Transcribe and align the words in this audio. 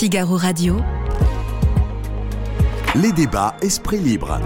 Figaro 0.00 0.38
Radio. 0.38 0.76
Les 3.02 3.12
débats 3.12 3.54
Esprit 3.60 3.98
Libre. 3.98 4.40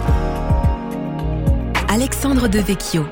Alexandre 1.89 2.49
Devecchio. 2.49 3.05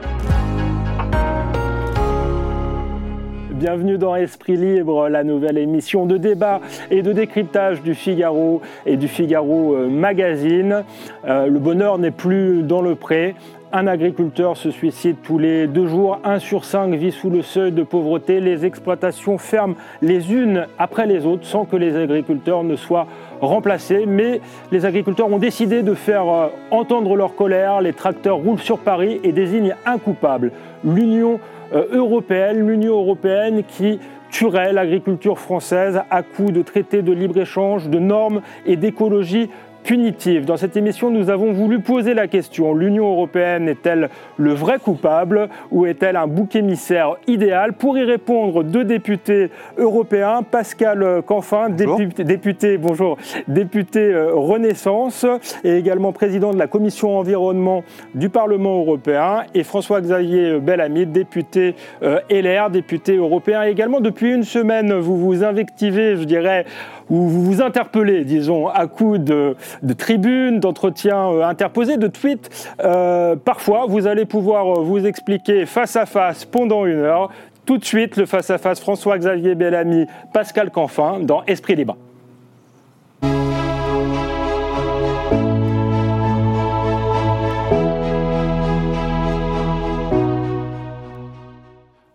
Bienvenue 3.53 3.97
dans 3.97 4.17
Esprit 4.17 4.57
Libre, 4.57 5.09
la 5.09 5.23
nouvelle 5.23 5.57
émission 5.57 6.05
de 6.05 6.16
débat 6.16 6.61
et 6.91 7.02
de 7.02 7.12
décryptage 7.12 7.80
du 7.80 7.95
Figaro 7.95 8.61
et 8.86 8.96
du 8.96 9.06
Figaro 9.06 9.77
euh, 9.77 9.88
Magazine. 9.88 10.82
Euh, 11.24 11.46
le 11.46 11.61
bonheur 11.61 11.98
n'est 11.98 12.11
plus 12.11 12.64
dans 12.64 12.82
le 12.82 12.96
pré. 12.96 13.36
Un 13.75 13.86
agriculteur 13.86 14.59
se 14.59 14.70
suicide 14.70 15.16
tous 15.23 15.38
les 15.38 15.66
deux 15.66 15.86
jours, 15.86 16.18
un 16.25 16.38
sur 16.38 16.66
cinq 16.66 16.93
vit 16.95 17.11
sous 17.11 17.30
le 17.30 17.41
seuil 17.41 17.73
de 17.73 17.82
pauvreté, 17.82 18.38
les 18.38 18.66
exploitations 18.66 19.38
ferment 19.38 19.77
les 20.02 20.30
unes 20.30 20.66
après 20.79 21.06
les 21.06 21.25
autres 21.25 21.46
sans 21.46 21.64
que 21.64 21.77
les 21.77 21.96
agriculteurs 21.96 22.64
ne 22.64 22.77
soient 22.77 23.06
remplacés. 23.41 24.05
Mais 24.06 24.42
les 24.73 24.84
agriculteurs 24.84 25.33
ont 25.33 25.38
décidé 25.38 25.83
de 25.83 25.95
faire 25.95 26.28
euh, 26.28 26.48
entendre 26.70 27.16
leur 27.16 27.34
colère, 27.34 27.80
les 27.80 27.95
tracteurs 27.95 28.37
roulent 28.37 28.59
sur 28.59 28.78
Paris 28.78 29.20
et 29.24 29.33
désignent 29.33 29.75
un 29.86 29.97
coupable, 29.97 30.52
l'Union 30.84 31.41
euh, 31.73 31.86
européenne, 31.92 32.66
l'Union 32.66 33.00
européenne 33.00 33.62
qui 33.66 33.98
tuerait 34.30 34.75
l'agriculture 34.75 35.39
française 35.39 36.02
à 36.11 36.23
coups 36.23 36.52
de 36.52 36.61
traités 36.61 37.00
de 37.00 37.12
libre-échange, 37.12 37.89
de 37.89 37.98
normes 37.98 38.42
et 38.66 38.77
d'écologie 38.77 39.48
punitive. 39.82 40.45
Dans 40.45 40.56
cette 40.56 40.77
émission, 40.77 41.10
nous 41.10 41.30
avons 41.30 41.52
voulu 41.52 41.80
poser 41.80 42.14
la 42.14 42.28
question, 42.28 42.74
l'Union 42.74 43.10
européenne 43.10 43.68
est-elle 43.68 44.08
le 44.36 44.52
vrai 44.52 44.78
coupable 44.78 45.48
ou 45.70 45.86
est-elle 45.86 46.16
un 46.16 46.27
bouc 46.27 46.56
émissaire 46.56 47.16
idéal 47.27 47.72
Pour 47.72 47.98
y 47.98 48.05
répondre, 48.05 48.62
deux 48.62 48.84
députés 48.84 49.50
européens, 49.77 50.42
Pascal 50.48 51.22
Canfin, 51.27 51.70
député, 51.70 52.24
député, 52.24 52.78
bonjour, 52.78 53.16
député 53.48 54.00
euh, 54.00 54.34
Renaissance 54.34 55.27
et 55.64 55.77
également 55.77 56.12
président 56.12 56.52
de 56.52 56.58
la 56.58 56.67
commission 56.67 57.19
environnement 57.19 57.84
du 58.14 58.28
Parlement 58.28 58.78
européen 58.78 59.44
et 59.55 59.64
François-Xavier 59.64 60.61
Bellamy, 60.61 61.06
député 61.06 61.74
euh, 62.02 62.20
LR, 62.30 62.70
député 62.70 63.17
européen 63.17 63.62
également. 63.62 64.00
Depuis 64.00 64.33
une 64.33 64.44
semaine, 64.44 64.92
vous 64.92 65.17
vous 65.17 65.44
invectivez, 65.44 66.17
je 66.17 66.24
dirais, 66.24 66.64
ou 67.12 67.28
vous 67.28 67.44
vous 67.44 67.62
interpellez, 67.62 68.24
disons, 68.24 68.68
à 68.68 68.86
coups 68.86 69.20
de, 69.20 69.55
tribunes, 69.98 70.60
d'entretiens 70.60 71.30
euh, 71.30 71.44
interposés, 71.44 71.98
de 71.98 72.06
tweets. 72.06 72.50
Euh, 72.82 73.36
parfois, 73.36 73.84
vous 73.86 74.06
allez 74.06 74.24
pouvoir 74.24 74.78
euh, 74.78 74.82
vous 74.82 75.06
expliquer 75.06 75.66
face 75.66 75.94
à 75.94 76.06
face 76.06 76.46
pendant 76.46 76.86
une 76.86 77.00
heure. 77.00 77.30
Tout 77.66 77.77
de 77.77 77.84
suite, 77.84 78.16
le 78.16 78.24
face-à-face 78.24 78.80
François-Xavier 78.80 79.55
Bellamy, 79.55 80.06
Pascal 80.33 80.70
Canfin 80.70 81.20
dans 81.20 81.44
Esprit 81.44 81.77
Libre. 81.77 81.96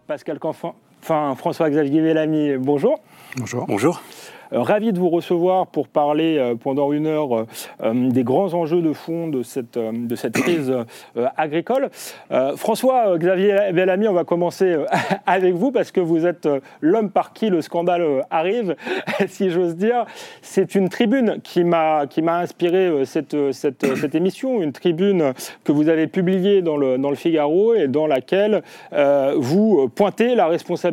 Pascal 0.07 0.39
Canfin, 0.39 0.73
enfin, 1.01 1.35
François-Xavier 1.35 2.01
Bellamy, 2.01 2.57
bonjour. 2.57 2.99
Bonjour. 3.37 3.65
Bonjour. 3.67 4.01
Euh, 4.53 4.61
ravi 4.61 4.93
de 4.93 4.99
vous 4.99 5.09
recevoir 5.09 5.67
pour 5.67 5.87
parler 5.87 6.37
euh, 6.37 6.55
pendant 6.55 6.93
une 6.93 7.07
heure 7.07 7.45
euh, 7.83 7.93
des 7.93 8.23
grands 8.23 8.53
enjeux 8.53 8.81
de 8.81 8.93
fond 8.93 9.27
de 9.27 9.43
cette, 9.43 9.77
de 9.77 10.15
cette 10.15 10.33
crise 10.41 10.73
agricole. 11.35 11.89
François 12.55 13.17
Xavier 13.17 13.71
Bellamy, 13.73 14.07
on 14.07 14.13
va 14.13 14.23
commencer 14.23 14.77
avec 15.25 15.53
vous 15.55 15.71
parce 15.71 15.91
que 15.91 15.99
vous 15.99 16.25
êtes 16.25 16.47
l'homme 16.81 17.09
par 17.09 17.33
qui 17.33 17.49
le 17.49 17.61
scandale 17.61 18.25
arrive, 18.29 18.75
si 19.27 19.49
j'ose 19.49 19.75
dire. 19.75 20.05
C'est 20.41 20.75
une 20.75 20.89
tribune 20.89 21.39
qui 21.43 21.63
m'a 21.63 22.07
inspiré 22.27 23.05
cette, 23.05 23.35
cette, 23.51 23.95
cette, 23.95 24.15
émission, 24.15 24.61
une 24.61 24.71
tribune 24.71 25.33
que 25.63 25.71
vous 25.71 25.89
avez 25.89 26.07
publiée 26.07 26.61
dans 26.61 26.77
le, 26.77 26.97
dans 26.97 27.09
le 27.09 27.15
Figaro 27.15 27.73
et 27.73 27.87
dans 27.87 28.07
laquelle 28.07 28.63
vous 29.35 29.89
pointez 29.93 30.35
la 30.35 30.47
responsabilité 30.47 30.86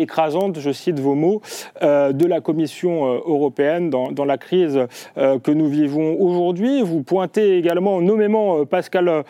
écrasante, 0.00 0.58
je 0.60 0.70
cite 0.70 0.98
vos 0.98 1.14
mots, 1.14 1.42
de 1.82 2.26
la 2.26 2.40
Commission 2.40 3.06
euh, 3.06 3.20
européenne 3.26 3.90
dans, 3.90 4.24
la 4.24 4.38
crise 4.38 4.80
euh, 5.16 5.38
que 5.38 5.50
nous 5.50 5.68
vivons 5.68 6.16
aujourd'hui. 6.20 6.82
Vous 6.82 7.02
pointez 7.02 7.56
également 7.56 8.00
nommément 8.00 8.60
euh, 8.60 8.64
Pascal 8.64 9.24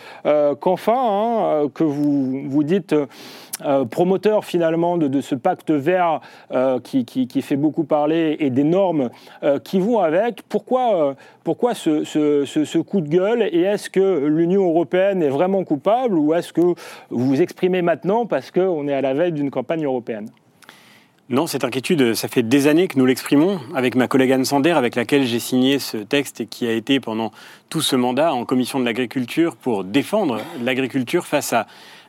Canfin, 0.60 0.92
hein, 0.96 1.68
que 1.74 1.84
vous, 1.84 2.42
vous 2.48 2.62
dites... 2.64 2.94
promoteur 3.90 4.44
finalement 4.44 4.96
de, 4.98 5.20
ce 5.20 5.34
pacte 5.34 5.70
vert 5.70 6.20
qui, 6.84 7.04
qui, 7.04 7.42
fait 7.42 7.56
beaucoup 7.56 7.84
parler 7.84 8.36
et 8.40 8.50
des 8.50 8.64
normes 8.64 9.10
qui 9.64 9.80
vont 9.80 9.98
avec. 10.00 10.42
Pourquoi, 10.48 11.16
pourquoi 11.44 11.74
ce, 11.74 12.04
ce, 12.04 12.44
ce, 12.44 12.78
coup 12.78 13.00
de 13.00 13.08
gueule 13.08 13.42
et 13.42 13.62
est-ce 13.62 13.90
que 13.90 14.26
l'Union 14.26 14.68
européenne 14.68 15.22
est 15.22 15.28
vraiment 15.28 15.64
coupable 15.64 16.18
ou 16.18 16.34
est-ce 16.34 16.52
que 16.52 16.60
vous 16.60 16.76
vous 17.10 17.42
exprimez 17.42 17.82
maintenant 17.82 18.26
parce 18.26 18.50
qu'on 18.50 18.88
est 18.88 18.94
à 18.94 19.00
la 19.00 19.14
veille 19.14 19.32
d'une 19.32 19.50
campagne 19.50 19.84
européenne? 19.84 20.28
Non, 21.30 21.46
cette 21.46 21.62
inquiétude, 21.62 22.14
ça 22.14 22.26
fait 22.26 22.42
des 22.42 22.68
années 22.68 22.88
que 22.88 22.98
nous 22.98 23.04
l'exprimons 23.04 23.60
avec 23.74 23.96
ma 23.96 24.08
collègue 24.08 24.32
Anne 24.32 24.46
Sander, 24.46 24.70
avec 24.70 24.96
laquelle 24.96 25.26
j'ai 25.26 25.40
signé 25.40 25.78
ce 25.78 25.98
texte 25.98 26.40
et 26.40 26.46
qui 26.46 26.66
a 26.66 26.72
été 26.72 27.00
pendant 27.00 27.32
tout 27.68 27.82
ce 27.82 27.96
mandat 27.96 28.32
en 28.32 28.46
commission 28.46 28.80
de 28.80 28.86
l'agriculture 28.86 29.54
pour 29.54 29.84
défendre 29.84 30.40
l'agriculture 30.62 31.26
face 31.26 31.52
à 31.52 31.66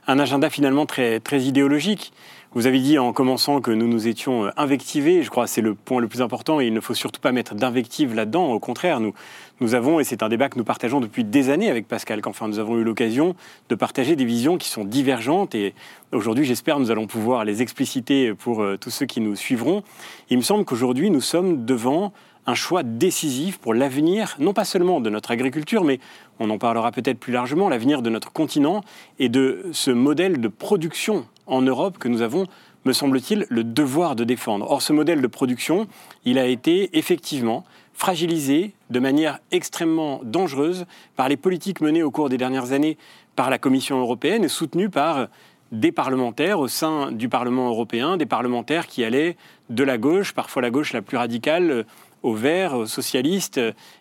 un 0.10 0.18
agenda 0.18 0.50
finalement 0.50 0.88
très, 0.88 1.20
très 1.20 1.44
idéologique. 1.44 2.12
Vous 2.54 2.66
avez 2.66 2.80
dit 2.80 2.98
en 2.98 3.14
commençant 3.14 3.62
que 3.62 3.70
nous 3.70 3.88
nous 3.88 4.08
étions 4.08 4.46
euh, 4.46 4.50
invectivés. 4.58 5.22
Je 5.22 5.30
crois 5.30 5.44
que 5.46 5.52
c'est 5.52 5.62
le 5.62 5.76
point 5.76 6.02
le 6.02 6.08
plus 6.08 6.24
important 6.24 6.60
et 6.60 6.66
il 6.66 6.74
ne 6.74 6.80
faut 6.80 6.96
surtout 6.96 7.22
pas 7.22 7.32
mettre 7.32 7.54
d'invective 7.54 8.16
là-dedans. 8.16 8.52
Au 8.52 8.60
contraire, 8.60 9.00
nous, 9.02 9.14
nous 9.60 9.76
avons, 9.76 10.00
et 10.00 10.04
c'est 10.04 10.24
un 10.24 10.30
débat 10.30 10.50
que 10.50 10.58
nous 10.58 10.64
partageons 10.64 11.00
depuis 11.00 11.24
des 11.24 11.52
années 11.52 11.70
avec 11.70 11.88
Pascal 11.88 12.22
Enfin, 12.26 12.48
nous 12.48 12.58
avons 12.58 12.80
eu 12.80 12.84
l'occasion 12.84 13.36
de 13.70 13.76
partager 13.76 14.16
des 14.16 14.26
visions 14.26 14.58
qui 14.58 14.68
sont 14.68 14.84
divergentes 14.84 15.54
et 15.54 15.76
aujourd'hui, 16.12 16.44
j'espère, 16.44 16.80
nous 16.80 16.90
allons 16.90 17.06
pouvoir 17.06 17.46
les 17.46 17.62
expliciter 17.62 18.34
pour 18.34 18.64
euh, 18.64 18.78
tous 18.78 18.90
ceux 18.90 19.06
qui 19.06 19.22
nous 19.22 19.36
suivront. 19.36 19.84
Il 20.32 20.38
me 20.38 20.44
semble 20.44 20.66
qu'aujourd'hui, 20.66 21.12
nous 21.12 21.22
sommes 21.22 21.66
devant 21.66 22.14
un 22.46 22.56
choix 22.56 22.84
décisif 22.84 23.58
pour 23.60 23.74
l'avenir, 23.74 24.36
non 24.40 24.54
pas 24.54 24.66
seulement 24.66 25.02
de 25.02 25.10
notre 25.10 25.32
agriculture, 25.32 25.84
mais 25.84 26.00
on 26.40 26.50
en 26.50 26.58
parlera 26.58 26.92
peut-être 26.92 27.20
plus 27.20 27.34
largement, 27.34 27.70
l'avenir 27.70 28.02
de 28.02 28.10
notre 28.10 28.32
continent 28.32 28.82
et 29.20 29.30
de 29.30 29.66
ce 29.72 29.92
modèle 29.92 30.40
de 30.42 30.48
production 30.48 31.26
en 31.48 31.62
Europe 31.62 31.98
que 31.98 32.08
nous 32.08 32.22
avons, 32.22 32.46
me 32.86 32.94
semble-t-il, 32.94 33.46
le 33.50 33.64
devoir 33.64 34.16
de 34.16 34.24
défendre. 34.24 34.70
Or, 34.70 34.82
ce 34.82 34.94
modèle 34.94 35.22
de 35.22 35.28
production, 35.28 35.88
il 36.26 36.40
a 36.40 36.46
été 36.46 36.98
effectivement 36.98 37.66
fragilisé 37.94 38.74
de 38.90 39.00
manière 39.00 39.40
extrêmement 39.52 40.22
dangereuse 40.24 40.86
par 41.18 41.28
les 41.28 41.36
politiques 41.36 41.82
menées 41.82 42.04
au 42.04 42.12
cours 42.12 42.30
des 42.30 42.38
dernières 42.38 42.72
années 42.72 42.98
par 43.36 43.50
la 43.50 43.58
Commission 43.58 44.00
européenne 44.00 44.46
et 44.46 44.50
soutenues 44.50 44.90
par 44.90 45.28
des 45.72 45.92
parlementaires 45.92 46.60
au 46.60 46.68
sein 46.68 47.12
du 47.12 47.30
Parlement 47.30 47.68
européen, 47.68 48.18
des 48.18 48.26
parlementaires 48.26 48.88
qui 48.88 49.04
allaient 49.04 49.36
de 49.70 49.84
la 49.84 49.98
gauche, 49.98 50.34
parfois 50.34 50.62
la 50.62 50.72
gauche 50.72 50.94
la 50.94 51.02
plus 51.02 51.18
radicale, 51.18 51.86
aux 52.24 52.34
Verts, 52.34 52.76
aux 52.76 52.86
socialistes 52.86 53.60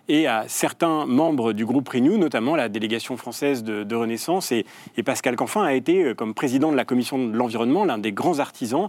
et 0.09 0.27
à 0.27 0.45
certains 0.49 1.07
membres 1.07 1.53
du 1.53 1.65
groupe 1.65 1.89
Renew, 1.89 2.19
notamment 2.19 2.57
la 2.57 2.69
délégation 2.69 3.17
française 3.17 3.63
de, 3.65 3.95
Renaissance. 3.95 4.53
Et, 4.53 4.65
Pascal 5.05 5.37
Canfin 5.37 5.63
a 5.63 5.75
été, 5.75 6.05
euh, 6.05 6.15
comme 6.15 6.35
président 6.35 6.71
de 6.71 6.77
la 6.77 6.85
commission 6.85 7.19
de 7.19 7.37
l'environnement, 7.37 7.85
l'un 7.85 7.99
des 7.99 8.13
grands 8.13 8.39
artisans 8.39 8.89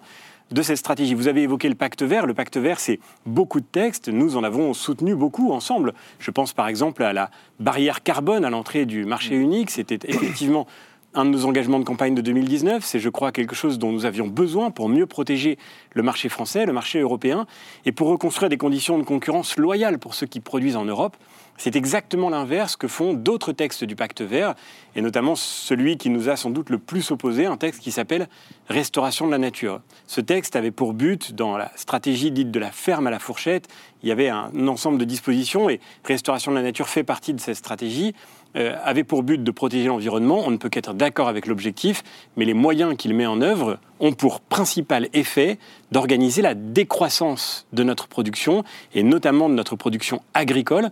de 0.51 0.62
cette 0.62 0.78
stratégie. 0.78 1.13
Vous 1.13 1.28
avez 1.28 1.44
évoqué 1.44 1.69
le 1.69 1.75
pacte 1.75 2.03
vert. 2.03 2.25
Le 2.25 2.34
pacte 2.34 2.57
vert, 2.57 2.79
c'est 2.79 3.00
beaucoup 3.25 3.59
de 3.59 3.66
textes. 3.66 4.09
Nous 4.09 4.35
en 4.38 4.44
avons 4.44 4.73
soutenu 4.73 5.16
beaucoup 5.16 5.51
ensemble. 5.51 5.94
Je 6.19 6.31
pense 6.31 6.53
par 6.53 6.68
exemple 6.68 7.03
à 7.03 7.13
la 7.13 7.29
barrière 7.59 8.03
carbone 8.03 8.45
à 8.45 8.50
l'entrée 8.50 8.85
du 8.85 9.06
marché 9.06 9.35
unique. 9.35 9.69
C'était 9.69 10.00
effectivement 10.09 10.68
un 11.14 11.25
de 11.25 11.31
nos 11.31 11.46
engagements 11.46 11.80
de 11.80 11.84
campagne 11.84 12.14
de 12.14 12.22
2019. 12.22 12.84
C'est, 12.86 13.00
je 13.00 13.09
crois, 13.09 13.31
quelque 13.31 13.56
chose 13.56 13.80
dont 13.80 13.92
nous 13.92 14.06
avions 14.06 14.28
besoin 14.28 14.72
pour 14.72 14.90
mieux 14.90 15.06
protéger 15.06 15.58
le 15.94 16.03
marché 16.03 16.30
français, 16.30 16.66
le 16.66 16.74
marché 16.74 17.00
européen, 17.00 17.47
et 17.86 17.92
pour 17.92 18.08
reconstruire 18.09 18.50
des 18.50 18.57
conditions 18.57 18.98
de 18.98 19.04
concurrence 19.04 19.57
loyales 19.57 20.00
pour 20.00 20.13
ceux 20.13 20.28
qui 20.28 20.39
produisent 20.39 20.75
en 20.75 20.86
Europe. 20.86 21.18
C'est 21.57 21.75
exactement 21.75 22.30
l'inverse 22.30 22.78
que 22.78 22.88
font 22.88 23.13
d'autres 23.13 23.51
textes 23.51 23.83
du 23.83 23.98
pacte 23.98 24.22
vert, 24.22 24.56
et 24.95 25.01
notamment 25.01 25.36
celui 25.36 25.98
qui 25.98 26.10
nous 26.10 26.30
a 26.30 26.38
sans 26.38 26.51
doute 26.51 26.69
le 26.69 26.78
plus 26.78 27.12
opposé, 27.12 27.48
un 27.48 27.57
texte 27.57 27.81
qui 27.81 27.92
s'appelle 27.92 28.30
Restauration 28.69 29.25
de 29.25 29.31
la 29.31 29.39
nature. 29.39 29.81
Ce 30.07 30.22
texte 30.22 30.56
avait 30.56 30.72
pour 30.72 30.94
but, 30.94 31.33
dans 31.33 31.57
la 31.57 31.69
stratégie 31.75 32.31
dite 32.31 32.50
de 32.50 32.60
la 32.60 32.72
ferme 32.72 33.07
à 33.07 33.12
la 33.12 33.19
fourchette, 33.19 33.68
il 34.04 34.07
y 34.07 34.12
avait 34.13 34.30
un 34.30 34.68
ensemble 34.69 34.98
de 34.98 35.04
dispositions, 35.04 35.69
et 35.69 35.81
Restauration 36.06 36.51
de 36.51 36.56
la 36.56 36.63
nature 36.63 36.88
fait 36.88 37.04
partie 37.04 37.33
de 37.33 37.42
cette 37.42 37.57
stratégie, 37.57 38.16
avait 38.56 39.04
pour 39.04 39.24
but 39.24 39.44
de 39.44 39.51
protéger 39.51 39.88
l'environnement. 39.88 40.44
On 40.46 40.51
ne 40.51 40.57
peut 40.57 40.69
qu'être 40.69 40.94
d'accord 40.94 41.28
avec 41.28 41.46
l'objectif, 41.46 42.04
mais 42.36 42.46
les 42.46 42.54
moyens 42.54 42.96
qu'il 42.98 43.13
met 43.13 43.25
en 43.25 43.42
œuvre 43.42 43.80
ont 44.00 44.12
pour 44.12 44.42
principal 44.42 45.07
effet 45.13 45.60
d'organiser 45.92 46.42
la 46.42 46.56
décroissance 46.56 47.68
de 47.74 47.84
notre 47.84 48.07
production, 48.07 48.63
et 48.94 49.04
notamment 49.04 49.50
de 49.50 49.54
notre 49.54 49.75
production 49.75 50.22
agricole. 50.34 50.90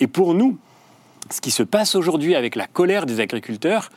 Et 0.00 0.06
pour 0.06 0.34
nous, 0.34 0.58
ce 1.30 1.40
qui 1.40 1.50
se 1.50 1.62
passe 1.62 1.94
aujourd'hui 1.94 2.34
avec 2.34 2.56
la 2.56 2.66
colère 2.66 3.06
des 3.06 3.20
agriculteurs 3.20 3.90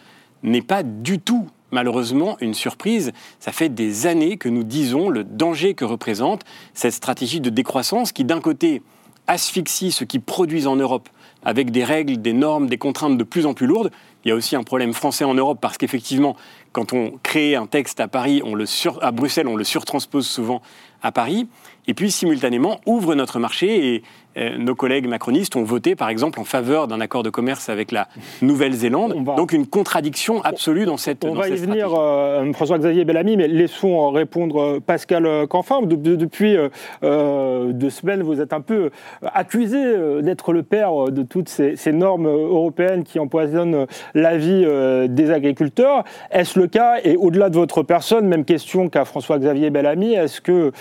n'est 0.43 0.61
pas 0.61 0.83
du 0.83 1.19
tout 1.19 1.47
malheureusement 1.71 2.37
une 2.41 2.53
surprise. 2.53 3.11
Ça 3.39 3.51
fait 3.51 3.69
des 3.69 4.07
années 4.07 4.37
que 4.37 4.49
nous 4.49 4.63
disons 4.63 5.09
le 5.09 5.23
danger 5.23 5.73
que 5.73 5.85
représente 5.85 6.43
cette 6.73 6.93
stratégie 6.93 7.41
de 7.41 7.49
décroissance 7.49 8.11
qui, 8.11 8.23
d'un 8.23 8.41
côté, 8.41 8.81
asphyxie 9.29 9.91
ceux 9.91 10.05
qui 10.05 10.19
produisent 10.19 10.67
en 10.67 10.75
Europe 10.75 11.07
avec 11.43 11.71
des 11.71 11.85
règles, 11.85 12.21
des 12.21 12.33
normes, 12.33 12.67
des 12.67 12.77
contraintes 12.77 13.17
de 13.17 13.23
plus 13.23 13.45
en 13.45 13.53
plus 13.53 13.67
lourdes. 13.67 13.91
Il 14.25 14.29
y 14.29 14.31
a 14.31 14.35
aussi 14.35 14.57
un 14.57 14.63
problème 14.63 14.91
français 14.91 15.23
en 15.23 15.33
Europe 15.33 15.59
parce 15.61 15.77
qu'effectivement, 15.77 16.35
quand 16.71 16.93
on 16.93 17.19
crée 17.23 17.55
un 17.55 17.65
texte 17.65 17.99
à 17.99 18.07
Paris, 18.07 18.41
on 18.43 18.55
le 18.55 18.65
à 19.01 19.11
Bruxelles, 19.11 19.47
on 19.47 19.55
le 19.55 19.63
surtranspose 19.63 20.27
souvent 20.27 20.61
à 21.01 21.11
Paris. 21.11 21.47
Et 21.87 21.93
puis, 21.93 22.11
simultanément, 22.11 22.79
ouvre 22.85 23.15
notre 23.15 23.39
marché 23.39 23.95
et 23.95 24.03
euh, 24.37 24.57
nos 24.57 24.75
collègues 24.75 25.07
macronistes 25.07 25.55
ont 25.55 25.63
voté, 25.63 25.95
par 25.95 26.09
exemple, 26.09 26.39
en 26.39 26.43
faveur 26.43 26.87
d'un 26.87 27.01
accord 27.01 27.23
de 27.23 27.31
commerce 27.31 27.67
avec 27.67 27.91
la 27.91 28.07
Nouvelle-Zélande. 28.43 29.23
Donc 29.35 29.53
une 29.53 29.65
contradiction 29.65 30.41
absolue 30.43 30.85
dans 30.85 30.97
cette 30.97 31.25
On 31.25 31.33
va 31.33 31.49
y 31.49 31.55
venir, 31.55 31.93
euh, 31.97 32.51
François-Xavier 32.53 33.05
Bellamy, 33.05 33.37
mais 33.37 33.47
laissons 33.47 34.11
répondre 34.11 34.61
euh, 34.61 34.79
Pascal 34.79 35.47
Canfin. 35.47 35.81
depuis 35.81 36.55
deux 37.01 37.89
semaines, 37.89 38.21
vous 38.21 38.39
êtes 38.39 38.53
un 38.53 38.61
peu 38.61 38.91
accusé 39.23 39.79
d'être 40.21 40.53
le 40.53 40.63
père 40.63 41.05
de 41.05 41.23
toutes 41.23 41.49
ces, 41.49 41.75
ces, 41.75 41.91
normes 41.91 42.27
européennes 42.27 43.03
qui 43.03 43.19
empoisonnent 43.19 43.87
la 44.13 44.37
vie 44.37 44.65
des 45.09 45.31
agriculteurs. 45.31 46.03
Est-ce 46.31 46.58
le 46.59 46.67
cas 46.67 46.97
Et 47.03 47.15
au-delà 47.15 47.49
de 47.49 47.55
votre 47.55 47.83
personne, 47.83 48.27
même 48.27 48.45
question 48.45 48.89
qu'à 48.89 49.05
François-Xavier 49.05 49.69
Bellamy, 49.69 50.13
est-ce 50.13 50.41
que 50.41 50.71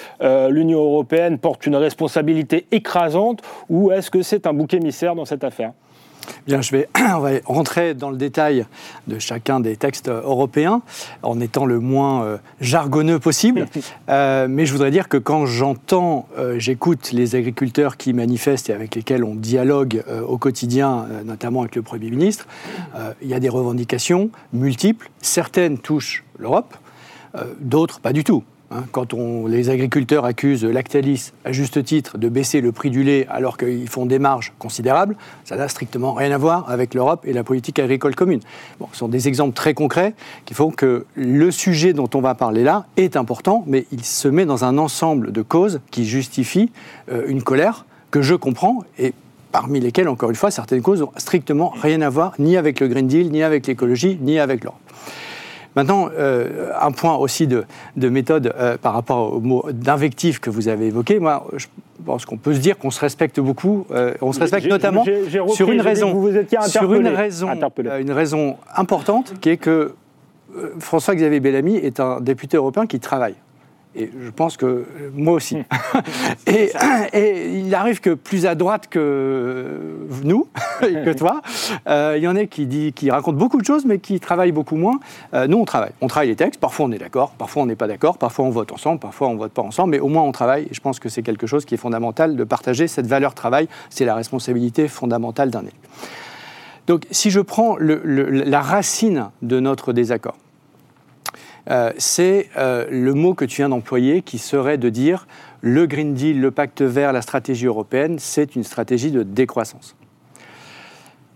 l'Union 0.51 0.81
européenne 0.81 1.39
porte 1.39 1.67
une 1.67 1.77
responsabilité 1.77 2.67
écrasante 2.73 3.43
ou 3.69 3.93
est-ce 3.93 4.11
que 4.11 4.23
c'est 4.23 4.47
un 4.47 4.53
bouc 4.53 4.75
émissaire 4.75 5.15
dans 5.15 5.25
cette 5.25 5.45
affaire? 5.45 5.73
Bien, 6.47 6.61
je 6.63 6.73
vais, 6.73 6.89
on 7.15 7.21
va 7.21 7.31
rentrer 7.45 7.95
dans 7.95 8.11
le 8.11 8.17
détail 8.17 8.67
de 9.07 9.19
chacun 9.19 9.61
des 9.61 9.77
textes 9.77 10.09
européens 10.09 10.83
en 11.23 11.41
étant 11.41 11.67
le 11.67 11.81
moins 11.81 12.25
euh, 12.25 12.39
jargonneux 12.61 13.19
possible. 13.19 13.67
Euh, 14.09 14.47
mais 14.49 14.65
je 14.65 14.73
voudrais 14.73 14.91
dire 14.91 15.09
que 15.09 15.17
quand 15.17 15.45
j'entends, 15.45 16.29
euh, 16.39 16.59
j'écoute 16.59 17.13
les 17.13 17.37
agriculteurs 17.37 17.97
qui 17.97 18.15
manifestent 18.15 18.71
et 18.71 18.73
avec 18.73 18.95
lesquels 18.95 19.23
on 19.23 19.35
dialogue 19.35 20.03
au 20.27 20.39
quotidien, 20.39 21.07
notamment 21.25 21.61
avec 21.61 21.77
le 21.77 21.83
Premier 21.83 22.11
ministre, 22.11 22.47
il 23.21 23.29
y 23.29 23.35
a 23.35 23.41
des 23.41 23.49
revendications 23.49 24.31
multiples. 24.53 25.11
Certaines 25.21 25.79
touchent 25.79 26.25
l'Europe, 26.39 26.75
d'autres 27.61 28.01
pas 28.01 28.13
du 28.13 28.25
tout. 28.25 28.45
Hein, 28.71 28.85
quand 28.93 29.15
on, 29.15 29.47
les 29.47 29.71
agriculteurs 29.71 30.27
accusent 30.27 30.65
Lactalis, 30.65 31.33
à 31.47 31.53
juste 31.53 31.83
titre, 31.85 32.19
de 32.19 32.29
baisser 32.29 32.61
le 32.61 32.71
prix 32.71 32.91
du 32.91 33.03
lait 33.03 33.27
alors 33.31 33.57
qu'ils 33.57 33.89
font 33.89 34.05
des 34.05 34.19
marges 34.19 34.53
considérables, 34.59 35.17
ça 35.45 35.57
n'a 35.57 35.69
strictement 35.69 36.13
rien 36.13 36.33
à 36.33 36.39
voir 36.39 36.69
avec 36.69 36.93
l'Europe 36.93 37.23
et 37.25 37.33
la 37.33 37.45
politique 37.45 37.79
agricole 37.79 38.15
commune. 38.15 38.41
Bon, 38.79 38.89
ce 38.93 38.99
sont 38.99 39.09
des 39.09 39.27
exemples 39.27 39.55
très 39.55 39.73
concrets 39.73 40.15
qui 40.45 40.53
font 40.53 40.71
que 40.71 41.07
le 41.15 41.51
sujet 41.51 41.95
dont 41.95 42.11
on 42.15 42.21
va 42.21 42.35
parler 42.35 42.63
là 42.63 42.85
est 42.99 43.17
important, 43.17 43.65
mais 43.67 43.87
il 43.91 44.05
se 44.05 44.29
met 44.29 44.45
dans 44.45 44.65
un 44.65 44.77
ensemble 44.77 45.33
de 45.33 45.41
causes 45.41 45.81
qui 45.91 46.05
justifient 46.05 46.71
euh, 47.11 47.25
une 47.27 47.43
colère 47.43 47.87
que 48.11 48.21
je 48.21 48.35
comprends 48.35 48.85
et 48.99 49.15
parmi 49.51 49.81
lesquelles, 49.81 50.09
encore 50.09 50.29
une 50.29 50.37
fois, 50.37 50.51
certaines 50.51 50.83
causes 50.83 51.01
n'ont 51.01 51.13
strictement 51.17 51.73
rien 51.81 52.03
à 52.03 52.11
voir 52.11 52.35
ni 52.39 52.59
avec 52.59 52.81
le 52.81 52.89
Green 52.89 53.07
Deal, 53.07 53.31
ni 53.31 53.43
avec 53.43 53.67
l'écologie, 53.67 54.19
ni 54.21 54.39
avec 54.39 54.63
l'Europe. 54.63 54.79
Maintenant, 55.77 56.09
euh, 56.17 56.73
un 56.81 56.91
point 56.93 57.17
aussi 57.17 57.47
de, 57.47 57.65
méthode 57.97 58.53
euh, 58.59 58.77
par 58.79 58.95
rapport 58.95 59.35
au 59.35 59.41
mot 59.41 59.65
d'invectif 59.71 60.41
que 60.41 60.51
vous 60.51 60.69
avez 60.69 60.87
évoqué. 60.87 61.21
Moi, 61.21 61.47
je 61.57 61.67
pense 62.05 62.25
qu'on 62.25 62.37
peut 62.37 62.55
se 62.55 62.61
dire 62.61 62.79
qu'on 62.79 62.91
se 62.91 63.01
respecte 63.01 63.41
beaucoup. 63.41 63.87
Euh, 63.91 64.15
on 64.21 64.33
se 64.33 64.41
respecte 64.41 64.67
notamment 64.67 65.05
sur 65.49 65.71
une 65.71 65.81
raison, 65.81 66.11
sur 66.67 66.95
une 66.95 67.09
raison, 67.09 67.61
une 67.99 68.13
raison 68.13 68.57
importante, 68.75 69.35
qui 69.41 69.51
est 69.51 69.57
que 69.57 69.95
François-Xavier 70.81 71.41
Bellamy 71.41 71.77
est 71.77 72.01
un 72.01 72.21
député 72.21 72.57
européen 72.57 72.87
qui 72.87 72.99
travaille. 73.01 73.35
Et 73.99 74.11
je 74.25 74.31
pense 74.31 74.57
que 74.57 74.67
euh, 74.67 74.85
moi 75.13 75.35
aussi. 75.35 75.59
Et, 76.47 76.71
il 77.59 77.75
arrive 77.75 78.01
que 78.01 78.15
plus 78.15 78.47
à 78.47 78.55
droite 78.55 78.87
que 78.89 80.07
nous, 80.23 80.47
que 80.81 81.13
toi, 81.13 81.43
euh, 81.89 82.15
il 82.17 82.23
y 82.23 82.29
en 82.29 82.37
a 82.37 82.47
qui, 82.47 82.67
dit, 82.67 82.93
qui 82.93 83.11
racontent 83.11 83.37
beaucoup 83.37 83.61
de 83.61 83.67
choses, 83.67 83.85
mais 83.85 83.99
qui 83.99 84.21
travaillent 84.21 84.53
beaucoup 84.53 84.77
moins. 84.77 85.01
Euh, 85.35 85.49
nous, 85.49 85.59
on 85.59 85.65
travaille. 85.65 85.91
On 86.01 86.07
travaille 86.07 86.29
les 86.29 86.37
textes. 86.37 86.61
Parfois, 86.61 86.87
on 86.87 86.93
est 86.93 86.99
d'accord. 86.99 87.33
Parfois, 87.33 87.65
on 87.65 87.67
n'est 87.67 87.77
pas 87.77 87.89
d'accord. 87.89 88.19
Parfois, 88.19 88.45
on 88.45 88.51
vote 88.51 88.73
ensemble. 88.73 89.01
Parfois, 89.01 89.29
on 89.29 89.35
ne 89.35 89.39
vote 89.39 89.53
pas 89.53 89.63
ensemble. 89.63 89.91
Mais 89.91 90.01
au 90.01 90.09
moins, 90.09 90.23
on 90.23 90.33
travaille. 90.33 90.65
Et 90.65 90.75
je 90.75 90.81
pense 90.81 91.01
que 91.01 91.09
c'est 91.09 91.23
quelque 91.23 91.49
chose 91.49 91.65
qui 91.65 91.75
est 91.75 91.79
fondamental 91.79 92.37
de 92.37 92.45
partager 92.45 92.87
cette 92.87 93.07
valeur 93.07 93.35
travail. 93.35 93.69
C'est 93.91 94.05
la 94.05 94.15
responsabilité 94.15 94.87
fondamentale 94.87 95.51
d'un 95.51 95.63
élu. 95.63 95.73
Donc, 96.87 97.07
si 97.11 97.31
je 97.31 97.41
prends 97.41 97.77
la 97.81 98.63
racine 98.63 99.31
de 99.43 99.61
notre 99.61 99.93
désaccord, 99.93 100.37
euh, 101.71 101.93
c'est 101.99 102.49
euh, 102.57 102.87
le 102.91 103.15
mot 103.15 103.35
que 103.35 103.45
tu 103.45 103.57
viens 103.57 103.69
d'employer 103.69 104.23
qui 104.23 104.39
serait 104.39 104.79
de 104.79 104.89
dire 104.89 105.27
le 105.61 105.87
Green 105.87 106.15
Deal, 106.15 106.41
le 106.41 106.51
pacte 106.51 106.83
vert, 106.83 107.13
la 107.13 107.23
stratégie 107.23 107.67
européenne, 107.67 108.19
c'est 108.19 108.57
une 108.57 108.65
stratégie 108.65 109.11
de 109.11 109.23
décroissance. 109.23 109.97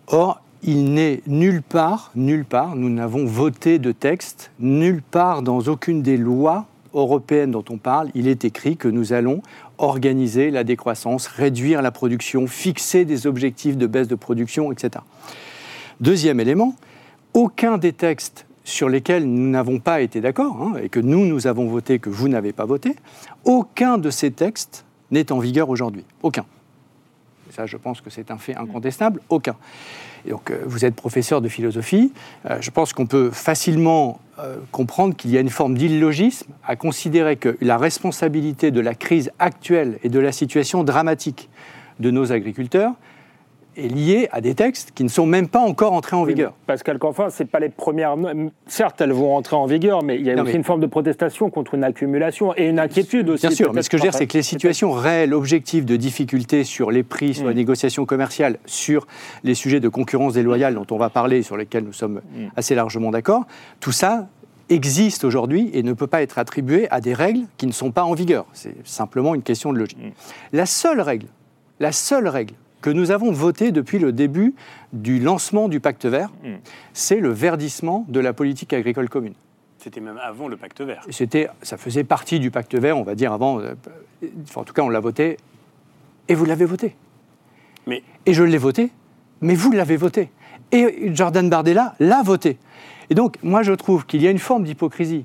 Or, 0.07 0.41
il 0.63 0.95
n'est 0.95 1.23
nulle 1.27 1.63
part, 1.63 2.13
nulle 2.15 2.45
part, 2.45 2.77
nous 2.77 2.89
n'avons 2.89 3.27
voté 3.27 3.79
de 3.79 3.93
texte, 3.93 4.53
nulle 4.61 5.03
part 5.03 5.43
dans 5.43 5.61
aucune 5.61 6.03
des 6.03 6.17
lois 6.17 6.67
européennes 6.95 7.51
dont 7.51 7.65
on 7.71 7.79
parle, 7.79 8.11
il 8.15 8.29
est 8.29 8.45
écrit 8.45 8.77
que 8.77 8.89
nous 8.89 9.13
allons 9.13 9.43
organiser 9.79 10.51
la 10.51 10.63
décroissance, 10.63 11.27
réduire 11.27 11.83
la 11.83 11.91
production, 11.91 12.47
fixer 12.47 13.05
des 13.05 13.27
objectifs 13.27 13.77
de 13.77 13.87
baisse 13.87 14.09
de 14.09 14.15
production, 14.15 14.71
etc. 14.71 15.03
Deuxième 16.01 16.39
élément, 16.39 16.75
aucun 17.35 17.79
des 17.79 17.93
textes 17.93 18.47
sur 18.65 18.89
lesquels 18.89 19.25
nous 19.25 19.51
n'avons 19.51 19.79
pas 19.79 20.01
été 20.01 20.21
d'accord, 20.21 20.57
hein, 20.61 20.75
et 20.83 20.89
que 20.89 21.01
nous, 21.01 21.27
nous 21.27 21.47
avons 21.47 21.67
voté, 21.67 21.99
que 21.99 22.11
vous 22.11 22.29
n'avez 22.29 22.53
pas 22.53 22.65
voté, 22.65 22.97
aucun 23.45 23.99
de 23.99 24.11
ces 24.11 24.31
textes 24.31 24.85
n'est 25.11 25.33
en 25.33 25.39
vigueur 25.39 25.69
aujourd'hui. 25.69 26.05
Aucun. 26.23 26.45
ça, 27.51 27.67
je 27.67 27.77
pense 27.77 28.01
que 28.01 28.11
c'est 28.11 28.31
un 28.31 28.39
fait 28.39 28.57
incontestable. 28.57 29.21
Aucun. 29.29 29.57
donc, 30.29 30.51
euh, 30.51 30.63
vous 30.67 30.85
êtes 30.85 30.95
professeur 30.95 31.41
de 31.41 31.49
philosophie. 31.49 32.13
Euh, 32.49 32.59
je 32.61 32.71
pense 32.71 32.93
qu'on 32.93 33.07
peut 33.07 33.31
facilement 33.31 34.21
euh, 34.39 34.57
comprendre 34.71 35.15
qu'il 35.15 35.31
y 35.31 35.37
a 35.37 35.41
une 35.41 35.51
forme 35.51 35.77
d'illogisme 35.77 36.51
à 36.67 36.77
considérer 36.77 37.37
que 37.37 37.59
la 37.61 37.77
responsabilité 37.77 38.71
de 38.71 38.81
la 38.81 38.95
crise 38.95 39.31
actuelle 39.39 39.99
et 40.03 40.09
de 40.09 40.19
la 40.19 40.33
situation 40.33 40.85
dramatique 40.85 41.51
de 42.01 42.11
nos 42.11 42.33
agriculteurs 42.33 42.95
est 43.77 43.89
liée 43.89 44.29
à 44.33 44.41
des 44.41 44.55
textes 44.55 44.93
qui 44.95 45.05
ne 45.05 45.09
sont 45.09 45.27
même 45.27 45.49
pas 45.49 45.61
encore 45.61 45.93
entrés 45.93 46.17
en 46.17 46.25
vigueur. 46.25 46.53
Pascal 46.67 46.99
Canfin, 46.99 47.31
c'est 47.31 47.45
pas 47.45 47.61
les 47.61 47.69
premières. 47.69 48.17
Certes, 48.67 49.01
elles 49.01 49.13
vont 49.13 49.35
entrer 49.35 49.57
en 49.57 49.67
vigueur, 49.67 50.03
mais 50.03 50.17
il 50.17 50.27
y 50.27 50.31
a 50.31 50.43
aussi 50.43 50.57
une 50.57 50.65
forme 50.65 50.81
de 50.81 50.87
protestation 50.87 51.51
contre 51.51 51.75
une 51.75 51.85
accumulation 51.85 52.55
et 52.57 52.69
une 52.69 52.79
inquiétude 52.79 53.29
aussi. 53.31 53.47
Bien 53.47 53.57
sûr, 53.57 53.73
mais 53.73 53.83
ce 53.83 53.91
que 53.91 53.97
je 53.97 54.03
veux 54.03 54.09
dire, 54.09 54.19
c'est 54.19 54.27
que 54.27 54.37
les 54.37 54.43
situations 54.43 54.93
réelles, 54.93 55.35
objectives 55.35 55.85
de 55.85 55.97
difficultés 55.97 56.65
sur 56.65 56.91
les 56.91 57.03
prix, 57.03 57.35
sur 57.35 57.49
les 57.49 57.55
mm. 57.55 57.57
négociations 57.57 58.07
commerciales, 58.07 58.59
sur 58.67 59.07
les 59.45 59.55
sujets 59.55 59.81
de 59.81 59.89
concurrence 59.89 60.35
déloyale 60.35 60.75
dont 60.75 60.87
on 60.91 60.99
va 60.99 61.11
parler, 61.11 61.43
sur 61.43 61.57
lesquels 61.57 61.85
nous 61.85 61.93
sommes 61.93 62.21
mm. 62.35 62.47
assez 62.57 62.75
largement 62.75 63.11
d'accord, 63.11 63.45
tout 63.81 63.93
ça 63.93 64.27
existe 64.69 65.25
aujourd'hui 65.25 65.71
et 65.75 65.83
ne 65.83 65.93
peut 65.93 66.07
pas 66.07 66.23
être 66.23 66.39
attribué 66.39 66.89
à 66.91 67.01
des 67.01 67.15
règles 67.15 67.47
qui 67.59 67.67
ne 67.67 67.73
sont 67.73 67.91
pas 67.91 68.05
en 68.05 68.15
vigueur. 68.15 68.47
C'est 68.53 68.75
simplement 68.87 69.35
une 69.35 69.43
question 69.43 69.73
de 69.73 69.79
logique. 69.79 69.99
Mm. 69.99 70.11
La 70.53 70.67
seule 70.67 71.01
règle, 71.01 71.27
la 71.81 71.93
seule 71.93 72.29
règle 72.29 72.55
que 72.83 72.91
nous 72.91 73.11
avons 73.11 73.33
voté 73.33 73.73
depuis 73.73 73.99
le 73.99 74.13
début 74.13 74.55
du 74.93 75.19
lancement 75.19 75.69
du 75.69 75.81
pacte 75.81 76.05
vert, 76.05 76.31
hmm. 76.45 76.57
c'est 76.93 77.21
le 77.21 77.31
verdissement 77.31 78.05
de 78.09 78.21
la 78.21 78.35
politique 78.35 78.75
agricole 78.75 79.09
commune. 79.09 79.35
C'était 79.79 80.01
même 80.01 80.19
avant 80.23 80.49
le 80.49 80.57
pacte 80.57 80.81
vert. 80.81 81.03
C'était, 81.11 81.49
ça 81.63 81.77
faisait 81.77 82.05
partie 82.05 82.39
du 82.39 82.51
pacte 82.51 82.75
vert, 82.75 82.99
on 82.99 83.03
va 83.03 83.15
dire 83.15 83.33
avant. 83.33 83.59
Euh, 83.61 83.75
en 84.55 84.65
tout 84.65 84.73
cas, 84.75 84.83
on 84.83 84.89
l'a 84.89 85.01
voté. 85.01 85.39
Et 86.29 86.35
vous 86.35 86.45
l'avez 86.45 86.67
voté. 86.67 86.95
Mais... 87.87 88.03
Et 88.27 88.33
je 88.33 88.45
l'ai 88.45 88.59
voté, 88.59 88.91
mais 89.41 89.55
vous 89.55 89.73
l'avez 89.73 89.97
voté. 89.97 90.31
Et 90.71 91.11
Jordan 91.15 91.49
Bardella 91.51 91.95
l'a 91.99 92.23
voté. 92.23 92.59
Et 93.11 93.15
donc, 93.15 93.39
moi, 93.43 93.63
je 93.63 93.73
trouve 93.73 94.07
qu'il 94.07 94.23
y 94.23 94.29
a 94.29 94.31
une 94.31 94.39
forme 94.39 94.63
d'hypocrisie 94.65 95.25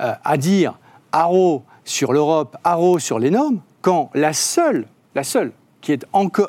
euh, 0.00 0.12
à 0.24 0.36
dire 0.36 0.78
haro 1.12 1.62
sur 1.84 2.12
l'Europe, 2.12 2.56
haro 2.64 2.98
sur 2.98 3.20
les 3.20 3.30
normes, 3.30 3.60
quand 3.80 4.10
la 4.14 4.32
seule, 4.32 4.86
la 5.14 5.22
seule 5.22 5.52
qui 5.82 5.92
est, 5.92 6.06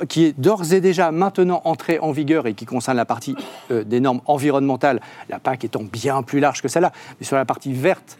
qui 0.07 0.25
est 0.25 0.39
d'ores 0.39 0.71
et 0.71 0.79
déjà 0.79 1.11
maintenant 1.11 1.61
entrée 1.65 1.99
en 1.99 2.11
vigueur 2.11 2.47
et 2.47 2.53
qui 2.53 2.65
concerne 2.65 2.95
la 2.95 3.05
partie 3.05 3.35
euh, 3.71 3.83
des 3.83 3.99
normes 3.99 4.21
environnementales, 4.25 5.01
la 5.27 5.39
PAC 5.39 5.65
étant 5.65 5.83
bien 5.83 6.23
plus 6.23 6.39
large 6.39 6.61
que 6.61 6.69
celle-là, 6.69 6.93
mais 7.19 7.25
sur 7.25 7.35
la 7.35 7.43
partie 7.43 7.73
verte 7.73 8.17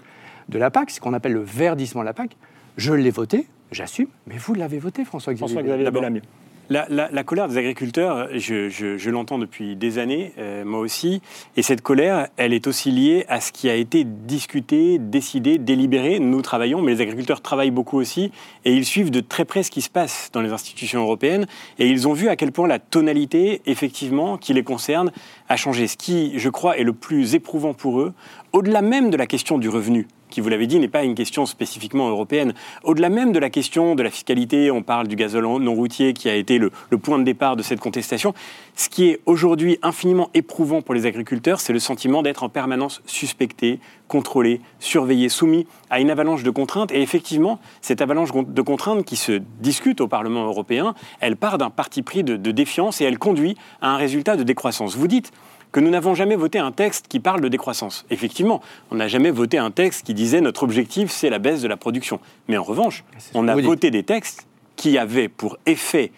de 0.49 0.57
la 0.57 0.69
PAC, 0.69 0.91
ce 0.91 0.99
qu'on 0.99 1.13
appelle 1.13 1.33
le 1.33 1.43
verdissement 1.43 2.01
de 2.01 2.07
la 2.07 2.13
PAC, 2.13 2.35
je 2.75 2.93
l'ai 2.93 3.11
voté, 3.11 3.47
j'assume, 3.71 4.07
mais 4.27 4.37
vous 4.37 4.53
l'avez 4.55 4.79
voté, 4.79 5.05
François-Xavier. 5.05 5.53
François-Xavier 5.53 6.21
la, 6.69 7.23
colère 7.23 7.47
des 7.47 7.57
agriculteurs, 7.57 8.29
je, 8.35 9.09
l'entends 9.09 9.37
depuis 9.37 9.75
des 9.75 9.99
années, 9.99 10.33
euh, 10.37 10.63
moi 10.65 10.79
aussi, 10.79 11.21
et 11.57 11.61
cette 11.61 11.81
colère, 11.81 12.27
elle 12.37 12.53
est 12.53 12.67
aussi 12.67 12.91
liée 12.91 13.25
à 13.27 13.41
ce 13.41 13.51
qui 13.51 13.69
a 13.69 13.75
été 13.75 14.03
discuté, 14.03 14.97
décidé, 14.99 15.57
délibéré. 15.57 16.19
Nous 16.19 16.41
travaillons, 16.41 16.81
mais 16.81 16.93
les 16.93 17.01
agriculteurs 17.01 17.41
travaillent 17.41 17.71
beaucoup 17.71 17.97
aussi, 17.97 18.31
et 18.65 18.73
ils 18.73 18.85
suivent 18.85 19.11
de 19.11 19.19
très 19.19 19.45
près 19.45 19.63
ce 19.63 19.71
qui 19.71 19.81
se 19.81 19.89
passe 19.89 20.29
dans 20.33 20.41
les 20.41 20.51
institutions 20.51 21.01
européennes, 21.01 21.45
et 21.79 21.87
ils 21.87 22.07
ont 22.07 22.13
vu 22.13 22.29
à 22.29 22.35
quel 22.35 22.51
point 22.51 22.67
la 22.67 22.79
tonalité, 22.79 23.61
effectivement, 23.65 24.37
qui 24.37 24.53
les 24.53 24.63
concerne, 24.63 25.11
a 25.49 25.57
changé. 25.57 25.87
Ce 25.87 25.97
qui, 25.97 26.39
je 26.39 26.49
crois, 26.49 26.77
est 26.77 26.83
le 26.83 26.93
plus 26.93 27.35
éprouvant 27.35 27.73
pour 27.73 27.99
eux, 27.99 28.13
au-delà 28.51 28.81
même 28.81 29.09
de 29.09 29.17
la 29.17 29.27
question 29.27 29.57
du 29.57 29.69
revenu 29.69 30.07
qui, 30.33 30.41
vous 30.41 30.49
l'avez 30.49 30.65
dit, 30.65 30.79
n'est 30.79 30.87
pas 30.87 31.03
une 31.03 31.13
question 31.13 31.45
spécifiquement 31.45 32.09
européenne. 32.09 32.53
Au-delà 32.83 33.09
même 33.09 33.31
de 33.31 33.39
la 33.39 33.51
question 33.51 33.93
de 33.93 34.01
la 34.01 34.09
fiscalité, 34.09 34.71
on 34.71 34.81
parle 34.81 35.07
du 35.07 35.15
gazole 35.15 35.45
non 35.45 35.75
routier 35.75 36.13
qui 36.13 36.27
a 36.27 36.35
été 36.35 36.57
le, 36.57 36.71
point 36.97 37.19
de 37.19 37.23
départ 37.23 37.55
de 37.55 37.61
cette 37.61 37.79
contestation. 37.79 38.33
Ce 38.75 38.89
qui 38.89 39.09
est 39.09 39.19
aujourd'hui 39.27 39.77
infiniment 39.83 40.31
éprouvant 40.33 40.81
pour 40.81 40.95
les 40.95 41.05
agriculteurs, 41.05 41.61
c'est 41.61 41.71
le 41.71 41.79
sentiment 41.79 42.23
d'être 42.23 42.41
en 42.41 42.49
permanence 42.49 43.03
suspecté, 43.05 43.79
contrôlé, 44.07 44.59
surveillé, 44.79 45.29
soumis 45.29 45.67
à 45.91 45.99
une 45.99 46.09
avalanche 46.09 46.41
de 46.41 46.49
contraintes. 46.49 46.91
Et 46.91 47.03
effectivement, 47.03 47.59
cette 47.81 48.01
avalanche 48.01 48.31
de 48.33 48.61
contraintes 48.63 49.05
qui 49.05 49.17
se 49.17 49.39
discute 49.59 50.01
au 50.01 50.07
Parlement 50.07 50.45
européen, 50.45 50.95
elle 51.19 51.35
part 51.35 51.59
d'un 51.59 51.69
parti 51.69 52.01
pris 52.01 52.23
de 52.23 52.51
défiance 52.51 53.01
et 53.01 53.03
elle 53.03 53.19
conduit 53.19 53.55
à 53.81 53.91
un 53.91 53.97
résultat 53.97 54.35
de 54.35 54.43
décroissance. 54.43 54.95
Vous 54.97 55.07
dites 55.07 55.31
que 55.73 55.79
nous 55.79 55.89
n'avons 55.89 56.13
jamais 56.13 56.35
voté 56.35 56.59
un 56.59 56.71
texte 56.71 57.07
qui 57.09 57.19
parle 57.19 57.41
de 57.41 57.47
décroissance. 57.49 58.05
Effectivement, 58.11 58.61
on 58.91 58.95
n'a 58.95 59.07
jamais 59.07 59.31
voté 59.31 59.57
un 59.57 59.71
texte 59.71 60.05
qui 60.05 60.13
disait 60.13 60.39
notre 60.39 60.63
objectif, 60.63 61.11
c'est 61.11 61.31
la 61.31 61.39
baisse 61.39 61.61
de 61.61 61.67
la 61.67 61.77
production. 61.77 62.19
Mais 62.47 62.57
en 62.57 62.63
revanche, 62.63 63.03
on 63.33 63.47
a 63.47 63.55
voté 63.55 63.89
des 63.89 64.03
textes 64.03 64.47
qui 64.75 64.97
avaient 64.97 65.27
pour 65.27 65.57
effet 65.65 66.11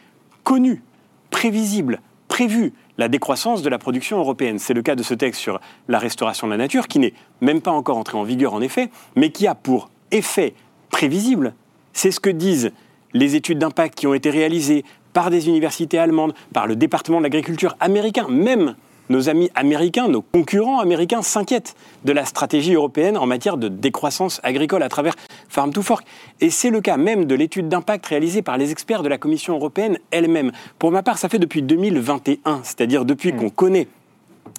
connu, 0.43 0.83
prévisible, 1.31 2.01
prévu 2.27 2.73
la 2.97 3.07
décroissance 3.07 3.61
de 3.61 3.69
la 3.69 3.77
production 3.77 4.17
européenne. 4.19 4.59
C'est 4.59 4.73
le 4.73 4.81
cas 4.81 4.95
de 4.95 5.03
ce 5.03 5.13
texte 5.13 5.39
sur 5.39 5.61
la 5.87 5.99
restauration 5.99 6.47
de 6.47 6.51
la 6.51 6.57
nature, 6.57 6.87
qui 6.87 6.99
n'est 6.99 7.13
même 7.39 7.61
pas 7.61 7.71
encore 7.71 7.97
entré 7.97 8.17
en 8.17 8.23
vigueur 8.23 8.53
en 8.53 8.61
effet, 8.61 8.89
mais 9.15 9.29
qui 9.29 9.47
a 9.47 9.55
pour 9.55 9.89
effet 10.11 10.53
prévisible, 10.89 11.53
c'est 11.93 12.11
ce 12.11 12.19
que 12.19 12.29
disent 12.29 12.71
les 13.13 13.35
études 13.35 13.59
d'impact 13.59 13.95
qui 13.95 14.05
ont 14.05 14.13
été 14.13 14.29
réalisées 14.29 14.83
par 15.13 15.29
des 15.29 15.47
universités 15.47 15.97
allemandes, 15.97 16.33
par 16.53 16.67
le 16.67 16.75
département 16.75 17.19
de 17.19 17.23
l'agriculture 17.23 17.77
américain, 17.79 18.27
même 18.27 18.75
nos 19.09 19.29
amis 19.29 19.49
américains, 19.55 20.07
nos 20.07 20.21
concurrents 20.21 20.79
américains 20.79 21.21
s'inquiètent 21.21 21.75
de 22.03 22.11
la 22.11 22.25
stratégie 22.25 22.73
européenne 22.73 23.17
en 23.17 23.25
matière 23.25 23.57
de 23.57 23.67
décroissance 23.67 24.39
agricole 24.43 24.83
à 24.83 24.89
travers 24.89 25.15
Farm 25.49 25.71
to 25.71 25.81
Fork. 25.81 26.05
Et 26.41 26.49
c'est 26.49 26.69
le 26.69 26.81
cas 26.81 26.97
même 26.97 27.25
de 27.25 27.35
l'étude 27.35 27.69
d'impact 27.69 28.05
réalisée 28.05 28.41
par 28.41 28.57
les 28.57 28.71
experts 28.71 29.03
de 29.03 29.09
la 29.09 29.17
Commission 29.17 29.55
européenne 29.55 29.97
elle-même. 30.11 30.51
Pour 30.79 30.91
ma 30.91 31.03
part, 31.03 31.17
ça 31.17 31.29
fait 31.29 31.39
depuis 31.39 31.61
2021, 31.61 32.61
c'est-à-dire 32.63 33.05
depuis 33.05 33.31
mmh. 33.31 33.37
qu'on 33.37 33.49
connaît 33.49 33.87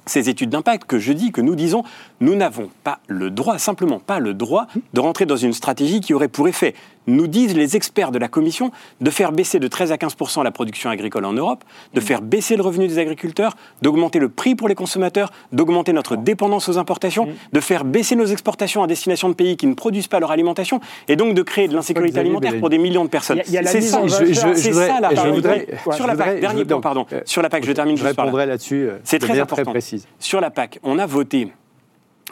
ces 0.06 0.28
études 0.28 0.50
d'impact 0.50 0.84
que 0.84 0.98
je 0.98 1.12
dis, 1.12 1.32
que 1.32 1.40
nous 1.40 1.54
disons, 1.54 1.82
nous 2.20 2.36
n'avons 2.36 2.70
pas 2.84 3.00
le 3.08 3.30
droit, 3.30 3.58
simplement 3.58 3.98
pas 3.98 4.20
le 4.20 4.34
droit, 4.34 4.66
de 4.94 5.00
rentrer 5.00 5.26
dans 5.26 5.36
une 5.36 5.52
stratégie 5.52 6.00
qui 6.00 6.14
aurait 6.14 6.28
pour 6.28 6.48
effet 6.48 6.74
nous 7.06 7.26
disent 7.26 7.56
les 7.56 7.76
experts 7.76 8.10
de 8.10 8.18
la 8.18 8.28
Commission 8.28 8.70
de 9.00 9.10
faire 9.10 9.32
baisser 9.32 9.58
de 9.58 9.68
13 9.68 9.92
à 9.92 9.96
15% 9.96 10.42
la 10.42 10.50
production 10.50 10.90
agricole 10.90 11.24
en 11.24 11.32
Europe, 11.32 11.64
de 11.94 12.00
faire 12.00 12.22
baisser 12.22 12.56
le 12.56 12.62
revenu 12.62 12.88
des 12.88 12.98
agriculteurs, 12.98 13.54
d'augmenter 13.82 14.18
le 14.18 14.28
prix 14.28 14.54
pour 14.54 14.68
les 14.68 14.74
consommateurs, 14.74 15.30
d'augmenter 15.52 15.92
notre 15.92 16.16
dépendance 16.16 16.68
aux 16.68 16.78
importations, 16.78 17.28
de 17.52 17.60
faire 17.60 17.84
baisser 17.84 18.16
nos 18.16 18.26
exportations 18.26 18.82
à 18.82 18.86
destination 18.86 19.28
de 19.28 19.34
pays 19.34 19.56
qui 19.56 19.66
ne 19.66 19.74
produisent 19.74 20.08
pas 20.08 20.20
leur 20.20 20.30
alimentation, 20.30 20.80
et 21.08 21.16
donc 21.16 21.34
de 21.34 21.42
créer 21.42 21.68
de 21.68 21.74
l'insécurité 21.74 22.20
alimentaire 22.20 22.58
pour 22.58 22.70
des 22.70 22.78
millions 22.78 23.04
de 23.04 23.10
personnes. 23.10 23.40
C'est 23.44 23.80
ça, 23.80 24.06
ça 24.08 25.00
la 25.00 25.92
Sur 25.92 26.06
la 26.06 26.16
PAC, 26.16 26.40
dernier 26.40 26.64
point, 26.64 26.80
pardon. 26.80 27.06
Euh, 27.12 27.20
sur 27.24 27.42
la 27.42 27.48
PAC, 27.48 27.64
je 27.64 27.72
termine 27.72 27.98
par 28.14 28.26
là. 28.26 28.46
là-dessus. 28.46 28.88
Euh, 28.88 28.98
C'est 29.04 29.18
très 29.18 29.38
important. 29.38 29.72
Sur 30.18 30.40
la 30.40 30.50
PAC, 30.50 30.78
on 30.82 30.98
a 30.98 31.06
voté 31.06 31.52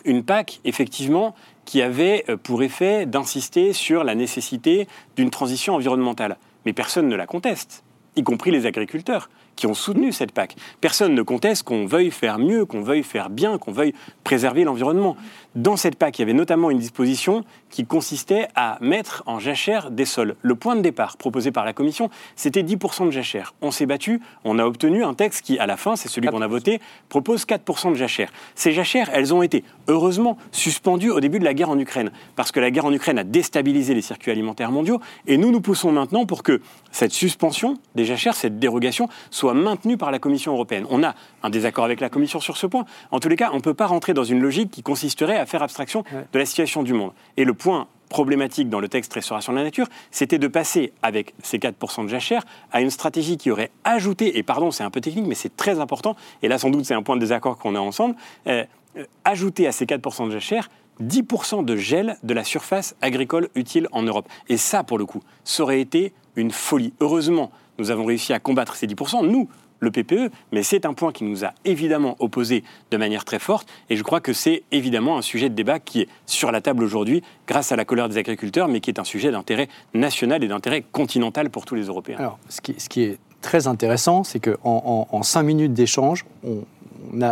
une 0.04 0.22
PAC, 0.22 0.60
effectivement, 0.64 1.34
qui 1.64 1.82
avait 1.82 2.24
euh, 2.28 2.36
pour 2.36 2.62
effet 2.62 3.06
d'insister 3.06 3.72
sur 3.72 4.04
la 4.04 4.14
nécessité 4.14 4.88
d'une 5.16 5.30
transition 5.30 5.74
environnementale. 5.74 6.36
Mais 6.66 6.72
personne 6.72 7.08
ne 7.08 7.16
la 7.16 7.26
conteste, 7.26 7.84
y 8.16 8.22
compris 8.22 8.50
les 8.50 8.66
agriculteurs 8.66 9.28
qui 9.56 9.66
ont 9.66 9.74
soutenu 9.74 10.12
cette 10.12 10.32
PAC. 10.32 10.56
Personne 10.80 11.14
ne 11.14 11.22
conteste 11.22 11.62
qu'on 11.62 11.86
veuille 11.86 12.10
faire 12.10 12.38
mieux, 12.38 12.64
qu'on 12.64 12.82
veuille 12.82 13.02
faire 13.02 13.30
bien, 13.30 13.58
qu'on 13.58 13.72
veuille 13.72 13.94
préserver 14.24 14.64
l'environnement. 14.64 15.16
Dans 15.54 15.76
cette 15.76 15.96
PAC, 15.96 16.18
il 16.18 16.22
y 16.22 16.24
avait 16.24 16.32
notamment 16.32 16.70
une 16.70 16.78
disposition 16.78 17.44
qui 17.70 17.86
consistait 17.86 18.48
à 18.56 18.78
mettre 18.80 19.22
en 19.26 19.38
jachère 19.38 19.90
des 19.90 20.04
sols. 20.04 20.34
Le 20.42 20.54
point 20.56 20.74
de 20.74 20.80
départ 20.80 21.16
proposé 21.16 21.52
par 21.52 21.64
la 21.64 21.72
Commission, 21.72 22.10
c'était 22.34 22.62
10% 22.62 23.06
de 23.06 23.10
jachère. 23.10 23.54
On 23.62 23.70
s'est 23.70 23.86
battu, 23.86 24.20
on 24.44 24.58
a 24.58 24.64
obtenu 24.64 25.04
un 25.04 25.14
texte 25.14 25.44
qui, 25.44 25.58
à 25.58 25.66
la 25.66 25.76
fin, 25.76 25.94
c'est 25.94 26.08
celui 26.08 26.28
qu'on 26.28 26.42
a 26.42 26.48
voté, 26.48 26.80
propose 27.08 27.44
4% 27.44 27.90
de 27.90 27.96
jachère. 27.96 28.32
Ces 28.56 28.72
jachères, 28.72 29.10
elles 29.12 29.32
ont 29.32 29.42
été, 29.42 29.62
heureusement, 29.86 30.36
suspendues 30.50 31.10
au 31.10 31.20
début 31.20 31.38
de 31.38 31.44
la 31.44 31.54
guerre 31.54 31.70
en 31.70 31.78
Ukraine, 31.78 32.10
parce 32.34 32.50
que 32.50 32.58
la 32.58 32.70
guerre 32.70 32.86
en 32.86 32.92
Ukraine 32.92 33.18
a 33.18 33.24
déstabilisé 33.24 33.94
les 33.94 34.02
circuits 34.02 34.32
alimentaires 34.32 34.72
mondiaux, 34.72 35.00
et 35.26 35.36
nous 35.36 35.52
nous 35.52 35.60
poussons 35.60 35.92
maintenant 35.92 36.26
pour 36.26 36.42
que 36.42 36.60
cette 36.90 37.12
suspension 37.12 37.78
des 37.94 38.03
jachères, 38.06 38.34
cette 38.34 38.58
dérogation, 38.58 39.08
soit 39.30 39.54
maintenue 39.54 39.96
par 39.96 40.10
la 40.10 40.18
Commission 40.18 40.52
européenne. 40.52 40.86
On 40.90 41.02
a 41.02 41.14
un 41.42 41.50
désaccord 41.50 41.84
avec 41.84 42.00
la 42.00 42.08
Commission 42.08 42.40
sur 42.40 42.56
ce 42.56 42.66
point. 42.66 42.84
En 43.10 43.20
tous 43.20 43.28
les 43.28 43.36
cas, 43.36 43.50
on 43.52 43.56
ne 43.56 43.62
peut 43.62 43.74
pas 43.74 43.86
rentrer 43.86 44.14
dans 44.14 44.24
une 44.24 44.40
logique 44.40 44.70
qui 44.70 44.82
consisterait 44.82 45.38
à 45.38 45.46
faire 45.46 45.62
abstraction 45.62 46.04
de 46.32 46.38
la 46.38 46.46
situation 46.46 46.82
du 46.82 46.92
monde. 46.92 47.12
Et 47.36 47.44
le 47.44 47.54
point 47.54 47.88
problématique 48.08 48.68
dans 48.68 48.80
le 48.80 48.88
texte 48.88 49.12
Restauration 49.12 49.52
de 49.52 49.58
la 49.58 49.64
nature, 49.64 49.86
c'était 50.10 50.38
de 50.38 50.46
passer 50.46 50.92
avec 51.02 51.34
ces 51.42 51.58
4% 51.58 52.04
de 52.04 52.08
jachère 52.08 52.44
à 52.70 52.80
une 52.80 52.90
stratégie 52.90 53.36
qui 53.36 53.50
aurait 53.50 53.70
ajouté, 53.82 54.38
et 54.38 54.42
pardon, 54.42 54.70
c'est 54.70 54.84
un 54.84 54.90
peu 54.90 55.00
technique, 55.00 55.26
mais 55.26 55.34
c'est 55.34 55.56
très 55.56 55.80
important, 55.80 56.14
et 56.42 56.48
là 56.48 56.58
sans 56.58 56.70
doute 56.70 56.84
c'est 56.84 56.94
un 56.94 57.02
point 57.02 57.16
de 57.16 57.20
désaccord 57.20 57.58
qu'on 57.58 57.74
a 57.74 57.80
ensemble, 57.80 58.14
euh, 58.46 58.64
euh, 58.96 59.04
ajouter 59.24 59.66
à 59.66 59.72
ces 59.72 59.86
4% 59.86 60.26
de 60.26 60.30
jachère 60.30 60.68
10% 61.02 61.64
de 61.64 61.76
gel 61.76 62.16
de 62.22 62.34
la 62.34 62.44
surface 62.44 62.94
agricole 63.00 63.48
utile 63.56 63.88
en 63.90 64.02
Europe. 64.02 64.28
Et 64.48 64.56
ça, 64.56 64.84
pour 64.84 64.96
le 64.96 65.06
coup, 65.06 65.22
ça 65.42 65.64
aurait 65.64 65.80
été 65.80 66.12
une 66.36 66.50
folie. 66.50 66.92
Heureusement, 67.00 67.50
nous 67.78 67.90
avons 67.90 68.04
réussi 68.04 68.32
à 68.32 68.38
combattre 68.38 68.76
ces 68.76 68.86
10%, 68.86 69.26
nous, 69.26 69.48
le 69.80 69.90
PPE, 69.90 70.30
mais 70.52 70.62
c'est 70.62 70.86
un 70.86 70.94
point 70.94 71.12
qui 71.12 71.24
nous 71.24 71.44
a 71.44 71.52
évidemment 71.64 72.16
opposés 72.18 72.64
de 72.90 72.96
manière 72.96 73.24
très 73.24 73.38
forte, 73.38 73.68
et 73.90 73.96
je 73.96 74.02
crois 74.02 74.20
que 74.20 74.32
c'est 74.32 74.62
évidemment 74.72 75.18
un 75.18 75.22
sujet 75.22 75.48
de 75.48 75.54
débat 75.54 75.78
qui 75.78 76.02
est 76.02 76.08
sur 76.26 76.50
la 76.50 76.60
table 76.60 76.82
aujourd'hui 76.82 77.22
grâce 77.46 77.70
à 77.70 77.76
la 77.76 77.84
colère 77.84 78.08
des 78.08 78.16
agriculteurs, 78.16 78.68
mais 78.68 78.80
qui 78.80 78.90
est 78.90 78.98
un 78.98 79.04
sujet 79.04 79.30
d'intérêt 79.30 79.68
national 79.92 80.42
et 80.42 80.48
d'intérêt 80.48 80.84
continental 80.92 81.50
pour 81.50 81.66
tous 81.66 81.74
les 81.74 81.84
Européens. 81.84 82.16
Alors, 82.18 82.38
ce 82.48 82.60
qui, 82.60 83.02
est 83.02 83.18
très 83.42 83.66
intéressant, 83.66 84.24
c'est 84.24 84.40
qu'en 84.40 85.06
en, 85.10 85.22
cinq 85.22 85.42
minutes 85.42 85.74
d'échange, 85.74 86.24
on, 86.44 86.64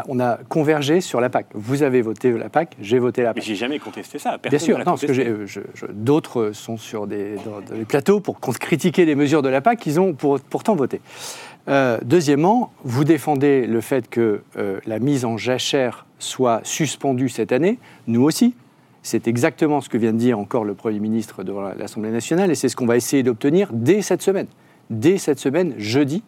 on 0.09 0.21
a, 0.21 0.39
convergé 0.49 1.01
sur 1.01 1.21
la 1.21 1.31
PAC. 1.31 1.47
Vous 1.55 1.83
avez 1.83 2.03
voté 2.03 2.33
la 2.33 2.49
PAC, 2.49 2.77
j'ai 2.81 2.99
voté 2.99 3.23
la 3.23 3.35
PAC. 3.35 3.37
Mais 3.37 3.43
j'ai 3.43 3.55
jamais 3.55 3.79
contesté 3.79 4.19
ça. 4.19 4.39
Bien 4.39 4.59
sûr, 4.59 4.79
non, 4.79 4.85
parce 4.85 5.07
que 5.07 5.93
d'autres 5.93 6.53
sont 6.53 6.77
sur 6.77 7.07
des, 7.07 7.37
plateaux 7.89 8.21
pour 8.21 8.41
critiquer 8.41 9.05
les 9.05 9.15
mesures 9.15 9.43
de 9.43 9.49
la 9.49 9.61
PAC 9.61 9.81
qu'ils 9.81 10.01
ont 10.01 10.15
pourtant 10.15 10.75
voté. 10.75 11.01
Euh, 11.69 11.99
deuxièmement, 12.03 12.73
vous 12.83 13.05
défendez 13.05 13.67
le 13.67 13.81
fait 13.81 14.09
que 14.09 14.43
euh, 14.57 14.81
la 14.87 14.99
mise 14.99 15.25
en 15.25 15.37
jachère 15.37 16.07
soit 16.19 16.61
suspendue 16.65 17.29
cette 17.29 17.53
année, 17.53 17.79
nous 18.07 18.23
aussi. 18.23 18.55
C'est 19.05 19.27
exactement 19.27 19.81
ce 19.81 19.89
que 19.89 19.99
vient 19.99 20.13
de 20.13 20.19
dire 20.19 20.39
encore 20.39 20.65
le 20.65 20.75
Premier 20.75 21.01
ministre 21.01 21.43
devant 21.43 21.63
l'Assemblée 21.77 22.11
nationale 22.11 22.51
et 22.51 22.55
c'est 22.55 22.69
ce 22.69 22.77
qu'on 22.77 22.87
va 22.87 22.97
essayer 22.97 23.25
d'obtenir 23.25 23.71
dès 23.73 24.01
cette 24.01 24.23
semaine. 24.23 24.47
Dès 24.91 25.19
cette 25.19 25.41
semaine, 25.41 25.75
jeudi, 25.77 26.23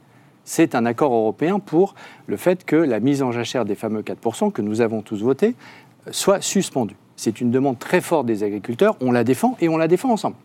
c'est 0.45 0.75
un 0.75 0.87
accord 0.87 1.13
européen 1.13 1.59
pour 1.59 1.95
le 2.27 2.37
fait 2.37 2.65
que 2.65 2.77
la 2.77 3.01
mise 3.01 3.23
en 3.23 3.33
jachère 3.33 3.65
des 3.65 3.75
fameux 3.75 4.03
4% 4.03 4.53
que 4.53 4.63
nous 4.63 4.81
avons 4.81 5.03
tous 5.03 5.23
voté 5.23 5.55
soit 6.11 6.41
suspendue. 6.41 6.97
C'est 7.17 7.41
une 7.41 7.51
demande 7.51 7.79
très 7.79 8.01
forte 8.01 8.27
des 8.27 8.43
agriculteurs, 8.43 8.97
on 9.01 9.13
la 9.13 9.25
défend 9.25 9.57
et 9.61 9.69
on 9.69 9.77
la 9.77 9.89
défend 9.89 10.11
ensemble. 10.11 10.37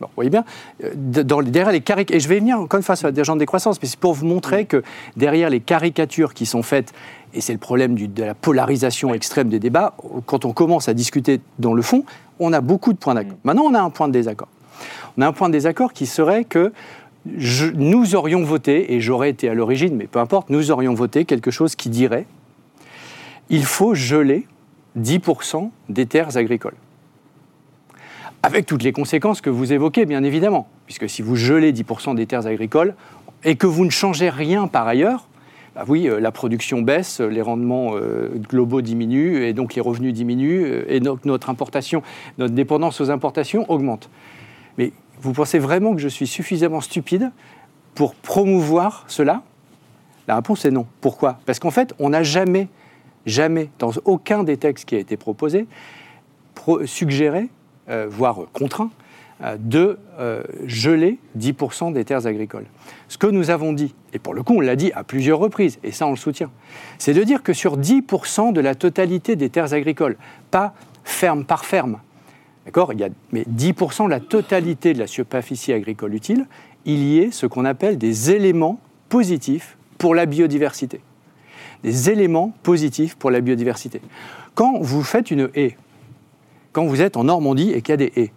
Bon, 0.00 0.06
vous 0.06 0.12
voyez 0.14 0.30
bien, 0.30 0.44
euh, 0.84 0.92
dans, 0.94 1.42
derrière 1.42 1.72
les 1.72 1.80
caricatures, 1.80 2.16
et 2.16 2.20
je 2.20 2.28
vais 2.28 2.38
venir 2.38 2.60
encore 2.60 2.78
une 2.78 2.84
fois 2.84 2.94
sur 2.94 3.10
des 3.10 3.24
gens 3.24 3.34
de 3.34 3.40
décroissance, 3.40 3.82
mais 3.82 3.88
c'est 3.88 3.98
pour 3.98 4.14
vous 4.14 4.26
montrer 4.26 4.64
que 4.64 4.84
derrière 5.16 5.50
les 5.50 5.60
caricatures 5.60 6.34
qui 6.34 6.46
sont 6.46 6.62
faites, 6.62 6.92
et 7.34 7.40
c'est 7.40 7.52
le 7.52 7.58
problème 7.58 7.96
de 7.96 8.22
la 8.22 8.34
polarisation 8.34 9.12
extrême 9.12 9.48
des 9.48 9.58
débats, 9.58 9.94
quand 10.26 10.44
on 10.44 10.52
commence 10.52 10.88
à 10.88 10.94
discuter 10.94 11.40
dans 11.58 11.74
le 11.74 11.82
fond, 11.82 12.04
on 12.38 12.52
a 12.52 12.60
beaucoup 12.60 12.92
de 12.92 12.98
points 12.98 13.14
d'accord. 13.14 13.38
Maintenant, 13.42 13.64
on 13.64 13.74
a 13.74 13.80
un 13.80 13.90
point 13.90 14.06
de 14.06 14.12
désaccord. 14.12 14.48
On 15.16 15.22
a 15.22 15.26
un 15.26 15.32
point 15.32 15.48
de 15.48 15.52
désaccord 15.54 15.92
qui 15.92 16.06
serait 16.06 16.44
que 16.44 16.72
nous 17.74 18.14
aurions 18.14 18.42
voté, 18.42 18.94
et 18.94 19.00
j'aurais 19.00 19.30
été 19.30 19.48
à 19.48 19.54
l'origine, 19.54 19.96
mais 19.96 20.06
peu 20.06 20.18
importe, 20.18 20.50
nous 20.50 20.70
aurions 20.70 20.94
voté 20.94 21.24
quelque 21.24 21.50
chose 21.50 21.76
qui 21.76 21.88
dirait 21.88 22.26
il 23.50 23.64
faut 23.64 23.94
geler 23.94 24.46
10% 24.98 25.70
des 25.88 26.06
terres 26.06 26.36
agricoles. 26.36 26.74
Avec 28.42 28.66
toutes 28.66 28.82
les 28.82 28.92
conséquences 28.92 29.40
que 29.40 29.50
vous 29.50 29.72
évoquez, 29.72 30.06
bien 30.06 30.22
évidemment, 30.22 30.68
puisque 30.86 31.08
si 31.08 31.22
vous 31.22 31.34
gelez 31.34 31.72
10% 31.72 32.14
des 32.14 32.26
terres 32.26 32.46
agricoles 32.46 32.94
et 33.44 33.56
que 33.56 33.66
vous 33.66 33.84
ne 33.84 33.90
changez 33.90 34.30
rien 34.30 34.68
par 34.68 34.86
ailleurs, 34.86 35.28
bah 35.74 35.84
oui, 35.88 36.08
euh, 36.08 36.20
la 36.20 36.30
production 36.30 36.82
baisse, 36.82 37.20
les 37.20 37.42
rendements 37.42 37.92
euh, 37.94 38.30
globaux 38.48 38.80
diminuent 38.80 39.42
et 39.42 39.52
donc 39.52 39.74
les 39.74 39.80
revenus 39.80 40.12
diminuent 40.12 40.64
euh, 40.64 40.84
et 40.88 41.00
notre 41.00 41.50
importation, 41.50 42.02
notre 42.38 42.54
dépendance 42.54 43.00
aux 43.00 43.10
importations 43.10 43.70
augmente. 43.70 44.08
Mais 44.76 44.92
vous 45.20 45.32
pensez 45.32 45.58
vraiment 45.58 45.94
que 45.94 46.00
je 46.00 46.08
suis 46.08 46.26
suffisamment 46.26 46.80
stupide 46.80 47.30
pour 47.94 48.14
promouvoir 48.14 49.04
cela? 49.08 49.42
La 50.26 50.36
réponse 50.36 50.64
est 50.64 50.70
non. 50.70 50.86
Pourquoi? 51.00 51.38
Parce 51.46 51.58
qu'en 51.58 51.70
fait, 51.70 51.94
on 51.98 52.10
n'a 52.10 52.22
jamais, 52.22 52.68
jamais, 53.26 53.70
dans 53.78 53.92
aucun 54.04 54.44
des 54.44 54.56
textes 54.56 54.84
qui 54.84 54.94
a 54.94 54.98
été 54.98 55.16
proposé, 55.16 55.66
suggéré, 56.84 57.48
euh, 57.88 58.06
voire 58.10 58.40
contraint, 58.52 58.90
euh, 59.42 59.56
de 59.58 59.98
euh, 60.18 60.42
geler 60.66 61.18
10% 61.38 61.92
des 61.92 62.04
terres 62.04 62.26
agricoles. 62.26 62.66
Ce 63.08 63.16
que 63.16 63.28
nous 63.28 63.50
avons 63.50 63.72
dit, 63.72 63.94
et 64.12 64.18
pour 64.18 64.34
le 64.34 64.42
coup 64.42 64.54
on 64.54 64.60
l'a 64.60 64.74
dit 64.74 64.90
à 64.92 65.04
plusieurs 65.04 65.38
reprises, 65.38 65.78
et 65.84 65.92
ça 65.92 66.06
on 66.06 66.10
le 66.10 66.16
soutient, 66.16 66.50
c'est 66.98 67.14
de 67.14 67.22
dire 67.22 67.44
que 67.44 67.52
sur 67.52 67.78
10% 67.78 68.52
de 68.52 68.60
la 68.60 68.74
totalité 68.74 69.36
des 69.36 69.48
terres 69.48 69.72
agricoles, 69.72 70.16
pas 70.50 70.74
ferme 71.04 71.44
par 71.44 71.64
ferme, 71.64 72.00
D'accord? 72.68 72.92
Il 72.92 73.00
y 73.00 73.04
a, 73.04 73.08
Mais 73.32 73.44
10% 73.44 74.04
de 74.04 74.10
la 74.10 74.20
totalité 74.20 74.92
de 74.92 74.98
la 74.98 75.06
superficie 75.06 75.72
agricole 75.72 76.14
utile, 76.14 76.46
il 76.84 77.02
y 77.02 77.18
est 77.18 77.30
ce 77.30 77.46
qu'on 77.46 77.64
appelle 77.64 77.96
des 77.96 78.30
éléments 78.30 78.78
positifs 79.08 79.78
pour 79.96 80.14
la 80.14 80.26
biodiversité. 80.26 81.00
Des 81.82 82.10
éléments 82.10 82.52
positifs 82.62 83.14
pour 83.16 83.30
la 83.30 83.40
biodiversité. 83.40 84.02
Quand 84.54 84.80
vous 84.80 85.02
faites 85.02 85.30
une 85.30 85.48
haie, 85.54 85.78
quand 86.72 86.84
vous 86.84 87.00
êtes 87.00 87.16
en 87.16 87.24
Normandie 87.24 87.70
et 87.70 87.80
qu'il 87.80 87.92
y 87.92 87.94
a 87.94 87.96
des 87.96 88.12
haies, 88.16 88.32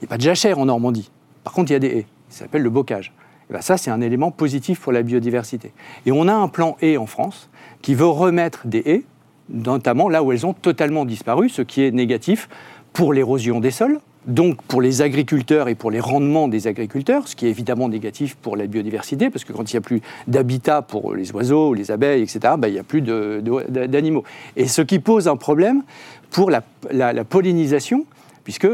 il 0.00 0.04
n'y 0.04 0.06
a 0.06 0.08
pas 0.08 0.16
de 0.16 0.22
jachère 0.22 0.58
en 0.58 0.64
Normandie. 0.64 1.10
Par 1.42 1.52
contre, 1.52 1.70
il 1.70 1.74
y 1.74 1.76
a 1.76 1.80
des 1.80 1.88
haies. 1.88 2.06
Ça 2.30 2.44
s'appelle 2.44 2.62
le 2.62 2.70
bocage. 2.70 3.12
Et 3.50 3.52
bien 3.52 3.60
ça, 3.60 3.76
c'est 3.76 3.90
un 3.90 4.00
élément 4.00 4.30
positif 4.30 4.80
pour 4.80 4.92
la 4.92 5.02
biodiversité. 5.02 5.74
Et 6.06 6.12
on 6.12 6.26
a 6.26 6.32
un 6.32 6.48
plan 6.48 6.78
haie 6.80 6.96
en 6.96 7.04
France 7.04 7.50
qui 7.82 7.94
veut 7.94 8.06
remettre 8.06 8.66
des 8.66 8.82
haies, 8.86 9.04
notamment 9.50 10.08
là 10.08 10.22
où 10.22 10.32
elles 10.32 10.46
ont 10.46 10.54
totalement 10.54 11.04
disparu, 11.04 11.50
ce 11.50 11.60
qui 11.60 11.82
est 11.82 11.90
négatif 11.90 12.48
pour 12.94 13.12
l'érosion 13.12 13.60
des 13.60 13.70
sols, 13.70 13.98
donc 14.26 14.62
pour 14.62 14.80
les 14.80 15.02
agriculteurs 15.02 15.68
et 15.68 15.74
pour 15.74 15.90
les 15.90 16.00
rendements 16.00 16.48
des 16.48 16.66
agriculteurs, 16.66 17.28
ce 17.28 17.36
qui 17.36 17.46
est 17.46 17.50
évidemment 17.50 17.88
négatif 17.88 18.36
pour 18.36 18.56
la 18.56 18.66
biodiversité, 18.66 19.28
parce 19.28 19.44
que 19.44 19.52
quand 19.52 19.70
il 19.70 19.74
n'y 19.74 19.78
a 19.78 19.82
plus 19.82 20.00
d'habitat 20.28 20.80
pour 20.80 21.14
les 21.14 21.30
oiseaux, 21.32 21.74
les 21.74 21.90
abeilles, 21.90 22.22
etc., 22.22 22.54
ben, 22.56 22.68
il 22.68 22.72
n'y 22.72 22.78
a 22.78 22.84
plus 22.84 23.02
d'animaux. 23.02 24.24
Et 24.56 24.66
ce 24.68 24.80
qui 24.80 25.00
pose 25.00 25.28
un 25.28 25.36
problème 25.36 25.82
pour 26.30 26.50
la, 26.50 26.62
la 26.90 27.24
pollinisation, 27.24 28.06
puisque 28.44 28.68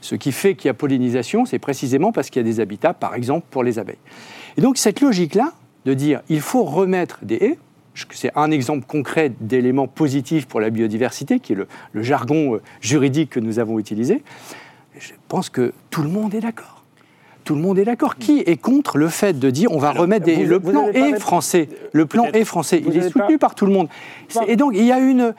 ce 0.00 0.14
qui 0.14 0.32
fait 0.32 0.54
qu'il 0.54 0.68
y 0.68 0.70
a 0.70 0.74
pollinisation, 0.74 1.44
c'est 1.44 1.58
précisément 1.58 2.12
parce 2.12 2.30
qu'il 2.30 2.40
y 2.40 2.48
a 2.48 2.50
des 2.50 2.60
habitats, 2.60 2.94
par 2.94 3.14
exemple, 3.14 3.46
pour 3.50 3.62
les 3.62 3.78
abeilles. 3.78 3.98
Et 4.56 4.62
donc 4.62 4.78
cette 4.78 5.00
logique-là, 5.00 5.52
de 5.84 5.94
dire 5.94 6.22
il 6.28 6.40
faut 6.40 6.64
remettre 6.64 7.18
des 7.22 7.36
haies, 7.36 7.58
c'est 8.10 8.32
un 8.36 8.50
exemple 8.50 8.86
concret 8.86 9.32
d'éléments 9.40 9.88
positifs 9.88 10.46
pour 10.46 10.60
la 10.60 10.70
biodiversité, 10.70 11.40
qui 11.40 11.52
est 11.52 11.56
le, 11.56 12.02
jargon 12.02 12.56
euh, 12.56 12.62
juridique 12.80 13.30
que 13.30 13.40
nous 13.40 13.58
avons 13.58 13.78
utilisé, 13.78 14.22
je 14.98 15.12
pense 15.28 15.48
que 15.48 15.72
tout 15.90 16.02
le 16.02 16.08
monde 16.08 16.34
est 16.34 16.40
d'accord. 16.40 16.82
Tout 17.44 17.54
le 17.54 17.60
monde 17.60 17.78
est 17.78 17.84
d'accord. 17.84 18.16
Qui 18.16 18.40
est 18.40 18.56
contre 18.56 18.98
le 18.98 19.08
fait 19.08 19.38
de 19.38 19.50
dire 19.50 19.70
on 19.70 19.78
va 19.78 19.92
remettre 19.92 20.26
des... 20.26 20.44
le 20.44 20.58
plan 20.58 20.88
est 20.88 21.18
français. 21.20 21.68
Le 21.92 22.04
plan 22.04 22.24
est 22.32 22.44
français. 22.44 22.82
Il 22.84 22.96
est 22.96 23.08
soutenu 23.08 23.38
par 23.38 23.54
tout 23.54 23.66
le 23.66 23.72
monde. 23.72 23.88
Et 24.48 24.56
donc 24.56 24.72
il 24.74 24.84
y 24.84 24.90
a 24.90 24.98
une 24.98 25.32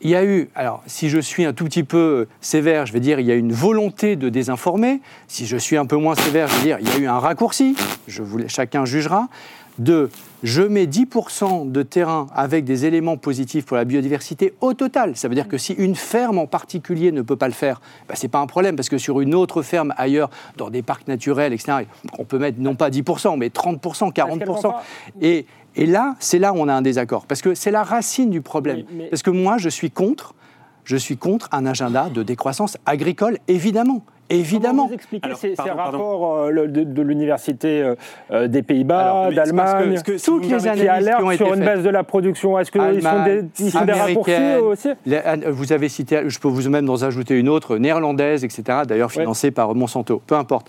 il 0.00 0.10
y 0.10 0.14
a 0.14 0.24
eu, 0.24 0.48
alors 0.54 0.82
si 0.86 1.08
je 1.08 1.18
suis 1.18 1.44
un 1.44 1.52
tout 1.52 1.64
petit 1.64 1.82
peu 1.82 2.28
sévère, 2.40 2.86
je 2.86 2.92
vais 2.92 3.00
dire 3.00 3.18
il 3.18 3.26
y 3.26 3.32
a 3.32 3.34
une 3.34 3.52
volonté 3.52 4.14
de 4.14 4.28
désinformer. 4.28 5.00
Si 5.26 5.46
je 5.46 5.56
suis 5.56 5.76
un 5.76 5.86
peu 5.86 5.96
moins 5.96 6.14
sévère, 6.14 6.48
je 6.48 6.56
vais 6.56 6.62
dire 6.62 6.78
il 6.80 6.88
y 6.88 6.92
a 6.92 6.98
eu 6.98 7.06
un 7.06 7.18
raccourci. 7.18 7.74
Je 8.06 8.22
chacun 8.46 8.84
jugera 8.84 9.28
de 9.78 10.10
je 10.42 10.62
mets 10.62 10.86
10% 10.86 11.70
de 11.70 11.82
terrain 11.82 12.26
avec 12.34 12.64
des 12.64 12.86
éléments 12.86 13.16
positifs 13.16 13.64
pour 13.64 13.76
la 13.76 13.84
biodiversité 13.84 14.54
au 14.60 14.74
total. 14.74 15.16
Ça 15.16 15.28
veut 15.28 15.34
dire 15.34 15.48
que 15.48 15.58
si 15.58 15.72
une 15.72 15.94
ferme 15.94 16.38
en 16.38 16.46
particulier 16.46 17.10
ne 17.12 17.22
peut 17.22 17.36
pas 17.36 17.48
le 17.48 17.54
faire, 17.54 17.80
bah, 18.08 18.14
ce 18.14 18.22
n'est 18.22 18.28
pas 18.28 18.38
un 18.38 18.46
problème, 18.46 18.76
parce 18.76 18.88
que 18.88 18.98
sur 18.98 19.20
une 19.20 19.34
autre 19.34 19.62
ferme 19.62 19.94
ailleurs, 19.96 20.30
dans 20.56 20.70
des 20.70 20.82
parcs 20.82 21.08
naturels, 21.08 21.52
etc., 21.52 21.78
on 22.18 22.24
peut 22.24 22.38
mettre 22.38 22.60
non 22.60 22.74
pas 22.74 22.90
10%, 22.90 23.36
mais 23.36 23.48
30%, 23.48 24.12
40%. 24.12 24.74
Et, 25.20 25.46
et 25.74 25.86
là, 25.86 26.14
c'est 26.20 26.38
là 26.38 26.52
où 26.52 26.56
on 26.56 26.68
a 26.68 26.74
un 26.74 26.82
désaccord, 26.82 27.26
parce 27.26 27.42
que 27.42 27.54
c'est 27.54 27.70
la 27.70 27.82
racine 27.82 28.30
du 28.30 28.40
problème. 28.40 28.84
Parce 29.10 29.22
que 29.22 29.30
moi, 29.30 29.58
je 29.58 29.68
suis 29.68 29.90
contre, 29.90 30.34
je 30.84 30.96
suis 30.96 31.16
contre 31.16 31.48
un 31.52 31.66
agenda 31.66 32.08
de 32.08 32.22
décroissance 32.22 32.76
agricole, 32.86 33.38
évidemment. 33.48 34.02
Évidemment. 34.30 34.82
Comment 34.82 34.88
vous 34.88 34.94
expliquez 34.94 35.34
ces, 35.34 35.54
rapports 35.56 36.36
euh, 36.36 36.66
de, 36.66 37.02
l'université 37.02 37.82
euh, 37.82 37.94
euh, 38.30 38.48
des 38.48 38.62
Pays-Bas, 38.62 39.30
d'Allemagne, 39.30 40.00
toutes 40.22 40.46
les 40.46 40.66
analyses 40.66 40.82
qui 40.82 40.88
alertent 40.88 41.36
sur 41.36 41.54
une 41.54 41.64
baisse 41.64 41.82
de 41.82 41.90
la 41.90 42.04
production 42.04 42.58
Est-ce 42.58 42.70
qu'ils 42.70 43.02
sont 43.02 43.24
des, 43.24 43.44
ils 43.58 43.70
sont 43.70 43.84
des 43.84 43.92
raccourcis 43.92 44.56
aussi? 44.62 44.88
Vous 45.46 45.72
avez 45.72 45.88
cité, 45.88 46.22
je 46.26 46.38
peux 46.38 46.48
vous 46.48 46.68
même 46.68 46.88
en 46.90 47.02
ajouter 47.02 47.38
une 47.38 47.48
autre, 47.48 47.78
néerlandaise, 47.78 48.44
etc. 48.44 48.80
D'ailleurs 48.86 49.12
financée 49.12 49.50
par 49.50 49.74
Monsanto. 49.74 50.22
Peu 50.26 50.34
importe 50.34 50.68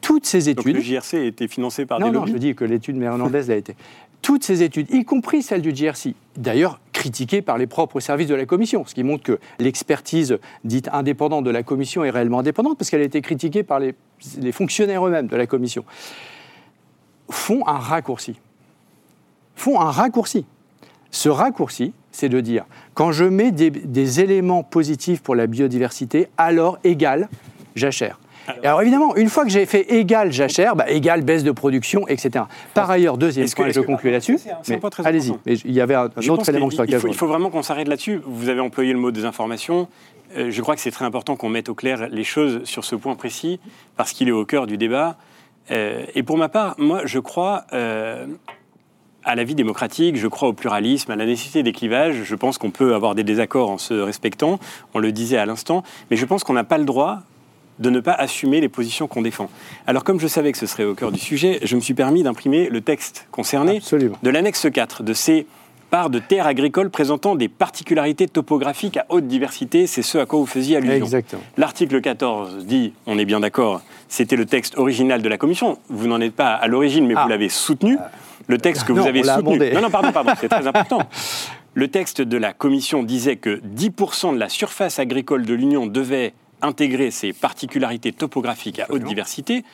toutes 0.00 0.26
ces 0.26 0.48
études. 0.48 0.74
Donc 0.74 0.76
le 0.76 0.80
JRC 0.80 1.14
a 1.14 1.24
été 1.24 1.46
financé 1.46 1.86
par 1.86 2.00
non, 2.00 2.08
des 2.08 2.12
Non, 2.12 2.26
je 2.26 2.36
dis 2.36 2.54
que 2.54 2.64
l'étude 2.64 2.96
néerlandaise 2.96 3.48
l'a 3.48 3.56
été. 3.56 3.76
Toutes 4.22 4.44
ces 4.44 4.62
études, 4.62 4.92
y 4.92 5.04
compris 5.04 5.42
celle 5.42 5.62
du 5.62 5.74
JRC, 5.74 6.14
d'ailleurs 6.36 6.80
critiquée 6.92 7.40
par 7.40 7.56
les 7.56 7.66
propres 7.66 8.00
services 8.00 8.28
de 8.28 8.34
la 8.34 8.44
Commission, 8.44 8.84
ce 8.86 8.94
qui 8.94 9.02
montre 9.02 9.22
que 9.22 9.38
l'expertise 9.58 10.38
dite 10.64 10.88
indépendante 10.92 11.44
de 11.44 11.50
la 11.50 11.62
Commission 11.62 12.04
est 12.04 12.10
réellement 12.10 12.40
indépendante, 12.40 12.76
parce 12.76 12.90
qu'elle 12.90 13.00
a 13.00 13.04
été 13.04 13.22
critiquée 13.22 13.62
par 13.62 13.80
les, 13.80 13.94
fonctionnaires 14.52 15.06
eux-mêmes 15.06 15.26
de 15.26 15.36
la 15.36 15.46
Commission, 15.46 15.84
font 17.30 17.66
un 17.66 17.78
raccourci. 17.78 18.36
Font 19.54 19.80
un 19.80 19.90
raccourci. 19.90 20.44
Ce 21.10 21.30
raccourci, 21.30 21.94
c'est 22.12 22.28
de 22.28 22.40
dire, 22.40 22.66
quand 22.92 23.12
je 23.12 23.24
mets 23.24 23.52
des, 23.52 23.70
des 23.70 24.20
éléments 24.20 24.62
positifs 24.62 25.22
pour 25.22 25.34
la 25.34 25.46
biodiversité, 25.46 26.28
alors 26.36 26.78
égal, 26.84 27.28
jachère. 27.74 28.18
Alors 28.62 28.82
évidemment, 28.82 29.16
une 29.16 29.28
fois 29.28 29.44
que 29.44 29.50
j'ai 29.50 29.66
fait 29.66 29.92
égal 29.92 30.32
jachère, 30.32 30.76
bah, 30.76 30.88
égal 30.88 31.22
baisse 31.22 31.44
de 31.44 31.50
production, 31.50 32.06
etc. 32.08 32.44
Par 32.74 32.90
ailleurs, 32.90 33.18
deuxième 33.18 33.48
point, 33.50 33.66
et 33.66 33.72
je 33.72 33.80
conclue 33.80 34.10
là-dessus. 34.10 34.38
Allez-y, 35.04 35.32
il 35.46 35.72
y 35.72 35.80
avait 35.80 35.94
un, 35.94 36.10
autre 36.28 36.48
élément 36.48 36.70
sur 36.70 36.82
lequel 36.82 36.96
il 36.96 37.00
faut, 37.00 37.08
il 37.08 37.14
faut 37.14 37.26
vraiment 37.26 37.50
qu'on 37.50 37.62
s'arrête 37.62 37.88
là-dessus. 37.88 38.20
Vous 38.24 38.48
avez 38.48 38.60
employé 38.60 38.92
le 38.92 38.98
mot 38.98 39.10
désinformation. 39.10 39.88
Euh, 40.36 40.50
je 40.50 40.62
crois 40.62 40.74
que 40.74 40.80
c'est 40.80 40.90
très 40.90 41.04
important 41.04 41.36
qu'on 41.36 41.48
mette 41.48 41.68
au 41.68 41.74
clair 41.74 42.08
les 42.10 42.24
choses 42.24 42.64
sur 42.64 42.84
ce 42.84 42.94
point 42.94 43.14
précis, 43.16 43.58
parce 43.96 44.12
qu'il 44.12 44.28
est 44.28 44.32
au 44.32 44.44
cœur 44.44 44.66
du 44.66 44.76
débat. 44.76 45.16
Euh, 45.70 46.04
et 46.14 46.22
pour 46.22 46.38
ma 46.38 46.48
part, 46.48 46.74
moi, 46.78 47.02
je 47.04 47.18
crois 47.18 47.64
euh, 47.72 48.26
à 49.24 49.34
la 49.34 49.44
vie 49.44 49.54
démocratique, 49.54 50.16
je 50.16 50.28
crois 50.28 50.48
au 50.48 50.52
pluralisme, 50.52 51.10
à 51.10 51.16
la 51.16 51.26
nécessité 51.26 51.62
des 51.62 51.72
clivages. 51.72 52.22
Je 52.24 52.34
pense 52.34 52.58
qu'on 52.58 52.70
peut 52.70 52.94
avoir 52.94 53.14
des 53.14 53.24
désaccords 53.24 53.70
en 53.70 53.78
se 53.78 53.94
respectant, 53.94 54.58
on 54.94 54.98
le 54.98 55.12
disait 55.12 55.36
à 55.36 55.46
l'instant, 55.46 55.82
mais 56.10 56.16
je 56.16 56.24
pense 56.24 56.44
qu'on 56.44 56.54
n'a 56.54 56.64
pas 56.64 56.78
le 56.78 56.84
droit 56.84 57.20
de 57.80 57.90
ne 57.90 58.00
pas 58.00 58.12
assumer 58.12 58.60
les 58.60 58.68
positions 58.68 59.08
qu'on 59.08 59.22
défend. 59.22 59.50
Alors 59.86 60.04
comme 60.04 60.20
je 60.20 60.28
savais 60.28 60.52
que 60.52 60.58
ce 60.58 60.66
serait 60.66 60.84
au 60.84 60.94
cœur 60.94 61.10
du 61.10 61.18
sujet, 61.18 61.58
je 61.62 61.74
me 61.74 61.80
suis 61.80 61.94
permis 61.94 62.22
d'imprimer 62.22 62.68
le 62.68 62.80
texte 62.80 63.26
concerné 63.32 63.80
de 64.22 64.30
l'annexe 64.30 64.66
4 64.72 65.02
de 65.02 65.12
ces 65.12 65.46
parts 65.90 66.10
de 66.10 66.20
terres 66.20 66.46
agricoles 66.46 66.88
présentant 66.88 67.34
des 67.34 67.48
particularités 67.48 68.28
topographiques 68.28 68.96
à 68.96 69.06
haute 69.08 69.26
diversité, 69.26 69.86
c'est 69.86 70.02
ce 70.02 70.18
à 70.18 70.26
quoi 70.26 70.38
vous 70.38 70.46
faisiez 70.46 70.76
allusion. 70.76 71.08
L'article 71.56 72.00
14 72.00 72.64
dit, 72.64 72.92
on 73.06 73.18
est 73.18 73.24
bien 73.24 73.40
d'accord, 73.40 73.82
c'était 74.08 74.36
le 74.36 74.46
texte 74.46 74.78
original 74.78 75.20
de 75.20 75.28
la 75.28 75.36
Commission, 75.36 75.78
vous 75.88 76.06
n'en 76.06 76.20
êtes 76.20 76.34
pas 76.34 76.54
à 76.54 76.68
l'origine, 76.68 77.06
mais 77.06 77.14
vous 77.14 77.20
ah. 77.24 77.28
l'avez 77.28 77.48
soutenu. 77.48 77.98
Le 78.46 78.58
texte 78.58 78.84
que 78.84 78.92
vous 78.92 79.06
avez 79.06 79.22
soutenu. 79.22 79.58
Non, 79.72 79.82
non, 79.82 79.90
pardon, 79.90 80.12
pardon, 80.12 80.32
c'est 80.40 80.48
très 80.48 80.66
important. 80.66 81.02
Le 81.74 81.86
texte 81.88 82.20
de 82.20 82.36
la 82.36 82.52
Commission 82.52 83.04
disait 83.04 83.36
que 83.36 83.60
10% 83.76 84.34
de 84.34 84.38
la 84.38 84.48
surface 84.48 84.98
agricole 84.98 85.44
de 85.44 85.54
l'Union 85.54 85.86
devait 85.86 86.32
intégrer 86.62 87.10
ces 87.10 87.32
particularités 87.32 88.12
topographiques 88.12 88.78
à 88.78 88.86
haute 88.90 89.04
diversité. 89.04 89.64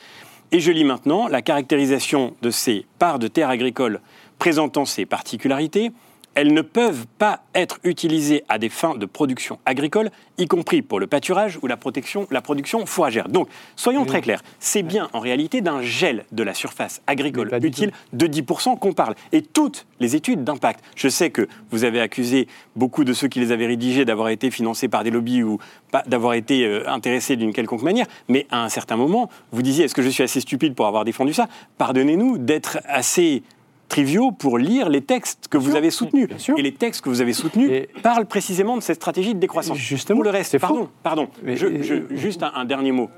Et 0.51 0.59
je 0.59 0.71
lis 0.71 0.83
maintenant 0.83 1.27
la 1.27 1.41
caractérisation 1.41 2.33
de 2.41 2.51
ces 2.51 2.85
parts 2.99 3.19
de 3.19 3.27
terres 3.27 3.49
agricoles 3.49 3.99
présentant 4.39 4.85
ces 4.85 5.05
particularités 5.05 5.91
elles 6.37 6.53
ne 6.53 6.61
peuvent 6.61 7.07
pas 7.17 7.41
être 7.55 7.79
utilisées 7.83 8.43
à 8.47 8.59
des 8.59 8.69
fins 8.69 8.93
de 8.93 9.07
production 9.07 9.57
agricole, 9.65 10.11
y 10.37 10.45
compris 10.45 10.83
pour 10.83 10.99
le 10.99 11.07
pâturage 11.07 11.57
ou 11.63 11.67
la, 11.67 11.77
protection, 11.77 12.27
la 12.29 12.41
production 12.41 12.85
fourragère. 12.85 13.27
Donc, 13.27 13.49
soyons 13.75 14.05
très 14.05 14.21
clairs, 14.21 14.43
c'est 14.59 14.83
bien 14.83 15.09
en 15.13 15.19
réalité 15.19 15.61
d'un 15.61 15.81
gel 15.81 16.25
de 16.31 16.43
la 16.43 16.53
surface 16.53 17.01
agricole 17.07 17.49
utile 17.63 17.91
de 18.13 18.27
10% 18.27 18.77
qu'on 18.77 18.93
parle. 18.93 19.15
Et 19.31 19.41
toutes 19.41 19.87
les 19.99 20.15
études 20.15 20.43
d'impact, 20.43 20.85
je 20.95 21.09
sais 21.09 21.31
que 21.31 21.47
vous 21.71 21.85
avez 21.85 21.99
accusé 21.99 22.47
beaucoup 22.75 23.03
de 23.03 23.13
ceux 23.13 23.27
qui 23.27 23.39
les 23.39 23.51
avaient 23.51 23.65
rédigées 23.65 24.05
d'avoir 24.05 24.29
été 24.29 24.51
financés 24.51 24.89
par 24.89 25.03
des 25.03 25.09
lobbies 25.09 25.41
ou 25.41 25.57
d'avoir 26.05 26.35
été 26.35 26.65
euh, 26.65 26.87
intéressés 26.87 27.35
d'une 27.35 27.51
quelconque 27.51 27.81
manière, 27.81 28.05
mais 28.27 28.45
à 28.51 28.63
un 28.63 28.69
certain 28.69 28.95
moment, 28.95 29.31
vous 29.51 29.63
disiez, 29.63 29.85
est-ce 29.85 29.95
que 29.95 30.03
je 30.03 30.09
suis 30.09 30.21
assez 30.21 30.41
stupide 30.41 30.75
pour 30.75 30.85
avoir 30.85 31.03
défendu 31.03 31.33
ça? 31.33 31.47
Pardonnez-nous 31.79 32.37
d'être 32.37 32.77
assez 32.85 33.41
triviaux 33.87 34.31
pour 34.31 34.57
lire 34.57 34.89
les 34.89 35.01
textes 35.01 35.47
que 35.47 35.57
vous 35.57 35.75
avez 35.75 35.91
soutenus. 35.91 36.29
Et 36.57 36.61
les 36.61 36.73
textes 36.73 37.01
que 37.01 37.09
vous 37.09 37.21
avez 37.21 37.33
soutenus 37.33 37.87
parlent 38.03 38.25
précisément 38.25 38.75
de 38.77 38.81
cette 38.81 38.97
stratégie 38.97 39.33
de 39.33 39.39
décroissance. 39.39 39.77
Justement, 39.77 40.17
pour 40.17 40.23
le 40.23 40.29
reste, 40.29 40.57
pardon, 40.59 40.89
pardon. 41.03 41.29
juste 41.43 42.43
un, 42.43 42.65
dernier 42.65 42.91
mot. 42.91 43.09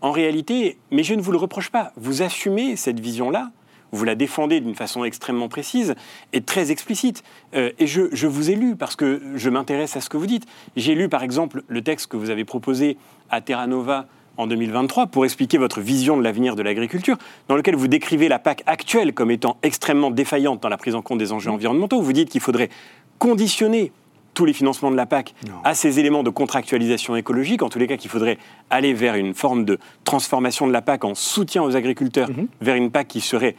En 0.00 0.12
réalité, 0.12 0.78
mais 0.90 1.02
je 1.02 1.14
ne 1.14 1.20
vous 1.20 1.32
le 1.32 1.38
reproche 1.38 1.70
pas, 1.70 1.92
vous 1.96 2.22
assumez 2.22 2.76
cette 2.76 3.00
vision-là, 3.00 3.50
vous 3.90 4.04
la 4.04 4.14
défendez 4.14 4.60
d'une 4.60 4.74
façon 4.74 5.02
extrêmement 5.04 5.48
précise 5.48 5.94
et 6.32 6.40
très 6.40 6.70
explicite. 6.70 7.24
Euh, 7.54 7.72
et 7.78 7.86
je, 7.86 8.02
je, 8.12 8.26
vous 8.26 8.50
ai 8.50 8.54
lu 8.54 8.76
parce 8.76 8.96
que 8.96 9.22
je 9.34 9.50
m'intéresse 9.50 9.96
à 9.96 10.00
ce 10.00 10.08
que 10.08 10.16
vous 10.16 10.26
dites. 10.26 10.46
J'ai 10.76 10.94
lu 10.94 11.08
par 11.08 11.22
exemple 11.22 11.62
le 11.66 11.82
texte 11.82 12.08
que 12.08 12.16
vous 12.16 12.30
avez 12.30 12.44
proposé 12.44 12.96
à 13.30 13.40
Terra 13.40 13.66
Nova 13.66 14.06
en 14.38 14.46
2023 14.46 15.08
pour 15.08 15.24
expliquer 15.24 15.58
votre 15.58 15.80
vision 15.80 16.16
de 16.16 16.22
l'avenir 16.22 16.56
de 16.56 16.62
l'agriculture, 16.62 17.18
dans 17.48 17.56
lequel 17.56 17.76
vous 17.76 17.88
décrivez 17.88 18.28
la 18.28 18.38
PAC 18.38 18.62
actuelle 18.66 19.12
comme 19.12 19.30
étant 19.30 19.58
extrêmement 19.62 20.10
défaillante 20.10 20.62
dans 20.62 20.68
la 20.68 20.78
prise 20.78 20.94
en 20.94 21.02
compte 21.02 21.18
des 21.18 21.32
enjeux 21.32 21.50
environnementaux. 21.50 22.00
Vous 22.00 22.12
dites 22.12 22.30
qu'il 22.30 22.40
faudrait 22.40 22.70
conditionner 23.18 23.92
tous 24.34 24.44
les 24.44 24.52
financements 24.52 24.92
de 24.92 24.96
la 24.96 25.06
PAC 25.06 25.34
à 25.64 25.74
ces 25.74 25.98
éléments 25.98 26.22
de 26.22 26.30
contractualisation 26.30 27.16
écologique, 27.16 27.62
en 27.62 27.68
tous 27.68 27.80
les 27.80 27.88
cas 27.88 27.96
qu'il 27.96 28.10
faudrait 28.10 28.38
aller 28.70 28.94
vers 28.94 29.16
une 29.16 29.34
forme 29.34 29.64
de 29.64 29.78
transformation 30.04 30.68
de 30.68 30.72
la 30.72 30.80
PAC 30.80 31.04
en 31.04 31.16
soutien 31.16 31.62
aux 31.64 31.74
agriculteurs, 31.74 32.30
mhm. 32.30 32.46
vers 32.60 32.76
une 32.76 32.92
PAC 32.92 33.08
qui 33.08 33.20
serait 33.20 33.56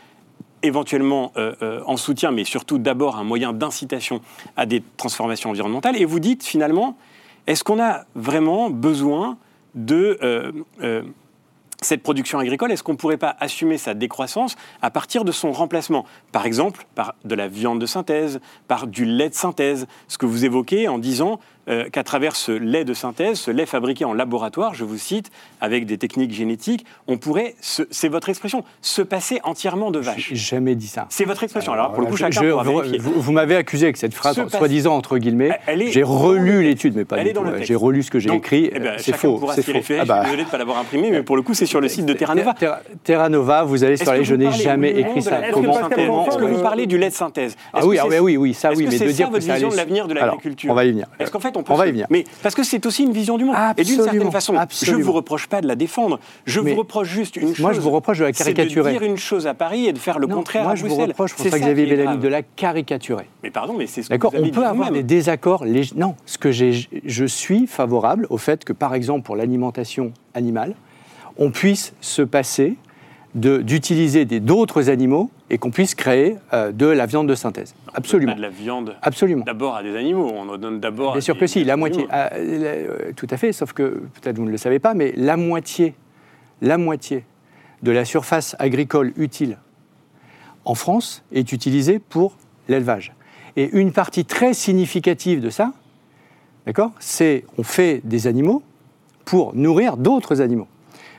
éventuellement 0.64 1.34
euh, 1.38 1.54
euh, 1.62 1.82
en 1.86 1.98
soutien, 1.98 2.32
mais 2.32 2.46
surtout 2.46 2.78
d'abord 2.78 3.18
un 3.18 3.24
moyen 3.24 3.52
d'incitation 3.52 4.22
à 4.56 4.66
des 4.66 4.82
transformations 4.98 5.50
environnementales. 5.50 5.98
Et 5.98 6.06
vous 6.06 6.20
dites 6.20 6.44
finalement, 6.44 6.98
est-ce 7.48 7.64
qu'on 7.64 7.82
a 7.82 8.06
vraiment 8.16 8.70
besoin 8.70 9.38
de 9.76 10.18
euh, 10.24 10.52
euh, 10.82 11.04
cette 11.82 12.04
production 12.04 12.40
agricole, 12.40 12.72
est-ce 12.72 12.84
qu'on 12.84 12.94
ne 12.94 12.98
pourrait 12.98 13.18
pas 13.18 13.36
assumer 13.40 13.78
sa 13.78 13.94
décroissance 13.94 14.56
à 14.82 14.92
partir 14.92 15.24
de 15.24 15.32
son 15.32 15.52
remplacement? 15.52 16.06
Par 16.32 16.46
exemple, 16.46 16.86
par 16.96 17.16
de 17.24 17.36
la 17.36 17.48
viande 17.48 17.80
de 17.80 17.86
synthèse, 17.86 18.42
par 18.68 18.88
du 18.88 19.06
lait 19.06 19.30
de 19.30 19.36
synthèse, 19.36 19.88
ce 20.08 20.18
que 20.18 20.26
vous 20.26 20.44
évoquez 20.44 20.88
en 20.88 20.98
disant 20.98 21.40
euh, 21.70 21.90
qu'à 21.90 22.04
travers 22.04 22.36
ce 22.36 22.52
lait 22.52 22.84
de 22.86 22.94
synthèse, 22.94 23.40
ce 23.40 23.52
lait 23.52 23.66
fabriqué 23.66 24.06
en 24.06 24.14
laboratoire, 24.14 24.74
je 24.74 24.84
vous 24.84 24.98
cite, 24.98 25.32
avec 25.62 25.86
des 25.86 25.98
techniques 25.98 26.34
génétiques, 26.34 26.86
on 27.08 27.18
pourrait, 27.18 27.56
c'est 27.62 28.08
votre 28.10 28.30
expression, 28.30 28.64
se 28.82 29.02
passer 29.02 29.40
entièrement 29.44 29.92
de 29.92 30.00
vache. 30.00 30.30
J'ai 30.30 30.36
jamais 30.36 30.76
dit 30.76 30.88
ça. 30.88 31.06
C'est 31.10 31.26
votre 31.26 31.44
expression. 31.44 31.74
Alors, 31.74 31.92
pour 31.94 32.02
le 32.02 32.08
coup, 32.08 32.14
Je- 32.18 32.20
chacun 32.26 32.42
je- 32.42 32.50
pourra 32.52 32.64
vous, 32.64 32.82
vous- 33.00 33.22
vous 33.22 33.32
m'avez 33.32 33.56
accusé 33.56 33.86
avec 33.86 33.98
cette 33.98 34.14
phrase, 34.14 34.40
soi-disant 34.50 34.96
entre 34.96 35.18
guillemets. 35.18 35.60
J'ai 35.92 36.04
relu 36.04 36.64
l'étude, 36.64 36.96
mais 36.96 37.06
pas. 37.06 37.18
J'ai 37.62 37.76
relu 37.76 38.04
ce 38.04 38.12
que 38.12 38.20
j'ai 38.20 38.34
écrit. 38.34 38.70
eh 38.74 38.80
ben, 38.80 38.94
c'est 38.98 39.16
faux. 39.16 39.40
C'est 39.56 39.62
faux. 39.64 39.74
référer. 39.74 40.00
Ah 40.02 40.06
bah, 40.06 40.16
Je 40.24 40.28
suis 40.30 40.32
désolé 40.32 40.44
de 40.44 40.48
ne 40.48 40.52
pas 40.52 40.58
l'avoir 40.58 40.78
imprimé, 40.80 41.12
mais 41.12 41.24
pour 41.24 41.36
le 41.36 41.42
coup, 41.42 41.54
c'est 41.54 41.66
sur 41.66 41.82
le 41.82 41.88
site 41.88 42.06
de 42.06 42.14
Terra 42.14 42.36
Nova. 42.36 42.56
Terra, 43.04 43.30
Nova, 43.30 43.64
vous 43.64 43.84
allez 43.84 43.98
sur 43.98 44.12
les. 44.14 44.24
Je 44.24 44.36
n'ai 44.36 44.52
jamais 44.52 44.92
écrit 44.92 45.22
ça. 45.22 45.42
Comment 45.54 45.80
est-ce 46.28 46.38
que 46.38 46.46
vous 46.46 46.62
parlez 46.62 46.88
du 46.88 46.98
lait 46.98 47.10
de 47.10 47.14
synthèse 47.14 47.56
Ah 47.74 47.86
oui, 47.86 47.98
ah 48.00 48.08
oui, 48.08 48.38
oui, 48.38 48.54
ça 48.54 48.72
oui, 48.74 48.88
mais 48.90 48.98
de 48.98 49.12
dire 49.12 49.28
que 49.28 49.34
votre 49.34 49.46
vision 49.52 49.70
de 49.70 49.76
l'avenir 49.76 50.08
de 50.08 50.14
l'agriculture 50.14 50.72
on 50.72 50.74
va 50.76 50.86
y 50.86 50.92
venir. 50.92 51.08
Est-ce 51.20 51.32
qu'en 51.32 51.40
fait 51.40 51.56
on 51.60 51.64
peut 51.64 51.74
On 51.74 51.76
va 51.76 51.88
y 51.88 51.92
venir. 51.92 52.08
Mais 52.10 52.26
parce 52.44 52.56
que 52.56 52.64
c'est 52.64 52.86
aussi 52.86 53.04
une 53.04 53.12
vision 53.14 53.38
du 53.38 53.46
monde. 53.46 53.56
Et 53.78 53.84
d'une 53.84 54.00
Absolument, 54.00 54.04
certaine 54.14 54.32
façon, 54.32 54.54
je 54.54 54.60
absolument. 54.60 55.06
vous 55.06 55.12
reproche 55.14 55.48
pas 55.48 55.62
de 55.62 55.68
la 55.68 55.76
défendre. 55.76 56.20
Je 56.46 56.60
Mais 56.60 56.72
vous 56.74 56.80
reproche 56.80 57.08
juste 57.10 57.36
une 57.36 57.50
chose. 57.50 57.60
moi, 57.60 57.74
je 57.74 57.80
vous 57.80 57.92
reproche 57.92 58.20
de 58.20 58.24
la 58.26 58.34
c'est 58.34 58.44
caricaturer. 58.54 58.92
dire 58.94 59.04
une 59.04 59.18
chose 59.18 59.48
à 59.48 59.54
Paris 59.54 59.86
et 59.88 59.94
de 59.94 59.98
faire 60.00 60.20
le 60.20 60.28
Non, 60.28 60.36
contraire 60.36 60.64
moi, 60.64 60.72
à 60.72 60.76
je 60.76 60.82
vous 60.82 60.88
Bruxelles. 60.88 61.10
reproche, 61.10 61.32
C'est 61.38 61.44
ça 61.44 61.50
François-Xavier 61.50 61.86
qui 61.86 61.92
est 61.94 61.96
Bellamy, 61.98 62.18
de 62.18 62.28
la 62.28 62.42
caricaturer. 62.44 63.26
Mais 63.44 63.52
pardon, 63.52 63.74
mais 63.78 63.88
c'est 63.88 64.02
ce 64.04 64.08
que 64.10 64.14
D'accord 64.14 64.32
vous 64.36 64.44
On 64.44 64.50
peut 64.50 64.66
avoir 64.66 64.92
des 64.92 65.04
désaccords. 65.04 65.66
Non, 65.96 66.16
ce 66.26 66.38
que 66.38 66.52
j'ai, 66.52 66.88
je 67.06 67.26
suis 67.26 67.68
favorable 67.68 68.26
au 68.30 68.38
fait 68.38 68.64
que, 68.66 68.74
par 68.74 68.94
exemple, 68.96 69.24
pour 69.26 69.36
l'alimentation 69.36 70.12
animale, 70.34 70.74
on 71.38 71.52
puisse 71.52 71.94
se 72.02 72.22
passer 72.22 72.70
de- 72.70 72.76
d'utiliser 73.36 74.26
des- 74.26 74.40
d'autres 74.40 74.90
animaux 74.90 75.30
et 75.50 75.58
qu'on 75.60 75.70
puisse 75.72 75.94
créer 75.96 76.36
euh, 76.54 76.72
de 76.72 76.86
la 76.88 77.06
viande 77.06 77.28
de 77.30 77.36
synthèse. 77.36 77.76
Absolument. 77.94 78.36
De 78.36 78.42
la 78.42 78.50
viande. 78.50 78.96
Absolument. 79.02 79.46
D'abord 79.46 79.76
à 79.76 79.84
des 79.84 79.96
animaux, 79.96 80.32
on 80.34 80.50
en 80.50 80.58
donne 80.58 80.80
d'abord. 80.80 81.12
Bien 81.14 81.20
à 81.20 81.22
sûr 81.22 81.36
des- 81.36 81.40
que 81.42 81.48
si, 81.48 81.64
la 81.64 81.78
moitié. 81.78 82.08
Ah, 82.10 82.32
euh, 82.36 83.12
tout 83.16 83.28
à 83.30 83.38
fait, 83.38 83.52
sauf 83.54 83.74
que 83.74 84.02
peut-être 84.22 84.38
vous 84.38 84.46
ne 84.46 84.52
le 84.52 84.58
savez 84.58 84.80
pas, 84.80 84.94
mais 84.96 85.14
la 85.16 85.38
moitié, 85.38 85.94
la 86.62 86.78
moitié 86.78 87.24
de 87.84 87.92
la 87.92 88.04
surface 88.04 88.56
agricole 88.60 89.14
utile 89.16 89.58
en 90.66 90.76
France 90.76 91.24
est 91.32 91.52
utilisée 91.54 92.00
pour 92.00 92.34
l'élevage. 92.68 93.14
Et 93.56 93.70
une 93.74 93.92
partie 93.92 94.26
très 94.26 94.54
significative 94.54 95.40
de 95.42 95.50
ça, 95.50 95.72
d'accord, 96.66 96.92
c'est 97.00 97.46
on 97.58 97.64
fait 97.64 98.02
des 98.04 98.28
animaux 98.28 98.62
pour 99.26 99.56
nourrir 99.56 99.98
d'autres 99.98 100.42
animaux. 100.42 100.68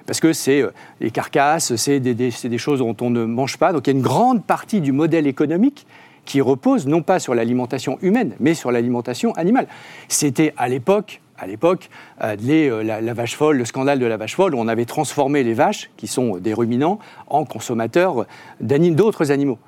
Parce 0.06 0.20
que 0.20 0.32
c'est 0.32 0.62
euh, 0.62 0.70
les 1.00 1.10
carcasses, 1.10 1.74
c'est 1.76 2.00
des, 2.00 2.14
des- 2.14 2.30
des 2.44 2.58
choses 2.58 2.80
dont 2.80 2.96
on 3.00 3.10
ne 3.10 3.24
mange 3.24 3.56
pas. 3.58 3.72
Donc 3.72 3.86
il 3.86 3.90
y 3.90 3.94
a 3.94 3.96
une 3.96 4.02
grande 4.04 4.44
partie 4.44 4.80
du 4.80 4.92
modèle 4.92 5.26
économique 5.26 5.86
qui 6.24 6.40
repose 6.40 6.86
non 6.86 7.02
pas 7.02 7.18
sur 7.18 7.34
l'alimentation 7.34 7.98
humaine, 8.02 8.34
mais 8.40 8.54
sur 8.54 8.70
l'alimentation 8.70 9.32
animale. 9.34 9.66
C'était 10.08 10.52
à 10.56 10.68
l'époque, 10.68 11.20
à 11.38 11.46
l'époque, 11.46 11.88
euh, 12.22 12.36
euh, 12.48 12.82
la, 12.82 13.00
la 13.00 13.14
vache 13.14 13.34
folle, 13.36 13.56
le 13.56 13.64
scandale 13.64 13.98
de 13.98 14.06
la 14.06 14.16
vache 14.16 14.36
folle, 14.36 14.54
où 14.54 14.58
on 14.58 14.68
avait 14.68 14.84
transformé 14.84 15.42
les 15.42 15.54
vaches, 15.54 15.90
qui 15.96 16.06
sont 16.06 16.36
des 16.36 16.52
ruminants, 16.54 16.98
en 17.28 17.44
consommateurs 17.44 18.26
d'autres 18.60 19.32
animaux. 19.32 19.58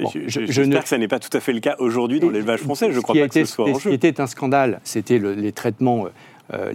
Bon, 0.00 0.08
je, 0.14 0.20
je- 0.28 0.46
j'espère 0.46 0.66
ne- 0.78 0.82
que 0.82 0.88
ça 0.88 0.98
n'est 0.98 1.08
pas 1.08 1.18
tout 1.18 1.36
à 1.36 1.40
fait 1.40 1.52
le 1.52 1.60
cas 1.60 1.74
aujourd'hui 1.80 2.20
dans 2.20 2.30
l'élevage 2.30 2.60
français. 2.60 2.88
Je 2.90 2.96
ce 2.96 3.00
crois 3.00 3.14
pas 3.16 3.28
que 3.28 3.34
ce 3.34 3.44
soit 3.44 3.68
en 3.68 3.74
Ce 3.74 3.78
qui 3.80 3.88
jeu. 3.88 3.92
était 3.92 4.20
un 4.20 4.26
scandale, 4.28 4.80
c'était 4.84 5.18
le- 5.18 5.34
les 5.34 5.50
traitements, 5.52 6.06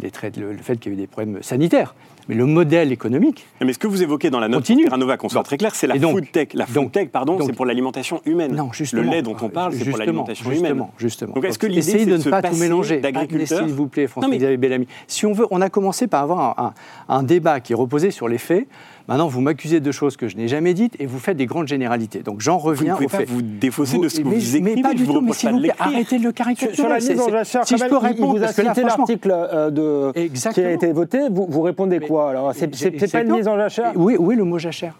les 0.01 0.11
trai- 0.11 0.31
le, 0.37 0.51
le 0.53 0.57
fait 0.59 0.77
qu'il 0.77 0.91
y 0.91 0.95
avait 0.95 1.01
des 1.03 1.07
problèmes 1.07 1.41
sanitaires. 1.41 1.95
Mais 2.29 2.35
le 2.35 2.45
modèle 2.45 2.93
économique, 2.93 3.45
Mais 3.59 3.73
ce 3.73 3.77
que 3.79 3.85
vous 3.87 4.01
évoquez 4.01 4.29
dans 4.29 4.39
la 4.39 4.47
note 4.47 4.61
Continue. 4.61 4.85
Nova, 4.97 5.17
qu'on 5.17 5.27
soit 5.27 5.43
très 5.43 5.57
clair, 5.57 5.75
c'est 5.75 5.87
la 5.87 5.97
donc- 5.97 6.13
food 6.15 6.31
tech. 6.31 6.47
La 6.53 6.65
food 6.65 6.75
donc- 6.75 6.91
tech, 6.93 7.09
pardon, 7.09 7.37
c'est 7.45 7.51
pour 7.51 7.65
l'alimentation 7.65 8.21
humaine. 8.25 8.55
non, 8.55 8.71
justement. 8.71 9.01
Le 9.01 9.09
lait 9.09 9.21
dont 9.21 9.35
on 9.41 9.49
parle, 9.49 9.73
c'est 9.73 9.79
pour 9.79 9.85
Justement, 9.87 9.97
l'alimentation 10.05 10.49
justement, 10.49 10.69
humaine. 10.69 10.87
Justement. 10.97 11.33
Donc 11.33 11.43
est-ce 11.43 11.59
que 11.59 11.67
l'idée, 11.67 12.05
de 12.05 12.15
ne 12.15 12.23
pas 12.29 12.41
tout 12.41 12.55
mélanger. 12.55 13.01
S'il 13.45 13.63
vous 13.73 13.87
plaît, 13.87 14.03
Non, 14.03 14.05
mais- 14.05 14.07
François-Xavier 14.07 14.55
Bellamy. 14.57 14.87
Si 15.07 15.25
on 15.25 15.33
veut, 15.33 15.47
on 15.51 15.59
a 15.59 15.69
commencé 15.69 16.07
par 16.07 16.23
avoir 16.23 16.57
un, 16.59 16.73
un- 17.09 17.15
un 17.17 17.23
débat 17.23 17.59
qui 17.59 17.73
reposait 17.73 18.11
sur 18.11 18.29
les 18.29 18.37
faits. 18.37 18.67
Maintenant, 19.09 19.27
vous 19.27 19.41
m'accusez 19.41 19.81
de 19.81 19.91
choses 19.91 20.15
que 20.15 20.29
je 20.29 20.37
n'ai 20.37 20.47
jamais 20.47 20.73
dites 20.73 20.95
et 20.99 21.05
vous 21.05 21.19
faites 21.19 21.35
des 21.35 21.45
grandes 21.45 21.67
généralités. 21.67 22.19
Donc 22.19 22.39
j'en 22.39 22.53
Vous 22.57 22.67
reviens 22.67 22.93
pouvez 22.93 23.05
aux 23.07 23.09
pas 23.09 23.17
faits. 23.17 23.29
vous 23.29 23.41
de 23.41 23.69
ce 23.69 24.21
que 24.21 24.27
mais, 24.27 24.35
vous 24.35 24.55
écrivez. 24.55 24.75
mais 24.75 24.81
pas 24.81 24.93
du 24.93 25.03
vous 25.03 25.13
tout, 25.13 25.21
mais 25.21 25.33
s'il 25.33 25.49
vous 25.51 25.59
plaît, 25.59 25.73
arrêtez 25.77 26.19
de 26.19 26.23
le 26.23 26.29
Sur, 26.29 26.33
caricaturer. 26.33 26.75
sur 26.75 26.87
la 26.87 26.95
mise 26.99 27.19
en 27.19 27.29
jachère, 27.29 27.67
si 27.67 27.77
je 27.77 27.83
peux 27.83 27.89
il- 27.89 27.93
il 28.01 28.07
répondre, 28.07 28.31
vous 28.31 28.37
a 28.37 28.45
parce 28.45 28.55
que 28.55 28.61
là, 28.61 28.73
cité 28.73 28.87
l'article 28.87 29.31
euh, 29.33 30.11
qui 30.53 30.61
a 30.61 30.71
été 30.71 30.91
voté. 30.93 31.19
Vous, 31.29 31.47
vous 31.49 31.61
répondez 31.63 31.99
Mais- 31.99 32.07
quoi 32.07 32.29
alors 32.29 32.53
C'est 32.55 33.11
pas 33.11 33.21
une 33.21 33.31
mise 33.33 33.47
en 33.49 33.57
jachère 33.57 33.91
Oui, 33.95 34.15
oui, 34.17 34.35
le 34.35 34.45
mot 34.45 34.57
jachère. 34.57 34.93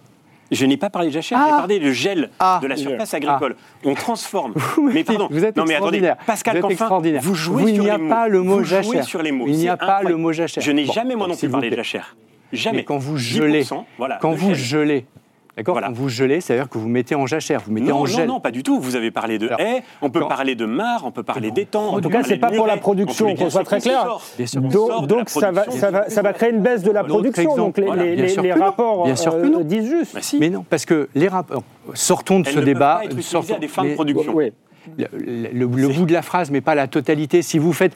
Je 0.52 0.66
n'ai 0.66 0.76
pas 0.78 0.89
parlé 0.89 1.08
de 1.08 1.13
jachère, 1.13 1.38
Ah. 1.42 1.46
j'ai 1.48 1.56
parlé 1.58 1.80
de 1.80 1.92
gel 1.92 2.30
Ah. 2.39 2.60
de 2.62 2.68
la 2.68 2.76
surface 2.76 3.13
agricole. 3.13 3.56
On 3.86 3.96
transforme. 3.96 4.54
mais 4.94 5.04
pardon, 5.06 5.28
Vous 5.32 5.44
êtes 5.46 5.56
non 5.56 5.63
mais 5.66 5.76
attendez, 5.76 5.98
extraordinaire. 6.00 6.18
Pascal 6.28 6.54
Vous 6.54 6.58
êtes 6.58 6.62
Canfin, 6.63 6.74
extraordinaire. 6.74 7.22
vous 7.24 7.34
jouez 7.36 7.62
Vous, 7.63 7.68
il 7.70 7.76
sur 7.76 7.84
n'y 7.86 7.89
a 7.89 7.98
les 7.98 8.04
mots. 8.04 8.10
pas 8.10 8.28
le 8.28 8.42
mot 8.44 8.58
vous 8.58 8.63
jouez 8.66 8.84
jachère. 8.84 9.04
sur 9.06 9.24
les 9.24 9.32
mots. 9.32 9.46
Il 9.48 9.56
n'y 9.56 9.70
a 9.70 9.78
pas 9.78 10.04
le 10.04 10.18
mot 10.18 10.32
jachère. 10.34 10.62
Je 10.62 10.72
n'ai 10.74 10.84
Bon, 10.86 10.92
jamais 10.94 11.16
moi 11.16 11.28
non 11.28 11.36
plus 11.38 11.48
vous 11.48 11.54
parlé 11.54 11.70
de 11.72 11.76
jachère. 11.78 12.16
Jamais. 12.54 12.78
Mais 12.78 12.84
quand 12.84 12.98
vous 12.98 13.18
10%, 13.18 13.20
gelez, 13.20 13.63
voilà, 13.98 14.18
quand 14.22 14.32
vous 14.32 14.54
gel. 14.54 14.63
gelez, 14.88 15.06
d'accord 15.58 15.74
Voilà. 15.76 15.88
Quand 15.88 15.94
vous 15.94 16.10
gelez, 16.10 16.39
c'est-à-dire 16.42 16.70
que 16.70 16.78
vous 16.78 16.88
mettez 16.88 17.16
en 17.16 17.26
jachère, 17.26 17.62
vous 17.66 17.72
mettez 17.72 17.88
Non, 17.88 17.96
en 17.96 18.00
non, 18.00 18.06
gel. 18.06 18.28
non, 18.28 18.39
pas 18.39 18.52
du 18.52 18.63
tout. 18.63 18.80
Vous 18.80 18.96
avez 18.96 19.12
parlé 19.12 19.38
de 19.39 19.48
Alors, 19.48 19.60
haies, 19.60 19.84
on 20.02 20.10
peut 20.10 20.22
quand- 20.22 20.28
parler 20.28 20.56
de 20.56 20.66
mares, 20.66 21.02
on 21.06 21.12
peut 21.12 21.24
parler 21.24 21.52
d'étangs. 21.52 21.94
En 21.96 22.02
tout 22.02 22.10
cas, 22.10 22.24
c'est 22.24 22.36
de 22.36 22.39
pas 22.42 22.50
pour 22.52 22.66
la 22.68 22.78
production, 22.78 23.36
qu'on 23.36 23.50
soit 23.50 23.63
très 23.63 23.80
clair. 23.80 24.20
Donc, 24.56 25.08
donc 25.08 25.30
ça, 25.30 25.52
va, 25.52 25.62
production. 25.63 25.80
ça, 25.82 25.92
va, 25.92 26.10
ça 26.10 26.22
va 26.22 26.34
créer 26.34 26.52
une 26.52 26.62
baisse 26.62 26.84
de 26.84 26.92
la 26.92 27.04
production. 27.04 27.42
exemple, 27.44 27.58
donc 27.60 27.78
les, 27.78 27.86
voilà. 27.86 28.04
les- 28.04 28.16
Bien 28.16 28.24
les- 28.26 28.30
sûr 28.30 28.44
les 28.44 28.50
que 28.50 28.60
non. 28.60 28.66
rapports 28.66 29.04
Bien 29.06 29.16
sûr 29.16 29.32
que 29.34 29.38
euh, 29.46 29.50
non. 29.50 29.60
disent 29.62 29.89
juste. 29.89 30.13
Bah 30.13 30.22
si. 30.22 30.39
Mais 30.39 30.50
non, 30.50 30.66
parce 30.70 30.86
que 30.86 31.10
les 31.16 31.28
rapports. 31.28 31.63
Sortons 31.94 32.39
de 32.39 32.48
Elles 32.48 32.54
ce 32.54 32.60
ne 32.60 32.66
débat. 32.66 33.00
peuvent 33.02 33.10
pas 33.10 33.16
être 33.16 33.22
sortons- 33.24 33.56
à 33.56 33.60
des 33.60 33.68
fins 33.68 33.84
de 33.84 33.94
production. 33.94 34.34
Oui. 34.34 34.52
Le, 34.98 35.08
le- 35.54 35.66
le 35.66 35.88
bout 35.88 36.06
de 36.06 36.12
la 36.13 36.22
phrase, 36.22 36.52
mais 36.52 36.60
pas 36.62 36.76
la 36.76 36.88
totalité. 36.88 37.42
Si 37.42 37.58
vous 37.60 37.72
faites. 37.74 37.94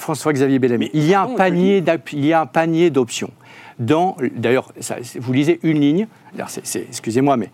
François-Xavier 0.00 0.58
Bellamy, 0.58 0.90
il 0.94 1.06
y 1.06 1.14
a 1.14 1.22
un 1.22 1.34
panier 1.34 1.82
il 2.12 2.26
y 2.26 2.32
a 2.32 2.40
un 2.40 2.46
panier 2.46 2.90
d'options. 2.90 3.30
Dans, 3.78 4.16
d'ailleurs, 4.36 4.72
vous 5.20 5.32
lisez 5.32 5.58
une 5.62 5.80
ligne. 5.80 6.06
excusez-moi, 6.90 7.36
mais 7.36 7.50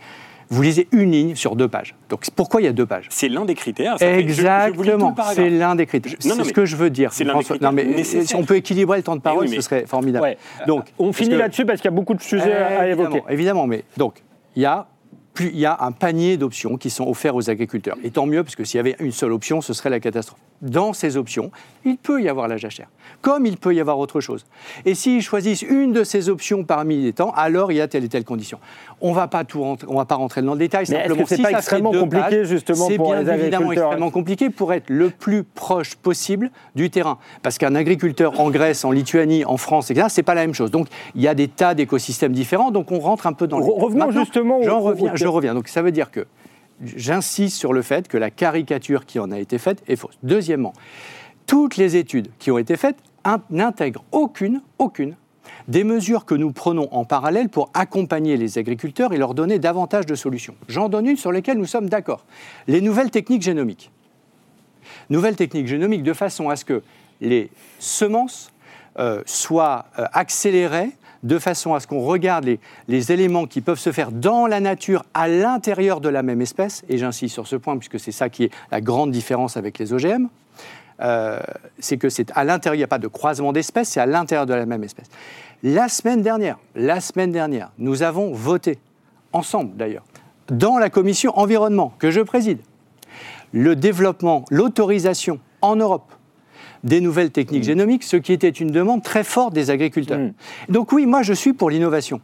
vous 0.49 0.63
lisez 0.63 0.89
une 0.93 1.11
ligne 1.11 1.35
sur 1.35 1.57
deux 1.57 1.69
pages. 1.69 1.95
Donc 2.09 2.25
pourquoi 2.35 2.61
il 2.61 2.65
y 2.65 2.69
a 2.69 2.73
deux 2.73 2.87
pages? 2.87 3.07
C'est 3.11 3.29
l'un 3.29 3.45
des 3.45 3.55
critères. 3.55 3.99
ça 3.99 4.11
Exactement, 4.11 5.15
c'est 5.35 5.51
l'un 5.51 5.75
des 5.75 5.87
critères. 5.87 6.13
C'est 6.19 6.31
ce 6.45 6.53
que 6.53 6.65
je 6.65 6.77
veux 6.77 6.91
dire. 6.91 7.13
c'est 7.13 7.25
François. 7.25 7.57
Non, 7.61 7.73
mais 7.73 7.85
nécessaires. 7.85 8.29
si 8.29 8.37
on 8.37 8.45
peut 8.45 8.57
équilibrer 8.57 8.99
le 8.99 9.03
temps 9.03 9.17
de 9.17 9.21
parole, 9.21 9.45
Eh 9.45 9.49
oui, 9.49 9.51
mais- 9.51 9.57
ce 9.57 9.63
serait 9.63 9.87
formidable. 9.87 10.25
Ouais. 10.25 10.39
Donc, 10.67 10.87
On 10.99 11.13
finit 11.13 11.31
que- 11.31 11.35
là-dessus 11.35 11.65
parce 11.67 11.81
qu'il 11.81 11.91
y 11.91 11.95
a 11.95 11.97
beaucoup 11.97 12.15
de 12.15 12.23
sujets 12.23 12.53
à 12.53 12.81
à 12.81 12.87
évoquer. 12.87 13.09
Évidemment, 13.09 13.29
évidemment, 13.31 13.67
mais 13.67 13.85
donc, 13.97 14.23
il 14.55 14.63
y 14.63 14.67
a 14.67 14.87
plus, 15.35 15.51
il 15.53 15.59
y 15.59 15.67
a 15.67 15.77
un 15.81 15.93
panier 15.93 16.37
d'options 16.39 16.77
qui 16.79 16.89
sont 16.91 17.07
offerts 17.07 17.35
aux 17.37 17.51
agriculteurs. 17.51 17.97
Et 18.03 18.11
tant 18.11 18.25
mieux, 18.27 18.43
parce 18.43 18.57
que 18.57 18.65
s'il 18.65 18.79
y 18.79 18.81
avait 18.81 18.97
une 19.01 19.13
seule 19.13 19.33
option, 19.33 19.61
ce 19.61 19.75
serait 19.75 19.91
la 19.91 20.01
catastrophe. 20.01 20.39
Dans 20.63 20.93
ces 20.93 21.17
options, 21.17 21.51
il 21.85 21.97
peut 21.99 22.23
y 22.23 22.29
avoir 22.29 22.49
la 22.49 22.57
jachère, 22.57 22.89
comme 23.21 23.45
il 23.47 23.57
peut 23.59 23.75
y 23.75 23.81
avoir 23.81 23.99
autre 23.99 24.21
chose. 24.21 24.47
Et 24.85 24.95
s'ils 24.95 25.23
choisissent 25.23 25.63
une 25.63 25.93
de 25.93 26.03
ces 26.03 26.29
options 26.29 26.65
parmi 26.65 27.03
les 27.03 27.13
temps, 27.13 27.31
alors 27.37 27.73
il 27.73 27.77
y 27.77 27.81
a 27.81 27.89
telle 27.89 28.05
et 28.05 28.09
telle 28.09 28.25
condition. 28.25 28.59
On 29.01 29.13
va 29.13 29.29
pas 29.29 29.45
tout 29.45 29.63
rentrer, 29.63 29.87
on 29.91 29.97
va 29.97 30.07
pas 30.07 30.15
rentrer 30.15 30.43
dans 30.43 30.55
le 30.55 30.59
détail. 30.59 30.87
Mais 30.89 31.03
simplement, 31.03 31.25
c'est 31.27 31.37
si 31.37 31.43
pas 31.43 31.51
ça 31.51 31.59
extrêmement 31.59 31.93
compliqué, 31.93 32.39
pages, 32.39 32.47
justement, 32.47 32.87
c'est 32.89 32.99
bien 32.99 33.23
les 33.23 33.31
évidemment 33.43 33.73
extrêmement 33.73 34.11
compliqué 34.11 34.51
pour 34.51 34.73
être 34.73 34.89
le 34.89 35.11
plus 35.11 35.45
proche 35.45 35.95
possible 35.95 36.51
du 36.75 36.91
terrain. 36.91 37.19
Parce 37.43 37.59
qu'un 37.59 37.75
agriculteur 37.75 38.41
en 38.41 38.51
Grèce, 38.51 38.85
en 38.85 38.91
Lituanie, 38.93 39.45
en 39.45 39.59
France, 39.59 39.91
etc., 39.91 40.07
c'est 40.11 40.23
pas 40.23 40.35
la 40.35 40.41
même 40.43 40.55
chose. 40.55 40.71
Donc 40.71 40.89
il 41.15 41.23
y 41.23 41.29
a 41.29 41.35
des 41.35 41.49
tas 41.49 41.75
d'écosystèmes 41.75 42.33
différents. 42.33 42.71
Donc 42.71 42.91
on 42.93 42.99
rentre 42.99 43.27
un 43.27 43.33
peu 43.33 43.47
dans 43.47 43.59
le. 43.59 43.65
Re- 43.65 43.81
revenons 43.81 44.07
Maintenant, 44.07 44.21
justement 44.21 44.63
J'en 44.63 44.81
reviens. 44.81 45.13
Je 45.15 45.27
reviens. 45.27 45.55
Donc 45.55 45.69
ça 45.69 45.83
veut 45.83 45.93
dire 45.93 46.11
que 46.11 46.27
j'insiste 46.85 47.57
sur 47.57 47.73
le 47.73 47.83
fait 47.83 48.09
que 48.09 48.17
la 48.17 48.31
caricature 48.31 49.07
qui 49.07 49.19
en 49.19 49.31
a 49.31 49.39
été 49.39 49.59
faite 49.59 49.83
est 49.89 49.97
fausse. 49.97 50.19
Deuxièmement, 50.23 50.73
toutes 51.47 51.77
les 51.77 51.97
études 51.97 52.29
qui 52.39 52.51
ont 52.51 52.59
été 52.59 52.77
faites 52.77 52.97
in- 53.25 53.43
n'intègrent 53.51 54.05
aucune, 54.13 54.63
aucune 54.79 55.17
des 55.69 55.85
mesures 55.85 56.25
que 56.25 56.35
nous 56.35 56.53
prenons 56.53 56.89
en 56.93 57.05
parallèle 57.05 57.49
pour 57.49 57.71
accompagner 57.75 58.37
les 58.37 58.59
agriculteurs 58.59 59.13
et 59.13 59.17
leur 59.17 59.35
donner 59.35 59.59
davantage 59.59 60.07
de 60.07 60.15
solutions. 60.15 60.55
J'en 60.69 60.89
donne 60.89 61.07
une 61.07 61.17
sur 61.17 61.33
lesquelles 61.33 61.59
nous 61.59 61.67
sommes 61.67 61.89
d'accord. 61.89 62.25
Les 62.69 62.81
nouvelles 62.81 63.11
techniques 63.11 63.43
génomiques. 63.43 63.91
Nouvelles 65.11 65.37
techniques 65.37 65.67
génomiques 65.67 66.03
de 66.03 66.13
façon 66.13 66.51
à 66.51 66.57
ce 66.57 66.65
que 66.65 66.83
les 67.21 67.51
semences 67.79 68.53
euh, 68.99 69.23
soient 69.27 69.87
euh, 69.99 70.05
accélérées 70.13 70.91
de 71.27 71.39
façon 71.39 71.75
à 71.75 71.81
ce 71.81 71.87
qu'on 71.87 72.01
regarde 72.01 72.49
les, 72.89 73.13
éléments 73.13 73.47
qui 73.47 73.61
peuvent 73.61 73.79
se 73.79 73.93
faire 73.93 74.13
dans 74.13 74.47
la 74.47 74.61
nature 74.61 75.05
à 75.15 75.29
l'intérieur 75.29 76.01
de 76.01 76.09
la 76.09 76.23
même 76.23 76.41
espèce, 76.41 76.85
et 76.89 76.99
j'insiste 76.99 77.35
sur 77.35 77.47
ce 77.47 77.57
point 77.57 77.77
puisque 77.77 77.99
c'est 77.99 78.13
ça 78.13 78.29
qui 78.29 78.45
est 78.45 78.51
la 78.71 78.81
grande 78.81 79.11
différence 79.11 79.57
avec 79.57 79.79
les 79.79 79.93
OGM, 79.93 80.29
euh, 81.01 81.41
c'est 81.79 81.99
que 81.99 82.09
c'est 82.09 82.31
à 82.35 82.45
l'intérieur, 82.45 82.75
il 82.75 82.79
n'y 82.79 82.85
a 82.85 82.89
pas 82.89 82.99
de 82.99 83.09
croisement 83.09 83.53
d'espèces, 83.53 83.91
c'est 83.91 84.01
à 84.01 84.07
l'intérieur 84.07 84.47
de 84.47 84.55
la 84.55 84.67
même 84.67 84.85
espèce. 84.85 85.09
La 85.63 85.89
semaine 85.89 86.23
dernière, 86.23 86.59
la 86.75 87.01
semaine 87.01 87.33
dernière, 87.33 87.71
nous 87.79 88.03
avons 88.03 88.33
voté, 88.33 88.79
ensemble 89.33 89.77
d'ailleurs, 89.77 90.05
dans 90.49 90.79
la 90.79 90.91
commission 90.91 91.37
environnement 91.39 91.93
que 91.99 92.11
je 92.11 92.21
préside, 92.21 92.61
le 93.53 93.75
développement, 93.75 94.45
l'autorisation 94.51 95.41
en 95.61 95.77
Europe 95.77 96.13
des 96.87 97.01
nouvelles 97.01 97.31
techniques 97.31 97.65
génomiques, 97.65 98.05
ce 98.05 98.17
qui 98.17 98.33
était 98.33 98.49
une 98.49 98.71
demande 98.71 99.03
très 99.03 99.25
forte 99.25 99.53
des 99.53 99.71
agriculteurs. 99.71 100.19
Mm. 100.19 100.33
Donc 100.71 100.93
oui, 100.93 101.05
moi 101.05 101.23
je 101.23 101.33
suis 101.33 101.53
pour 101.53 101.69
l'innovation. 101.69 102.21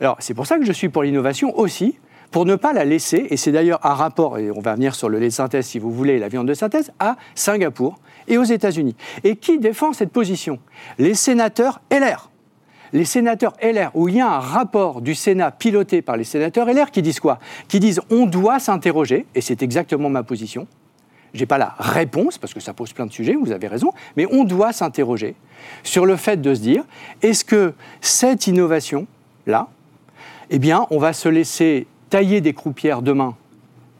Alors 0.00 0.16
c'est 0.18 0.34
pour 0.34 0.46
ça 0.46 0.58
que 0.58 0.64
je 0.64 0.72
suis 0.72 0.88
pour 0.88 1.02
l'innovation 1.02 1.56
aussi, 1.56 1.98
pour 2.30 2.44
ne 2.44 2.56
pas 2.56 2.72
la 2.72 2.84
laisser, 2.84 3.26
et 3.30 3.36
c'est 3.36 3.52
d'ailleurs 3.52 3.84
un 3.86 3.94
rapport, 3.94 4.38
et 4.38 4.50
on 4.50 4.60
va 4.60 4.74
venir 4.74 4.94
sur 4.94 5.08
le 5.08 5.18
lait 5.18 5.28
de 5.28 5.32
synthèse 5.32 5.66
si 5.66 5.78
vous 5.78 5.90
voulez, 5.90 6.18
la 6.18 6.28
viande 6.28 6.48
de 6.48 6.54
synthèse, 6.54 6.90
à 6.98 7.16
Singapour 7.34 7.98
et 8.26 8.38
aux 8.38 8.44
États-Unis. 8.44 8.96
Et 9.24 9.36
qui 9.36 9.58
défend 9.58 9.92
cette 9.92 10.10
position? 10.10 10.58
Les 10.98 11.14
sénateurs 11.14 11.80
LR. 11.90 12.30
Les 12.92 13.04
sénateurs 13.04 13.52
LR, 13.62 13.90
où 13.94 14.08
il 14.08 14.16
y 14.16 14.20
a 14.20 14.28
un 14.30 14.38
rapport 14.38 15.02
du 15.02 15.14
Sénat 15.14 15.50
piloté 15.50 16.00
par 16.00 16.16
les 16.16 16.24
sénateurs 16.24 16.66
LR 16.66 16.90
qui 16.90 17.02
disent 17.02 17.20
quoi? 17.20 17.38
Qui 17.68 17.80
disent 17.80 18.00
on 18.10 18.24
doit 18.24 18.58
s'interroger, 18.58 19.26
et 19.34 19.42
c'est 19.42 19.62
exactement 19.62 20.08
ma 20.08 20.22
position. 20.22 20.66
Je 21.34 21.40
n'ai 21.40 21.46
pas 21.46 21.58
la 21.58 21.74
réponse, 21.78 22.38
parce 22.38 22.54
que 22.54 22.60
ça 22.60 22.72
pose 22.72 22.92
plein 22.92 23.06
de 23.06 23.12
sujets, 23.12 23.34
vous 23.34 23.52
avez 23.52 23.66
raison, 23.66 23.92
mais 24.16 24.26
on 24.30 24.44
doit 24.44 24.72
s'interroger 24.72 25.34
sur 25.82 26.06
le 26.06 26.16
fait 26.16 26.40
de 26.40 26.54
se 26.54 26.60
dire 26.60 26.84
est-ce 27.22 27.44
que 27.44 27.74
cette 28.00 28.46
innovation-là, 28.46 29.68
eh 30.50 30.58
bien, 30.58 30.86
on 30.90 30.98
va 30.98 31.12
se 31.12 31.28
laisser 31.28 31.86
tailler 32.10 32.40
des 32.40 32.54
croupières 32.54 33.02
demain 33.02 33.36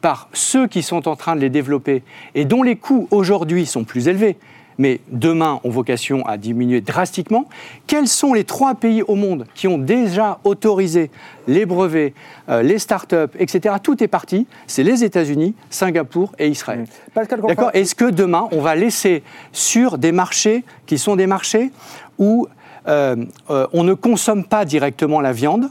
par 0.00 0.28
ceux 0.32 0.66
qui 0.66 0.82
sont 0.82 1.08
en 1.08 1.16
train 1.16 1.34
de 1.36 1.40
les 1.40 1.50
développer 1.50 2.02
et 2.34 2.44
dont 2.44 2.62
les 2.62 2.76
coûts 2.76 3.08
aujourd'hui 3.10 3.66
sont 3.66 3.84
plus 3.84 4.08
élevés, 4.08 4.38
mais 4.78 5.00
demain 5.10 5.60
ont 5.64 5.70
vocation 5.70 6.24
à 6.26 6.36
diminuer 6.36 6.80
drastiquement, 6.80 7.46
quels 7.86 8.08
sont 8.08 8.32
les 8.32 8.44
trois 8.44 8.74
pays 8.74 9.02
au 9.02 9.16
monde 9.16 9.46
qui 9.54 9.68
ont 9.68 9.78
déjà 9.78 10.38
autorisé 10.44 11.10
les 11.46 11.66
brevets, 11.66 12.14
euh, 12.48 12.62
les 12.62 12.78
start-up, 12.78 13.34
etc. 13.38 13.76
Tout 13.82 14.02
est 14.02 14.08
parti, 14.08 14.46
c'est 14.66 14.84
les 14.84 15.04
États-Unis, 15.04 15.54
Singapour 15.70 16.32
et 16.38 16.48
Israël. 16.48 16.86
Canfin, 17.14 17.48
D'accord? 17.48 17.70
Est-ce 17.74 17.94
que 17.94 18.10
demain, 18.10 18.48
on 18.52 18.60
va 18.60 18.74
laisser 18.74 19.22
sur 19.52 19.98
des 19.98 20.12
marchés 20.12 20.64
qui 20.86 20.98
sont 20.98 21.16
des 21.16 21.26
marchés 21.26 21.70
où 22.18 22.48
euh, 22.86 23.16
euh, 23.50 23.66
on 23.72 23.84
ne 23.84 23.94
consomme 23.94 24.44
pas 24.44 24.64
directement 24.64 25.20
la 25.20 25.32
viande, 25.32 25.70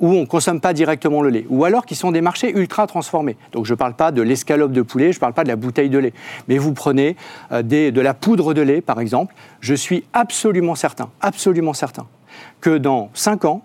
où 0.00 0.08
on 0.08 0.20
ne 0.20 0.26
consomme 0.26 0.60
pas 0.60 0.72
directement 0.72 1.22
le 1.22 1.30
lait, 1.30 1.46
ou 1.48 1.64
alors 1.64 1.86
qui 1.86 1.94
sont 1.94 2.10
des 2.10 2.20
marchés 2.20 2.50
ultra 2.56 2.86
transformés. 2.86 3.36
Donc 3.52 3.66
je 3.66 3.74
ne 3.74 3.76
parle 3.76 3.94
pas 3.94 4.12
de 4.12 4.22
l'escalope 4.22 4.72
de 4.72 4.82
poulet, 4.82 5.12
je 5.12 5.18
ne 5.18 5.20
parle 5.20 5.34
pas 5.34 5.44
de 5.44 5.48
la 5.48 5.56
bouteille 5.56 5.90
de 5.90 5.98
lait, 5.98 6.12
mais 6.48 6.58
vous 6.58 6.72
prenez 6.72 7.16
euh, 7.52 7.62
de 7.62 8.00
la 8.00 8.14
poudre 8.14 8.54
de 8.54 8.62
lait, 8.62 8.80
par 8.80 9.00
exemple, 9.00 9.34
je 9.60 9.74
suis 9.74 10.04
absolument 10.12 10.74
certain, 10.74 11.10
absolument 11.20 11.74
certain, 11.74 12.06
que 12.60 12.78
dans 12.78 13.10
5 13.14 13.44
ans, 13.44 13.62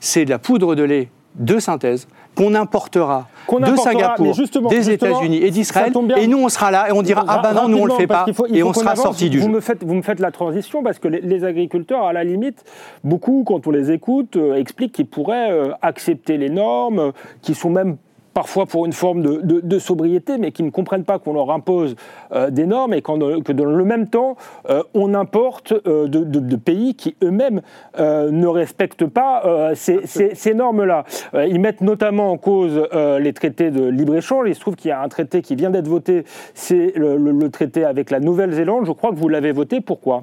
c'est 0.00 0.24
de 0.24 0.30
la 0.30 0.38
poudre 0.38 0.74
de 0.74 0.82
lait 0.82 1.08
de 1.36 1.58
synthèse 1.58 2.08
qu'on 2.34 2.54
importera 2.54 3.28
de 3.58 3.76
Singapour, 3.76 4.36
des 4.68 4.90
États-Unis 4.90 5.38
et 5.42 5.50
d'Israël, 5.50 5.92
et 6.18 6.26
nous 6.26 6.38
on 6.38 6.48
sera 6.48 6.70
là 6.70 6.88
et 6.88 6.92
on 6.92 7.02
dira 7.02 7.24
ah 7.26 7.40
ben 7.42 7.52
non, 7.54 7.68
nous 7.68 7.78
on 7.78 7.86
le 7.86 7.94
fait 7.94 8.06
pas, 8.06 8.26
faut- 8.32 8.46
et 8.46 8.62
on 8.62 8.72
sera 8.72 8.94
sorti 8.96 9.28
du 9.30 9.38
vous 9.38 9.46
jeu. 9.48 9.52
Me 9.54 9.60
faites, 9.60 9.82
vous 9.84 9.94
me 9.94 10.02
faites 10.02 10.20
la 10.20 10.30
transition 10.30 10.82
parce 10.82 10.98
que 10.98 11.08
les, 11.08 11.20
les 11.20 11.44
agriculteurs, 11.44 12.04
à 12.04 12.12
la 12.12 12.22
limite, 12.24 12.64
beaucoup, 13.02 13.42
quand 13.46 13.66
on 13.66 13.70
les 13.70 13.90
écoute, 13.90 14.36
euh, 14.36 14.54
expliquent 14.54 14.92
qu'ils 14.92 15.06
pourraient 15.06 15.50
euh, 15.50 15.72
accepter 15.82 16.36
les 16.36 16.50
normes, 16.50 16.98
euh, 16.98 17.10
qui 17.42 17.54
sont 17.54 17.70
même 17.70 17.96
parfois 18.34 18.66
pour 18.66 18.86
une 18.86 18.92
forme 18.92 19.22
de, 19.22 19.40
de- 19.42 19.60
de 19.60 19.78
sobriété, 19.78 20.38
mais 20.38 20.52
qui 20.52 20.62
ne 20.62 20.70
comprennent 20.70 21.04
pas 21.04 21.18
qu'on 21.18 21.32
leur 21.34 21.50
impose 21.50 21.96
euh, 22.32 22.50
des 22.50 22.66
normes 22.66 22.94
et 22.94 23.02
que 23.02 23.52
dans 23.52 23.64
le 23.64 23.84
même 23.84 24.06
temps, 24.08 24.36
euh, 24.68 24.82
on 24.94 25.14
importe 25.14 25.72
euh, 25.86 26.06
de, 26.06 26.56
pays 26.56 26.94
qui 26.94 27.16
eux-mêmes 27.22 27.60
ne 27.98 28.46
respectent 28.46 29.06
pas 29.06 29.72
ces, 29.74 30.06
ces- 30.06 30.34
ces 30.34 30.54
normes-là. 30.54 31.04
Ils 31.48 31.60
mettent 31.60 31.80
notamment 31.80 32.30
en 32.30 32.36
cause 32.38 32.80
les 32.92 33.32
traités 33.32 33.70
de 33.70 33.82
libre-échange. 33.88 34.46
Il 34.48 34.54
se 34.54 34.60
trouve 34.60 34.76
qu'il 34.76 34.90
y 34.90 34.92
a 34.92 35.00
un 35.02 35.08
traité 35.08 35.42
qui 35.42 35.54
vient 35.56 35.70
d'être 35.70 35.88
voté, 35.88 36.24
c'est 36.54 36.92
le, 36.96 37.16
le- 37.16 37.32
le 37.32 37.50
traité 37.50 37.84
avec 37.84 38.10
la 38.10 38.20
Nouvelle-Zélande. 38.20 38.84
Je 38.86 38.92
crois 38.92 39.10
que 39.10 39.16
vous 39.16 39.28
l'avez 39.28 39.52
voté. 39.52 39.80
Pourquoi? 39.80 40.22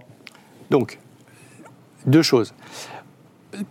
Donc, 0.70 1.00
deux 2.06 2.22
choses. 2.22 2.54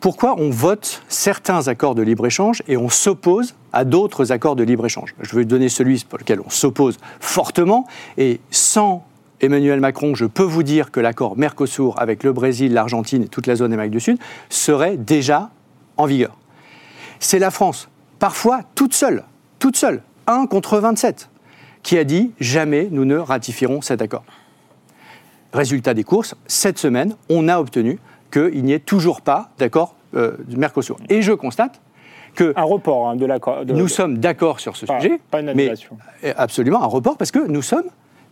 Pourquoi 0.01 0.35
on 0.38 0.51
vote 0.51 1.03
certains 1.09 1.68
accords 1.68 1.94
de 1.94 2.03
libre-échange 2.03 2.62
et 2.66 2.77
on 2.77 2.88
s'oppose 2.88 3.55
à 3.72 3.85
d'autres 3.85 4.33
accords 4.33 4.57
de 4.57 4.64
libre-échange? 4.64 5.14
Je 5.20 5.37
vais 5.37 5.44
donner 5.44 5.68
celui 5.68 6.05
pour 6.09 6.18
lequel 6.18 6.40
on 6.40 6.51
s'oppose 6.51 6.99
fortement 7.20 7.87
et 8.18 8.40
sans 8.51 9.05
Emmanuel 9.40 9.81
Macron, 9.81 10.14
je 10.14 10.25
peux 10.25 10.42
vous 10.42 10.62
dire 10.62 10.90
que 10.90 10.99
l'accord 10.99 11.37
Mercosur 11.37 12.01
avec 12.01 12.25
le 12.25 12.33
Brésil, 12.33 12.72
l'Argentine 12.72 13.25
et 13.25 13.29
toute 13.29 13.46
la 13.46 13.55
zone 13.55 13.70
d'Amérique 13.70 13.92
du 13.92 14.01
Sud 14.01 14.18
serait 14.49 14.96
déjà 14.96 15.51
en 15.99 16.07
vigueur. 16.07 16.37
C'est 17.20 17.38
la 17.38 17.51
France, 17.51 17.88
parfois 18.18 18.62
toute 18.75 18.94
seule, 18.94 19.25
toute 19.59 19.77
seule, 19.77 20.03
1 20.27 20.46
contre 20.46 20.79
27, 20.79 21.29
qui 21.83 21.99
a 21.99 22.05
dit 22.05 22.33
jamais 22.40 22.88
nous 22.90 23.05
ne 23.05 23.16
ratifierons 23.16 23.83
cet 23.83 24.01
accord. 24.01 24.25
Résultat 25.53 25.94
des 25.94 26.05
courses, 26.05 26.35
cette 26.46 26.79
semaine, 26.79 27.14
on 27.29 27.49
a 27.49 27.59
obtenu 27.59 27.99
qu'il 28.31 28.65
n'y 28.65 28.73
ait 28.73 28.79
toujours 28.81 29.21
pas 29.21 29.51
d'accord 29.59 29.95
euh, 30.15 30.33
du 30.47 30.57
Mercosur. 30.57 30.97
Et 31.09 31.23
je 31.23 31.33
constate 31.33 31.81
que 32.35 32.53
Un 32.57 32.62
report 32.62 33.09
hein, 33.09 33.17
de 33.17 33.27
l'accord. 33.27 33.65
de- 33.65 33.73
nous 33.73 33.89
sommes 33.89 34.19
d'accord 34.19 34.61
sur 34.61 34.77
ce 34.77 34.87
pas, 34.87 35.01
sujet, 35.01 35.19
pas 35.31 35.41
une 35.41 35.47
mais 35.47 35.62
annulation. 35.62 35.97
euh, 36.25 36.33
absolument 36.37 36.83
un 36.83 36.87
report 36.87 37.17
parce 37.17 37.31
que 37.31 37.47
nous 37.47 37.62
sommes 37.62 37.87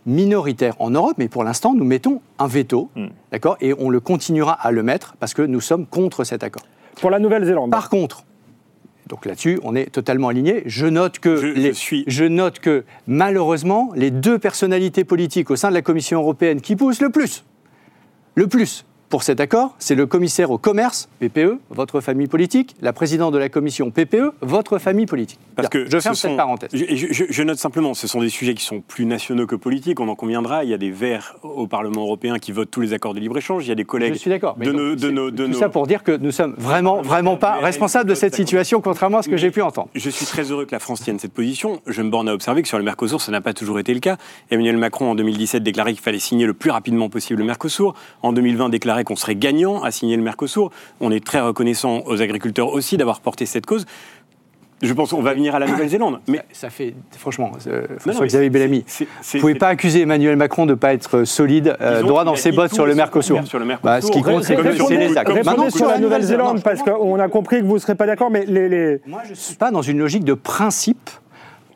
minoritaires 0.05 0.75
en 0.79 0.91
Europe, 0.91 1.15
mais 1.17 1.27
pour 1.27 1.43
l'instant, 1.43 1.73
nous 1.73 1.83
mettons 1.85 2.21
un 2.37 2.47
veto, 2.47 2.89
Hmm. 2.95 3.07
d'accord, 3.31 3.57
et 3.61 3.73
on 3.79 3.89
le 3.89 3.99
continuera 3.99 4.53
à 4.53 4.71
le 4.71 4.83
mettre 4.83 5.15
parce 5.19 5.33
que 5.33 5.41
nous 5.41 5.61
sommes 5.61 5.85
contre 5.87 6.23
cet 6.23 6.43
accord. 6.43 6.61
Pour 7.01 7.09
la 7.09 7.17
Nouvelle-Zélande. 7.19 7.71
Par 7.71 7.89
contre, 7.89 8.23
donc 9.07 9.25
là-dessus, 9.25 9.59
on 9.63 9.75
est 9.75 9.91
totalement 9.91 10.27
aligné. 10.29 10.63
Je 10.67 10.85
note 10.85 11.17
que, 11.19 11.35
Je- 11.37 11.47
je 11.47 11.53
les- 11.53 11.73
suis- 11.73 12.03
je 12.07 12.25
note 12.25 12.59
que 12.59 12.85
malheureusement, 13.07 13.91
les 13.95 14.11
deux 14.11 14.37
personnalités 14.39 15.03
politiques 15.03 15.49
au 15.51 15.55
sein 15.55 15.69
de 15.69 15.73
la 15.73 15.81
Commission 15.81 16.21
européenne 16.21 16.61
qui 16.61 16.75
poussent 16.75 17.01
le 17.01 17.09
plus, 17.09 17.43
le 18.35 18.47
plus 18.47 18.85
pour 19.15 19.23
cet 19.23 19.39
accord, 19.39 19.75
c'est 19.79 19.95
le 19.95 20.07
commissaire 20.07 20.51
au 20.51 20.57
commerce, 20.57 21.07
PPE, 21.21 21.59
votre 21.69 22.01
famille 22.01 22.27
politique, 22.27 22.75
la 22.81 22.91
présidente 22.91 23.33
de 23.33 23.37
la 23.37 23.47
commission 23.47 23.89
PPE, 23.89 24.33
votre 24.41 24.77
famille 24.77 25.05
politique. 25.05 25.39
Parce 25.55 25.69
Bien, 25.69 25.83
que 25.85 25.89
je 25.89 25.99
ferme 26.01 26.15
ce 26.15 26.21
cette 26.23 26.31
sont- 26.31 26.35
parenthèse. 26.35 26.69
Je, 26.73 26.83
je- 26.93 27.13
je- 27.13 27.23
je 27.29 27.43
note 27.43 27.57
simplement, 27.57 27.93
ce 27.93 28.07
sont 28.09 28.19
des 28.19 28.27
sujets 28.27 28.53
qui 28.55 28.65
sont 28.65 28.81
plus 28.81 29.05
nationaux 29.05 29.47
que 29.47 29.55
politiques, 29.55 30.01
on 30.01 30.09
en 30.09 30.15
conviendra. 30.15 30.65
Il 30.65 30.69
y 30.69 30.73
a 30.73 30.77
des 30.77 30.91
Verts 30.91 31.37
au 31.43 31.65
Parlement 31.65 32.01
européen 32.01 32.39
qui 32.39 32.51
votent 32.51 32.69
tous 32.69 32.81
les 32.81 32.91
accords 32.91 33.13
de 33.13 33.21
libre-échange. 33.21 33.65
Il 33.65 33.69
y 33.69 33.71
a 33.71 33.75
des 33.75 33.85
collègues 33.85 34.15
Je 34.15 34.19
suis 34.19 34.29
d'accord. 34.29 34.57
de 34.57 34.69
nos... 34.73 34.95
De 34.95 35.09
nos, 35.09 35.31
de 35.31 35.45
tout 35.45 35.51
nos- 35.53 35.57
ça 35.59 35.69
pour 35.69 35.87
dire 35.87 36.03
que 36.03 36.11
nous 36.17 36.31
sommes 36.31 36.53
vraiment, 36.57 37.01
vraiment 37.01 37.37
pas 37.37 37.53
responsables 37.61 38.09
de 38.09 38.15
cette 38.15 38.35
situation, 38.35 38.81
contrairement 38.81 39.19
à 39.19 39.21
ce 39.21 39.29
que 39.29 39.37
j'ai 39.37 39.49
pu 39.49 39.61
entendre. 39.61 39.87
Je 39.95 40.09
suis 40.09 40.25
très 40.25 40.51
heureux 40.51 40.65
que 40.65 40.73
la 40.75 40.79
France 40.79 40.99
tienne 40.99 41.19
cette 41.19 41.31
position. 41.31 41.79
Je 41.87 42.01
me 42.01 42.09
borne 42.09 42.27
à 42.27 42.33
observer 42.33 42.63
que 42.63 42.67
sur 42.67 42.77
le 42.79 42.83
Mercosur, 42.83 43.21
ça 43.21 43.31
n'a 43.31 43.39
pas 43.39 43.53
toujours 43.53 43.79
été 43.79 43.93
le 43.93 44.01
cas. 44.01 44.17
Emmanuel 44.51 44.75
Macron, 44.75 45.11
en 45.11 45.15
2017, 45.15 45.63
déclarait 45.63 45.93
qu'il 45.93 46.01
fallait 46.01 46.19
signer 46.19 46.45
le 46.45 46.53
plus 46.53 46.71
rapidement 46.71 47.07
possible 47.07 47.39
le 47.39 47.45
Mercosur. 47.45 47.93
En 48.21 48.33
2020, 48.33 48.67
déclarait 48.67 49.04
qu'on 49.05 49.15
serait 49.15 49.35
gagnant 49.35 49.81
à 49.83 49.91
signer 49.91 50.17
le 50.17 50.23
Mercosur. 50.23 50.69
On 50.99 51.11
est 51.11 51.23
très 51.25 51.39
reconnaissant 51.39 52.01
aux 52.05 52.21
agriculteurs 52.21 52.73
aussi 52.73 52.97
d'avoir 52.97 53.21
porté 53.21 53.45
cette 53.45 53.65
cause. 53.65 53.85
Je 54.81 54.91
pense 54.91 55.11
qu'on 55.11 55.21
va 55.21 55.33
venir 55.33 55.55
à 55.55 55.59
la 55.59 55.67
Nouvelle-Zélande. 55.67 56.19
Mais 56.27 56.43
Ça 56.51 56.69
fait, 56.69 56.93
franchement, 57.17 57.51
euh, 57.65 57.87
François-Xavier 57.97 58.49
Bellamy, 58.49 58.83
c'est- 58.85 59.05
vous 59.05 59.39
pouvez 59.39 59.53
c'est- 59.53 59.59
pas 59.59 59.69
accuser 59.69 60.01
Emmanuel 60.01 60.35
Macron 60.35 60.65
de 60.65 60.71
ne 60.71 60.75
pas 60.75 60.93
être 60.93 61.23
solide, 61.23 61.77
euh, 61.79 61.95
Disons 62.01 62.07
droit 62.09 62.25
dans 62.25 62.35
ses 62.35 62.51
bottes 62.51 62.73
sur 62.73 62.85
le 62.85 62.93
Mercosur. 62.93 63.41
sur 63.47 63.57
le 63.57 63.65
Bah, 63.81 64.01
ce 64.01 64.11
qui 64.11 64.17
Mercosur. 64.17 64.33
compte, 64.35 64.43
c'est 64.89 64.97
les 64.97 65.17
actes. 65.17 65.29
Répondez 65.29 65.43
Maintenant, 65.45 65.69
sur 65.69 65.87
la 65.87 65.97
Nouvelle-Zélande, 65.97 66.61
parce 66.61 66.83
qu'on 66.83 67.17
a 67.19 67.27
compris 67.29 67.61
que 67.61 67.65
vous 67.65 67.75
ne 67.75 67.79
serez 67.79 67.95
pas 67.95 68.05
d'accord, 68.05 68.29
mais 68.29 68.45
les, 68.45 68.67
les- 68.67 69.01
Moi, 69.07 69.21
je 69.23 69.29
ne 69.29 69.35
suis 69.35 69.55
pas 69.55 69.71
dans 69.71 69.81
une 69.81 69.97
logique 69.97 70.25
de 70.25 70.33
principe 70.33 71.09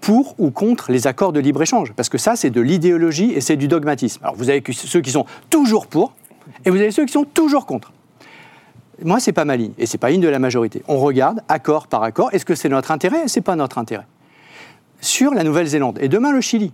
pour 0.01 0.35
ou 0.37 0.51
contre 0.51 0.91
les 0.91 1.07
accords 1.07 1.31
de 1.33 1.39
libre-échange, 1.39 1.93
parce 1.95 2.09
que 2.09 2.17
ça, 2.17 2.35
c'est 2.35 2.49
de 2.49 2.61
l'idéologie 2.61 3.31
et 3.33 3.39
c'est 3.41 3.55
du 3.55 3.67
dogmatisme. 3.69 4.19
Alors, 4.23 4.35
vous 4.35 4.49
avez 4.49 4.61
ceux 4.73 4.99
qui 5.01 5.11
sont 5.11 5.25
toujours 5.49 5.87
pour, 5.87 6.13
et 6.65 6.69
vous 6.69 6.77
avez 6.77 6.91
ceux 6.91 7.05
qui 7.05 7.13
sont 7.13 7.23
toujours 7.25 7.65
contre. 7.65 7.91
Moi, 9.03 9.19
c'est 9.19 9.31
pas 9.31 9.45
ma 9.45 9.55
ligne, 9.55 9.71
et 9.77 9.85
c'est 9.85 9.97
pas 9.97 10.09
ligne 10.09 10.21
de 10.21 10.27
la 10.27 10.39
majorité. 10.39 10.83
On 10.87 10.97
regarde 10.97 11.41
accord 11.47 11.87
par 11.87 12.03
accord. 12.03 12.29
Est-ce 12.33 12.43
que 12.45 12.55
c'est 12.55 12.67
notre 12.69 12.91
intérêt 12.91 13.27
C'est 13.27 13.41
pas 13.41 13.55
notre 13.55 13.77
intérêt. 13.77 14.05
Sur 15.01 15.33
la 15.33 15.43
Nouvelle-Zélande 15.45 15.97
et 16.01 16.09
demain 16.09 16.31
le 16.33 16.41
Chili, 16.41 16.73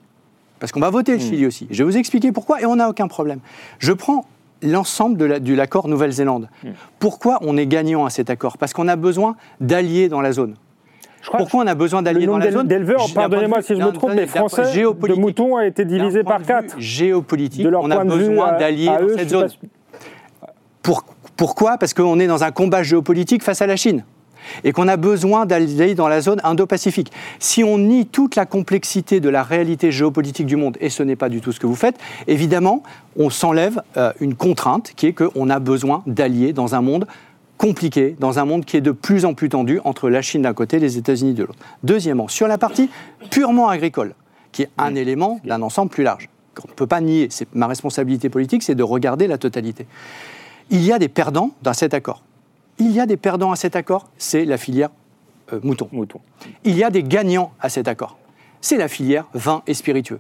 parce 0.60 0.72
qu'on 0.72 0.80
va 0.80 0.90
voter 0.90 1.14
le 1.14 1.20
Chili 1.20 1.46
aussi. 1.46 1.68
Je 1.70 1.84
vais 1.84 1.90
vous 1.92 1.98
expliquer 1.98 2.32
pourquoi 2.32 2.62
et 2.62 2.66
on 2.66 2.78
n'a 2.78 2.90
aucun 2.90 3.08
problème. 3.08 3.40
Je 3.78 3.94
prends 3.94 4.26
l'ensemble 4.64 5.18
de 5.18 5.26
la- 5.26 5.40
de 5.40 5.54
l'accord 5.54 5.88
Nouvelle-Zélande. 5.88 6.50
Pourquoi 6.98 7.38
on 7.42 7.56
est 7.58 7.68
gagnant 7.68 8.06
à 8.06 8.10
cet 8.10 8.32
accord? 8.32 8.58
Parce 8.58 8.74
qu'on 8.74 8.88
a 8.88 8.96
besoin 8.96 9.36
d'alliés 9.62 10.10
dans 10.10 10.22
la 10.22 10.32
zone. 10.32 10.56
Je 11.26 11.30
crois 11.30 11.40
Pourquoi 11.40 11.64
on 11.64 11.68
a 11.68 11.74
besoin 11.74 12.04
d'alliés 12.04 12.28
dans 12.28 12.38
la 12.38 12.52
zone 12.52 12.68
d'éleveurs, 12.68 13.08
pardonnez-moi 13.12 13.64
si 13.64 13.76
je 13.76 13.82
me 13.82 13.92
trompe, 13.92 14.12
mais 14.14 14.28
français 14.28 14.62
de 14.62 15.14
moutons 15.14 15.58
a 15.58 15.66
été 15.66 15.84
divisé 15.84 16.24
par 16.24 16.40
4. 16.40 16.76
Géopolitique, 16.78 17.64
De 17.64 17.70
leur 17.70 17.84
on 17.84 17.90
a 17.90 18.04
besoin 18.04 18.60
d'alliés 18.60 18.86
dans 18.86 19.18
cette 19.18 19.30
zone. 19.30 19.50
pourquoi? 21.36 21.80
Parce 21.80 21.96
qu'on 21.96 22.20
est 22.20 22.28
dans 22.28 22.44
un 22.44 22.52
combat 22.52 22.84
géopolitique 22.84 23.42
face 23.42 23.64
à 23.64 23.66
la 23.66 23.76
Chine 23.76 24.04
et 24.64 24.72
qu'on 24.72 24.88
a 24.88 24.98
besoin 24.98 25.48
d'alliés 25.48 25.96
dans 25.96 26.08
la 26.08 26.22
zone 26.22 26.40
Indo-Pacifique. 26.44 27.12
Si 27.40 27.64
on 27.64 27.80
nie 27.80 28.06
toute 28.06 28.36
la 28.36 28.46
complexité 28.46 29.20
de 29.20 29.30
la 29.30 29.42
réalité 29.42 29.92
géopolitique 29.92 30.46
du 30.46 30.58
monde, 30.58 30.78
et 30.80 30.92
ce 30.92 31.02
n'est 31.02 31.16
pas 31.16 31.30
du 31.30 31.42
tout 31.42 31.52
ce 31.52 31.60
que 31.60 31.66
vous 31.66 31.74
faites, 31.74 31.98
évidemment, 32.28 32.84
on 33.18 33.32
s'enlève 33.32 33.82
euh, 33.98 34.14
une 34.20 34.36
contrainte 34.36 34.94
qui 34.96 35.08
est 35.08 35.14
qu'on 35.14 35.50
a 35.50 35.58
besoin 35.58 36.04
d'alliés 36.06 36.54
dans 36.54 36.76
un 36.76 36.82
monde 36.82 37.08
compliqué, 37.58 38.16
dans 38.20 38.40
un 38.40 38.46
monde 38.46 38.66
qui 38.66 38.78
est 38.78 38.82
de 38.82 38.92
plus 38.92 39.26
en 39.26 39.34
plus 39.34 39.50
tendu 39.50 39.80
entre 39.84 40.10
la 40.10 40.22
Chine 40.22 40.42
d'un 40.42 40.54
côté 40.54 40.78
et 40.78 40.80
les 40.80 40.98
États-Unis 40.98 41.34
de 41.34 41.44
l'autre. 41.44 41.60
Deuxièmement, 41.84 42.28
sur 42.28 42.48
la 42.48 42.58
partie 42.58 42.90
purement 43.32 43.70
agricole, 43.70 44.14
qui 44.52 44.64
est 44.64 44.70
un 44.78 44.96
élément 44.96 45.40
d'un 45.44 45.62
ensemble 45.62 45.92
plus 45.92 46.04
large. 46.04 46.30
qu'on 46.56 46.70
ne 46.70 46.74
peut 46.74 46.88
pas 46.88 47.02
nier. 47.02 47.28
C'est 47.30 47.54
ma 47.54 47.68
responsabilité 47.68 48.30
politique, 48.30 48.64
c'est 48.64 48.76
de 48.76 48.84
regarder 48.84 49.28
la 49.28 49.38
totalité. 49.38 49.86
Il 50.70 50.84
y 50.84 50.94
a 50.94 51.00
des 51.00 51.10
perdants 51.10 51.52
dans 51.62 51.74
cet 51.74 51.94
accord. 51.94 52.24
Il 52.80 52.92
y 52.92 53.00
a 53.00 53.06
des 53.06 53.18
perdants 53.18 53.52
à 53.52 53.56
cet 53.58 53.76
accord, 53.76 54.10
c'est 54.18 54.46
la 54.46 54.58
filière 54.58 54.90
euh, 55.54 55.60
mouton. 55.64 55.90
Mouton. 55.92 56.20
Il 56.64 56.78
y 56.78 56.84
a 56.84 56.90
des 56.90 57.04
gagnants 57.04 57.52
à 57.60 57.70
cet 57.70 57.88
accord. 57.88 58.18
C'est 58.62 58.78
la 58.78 58.88
filière 58.88 59.28
vin 59.34 59.62
et 59.68 59.74
spiritueux. 59.74 60.20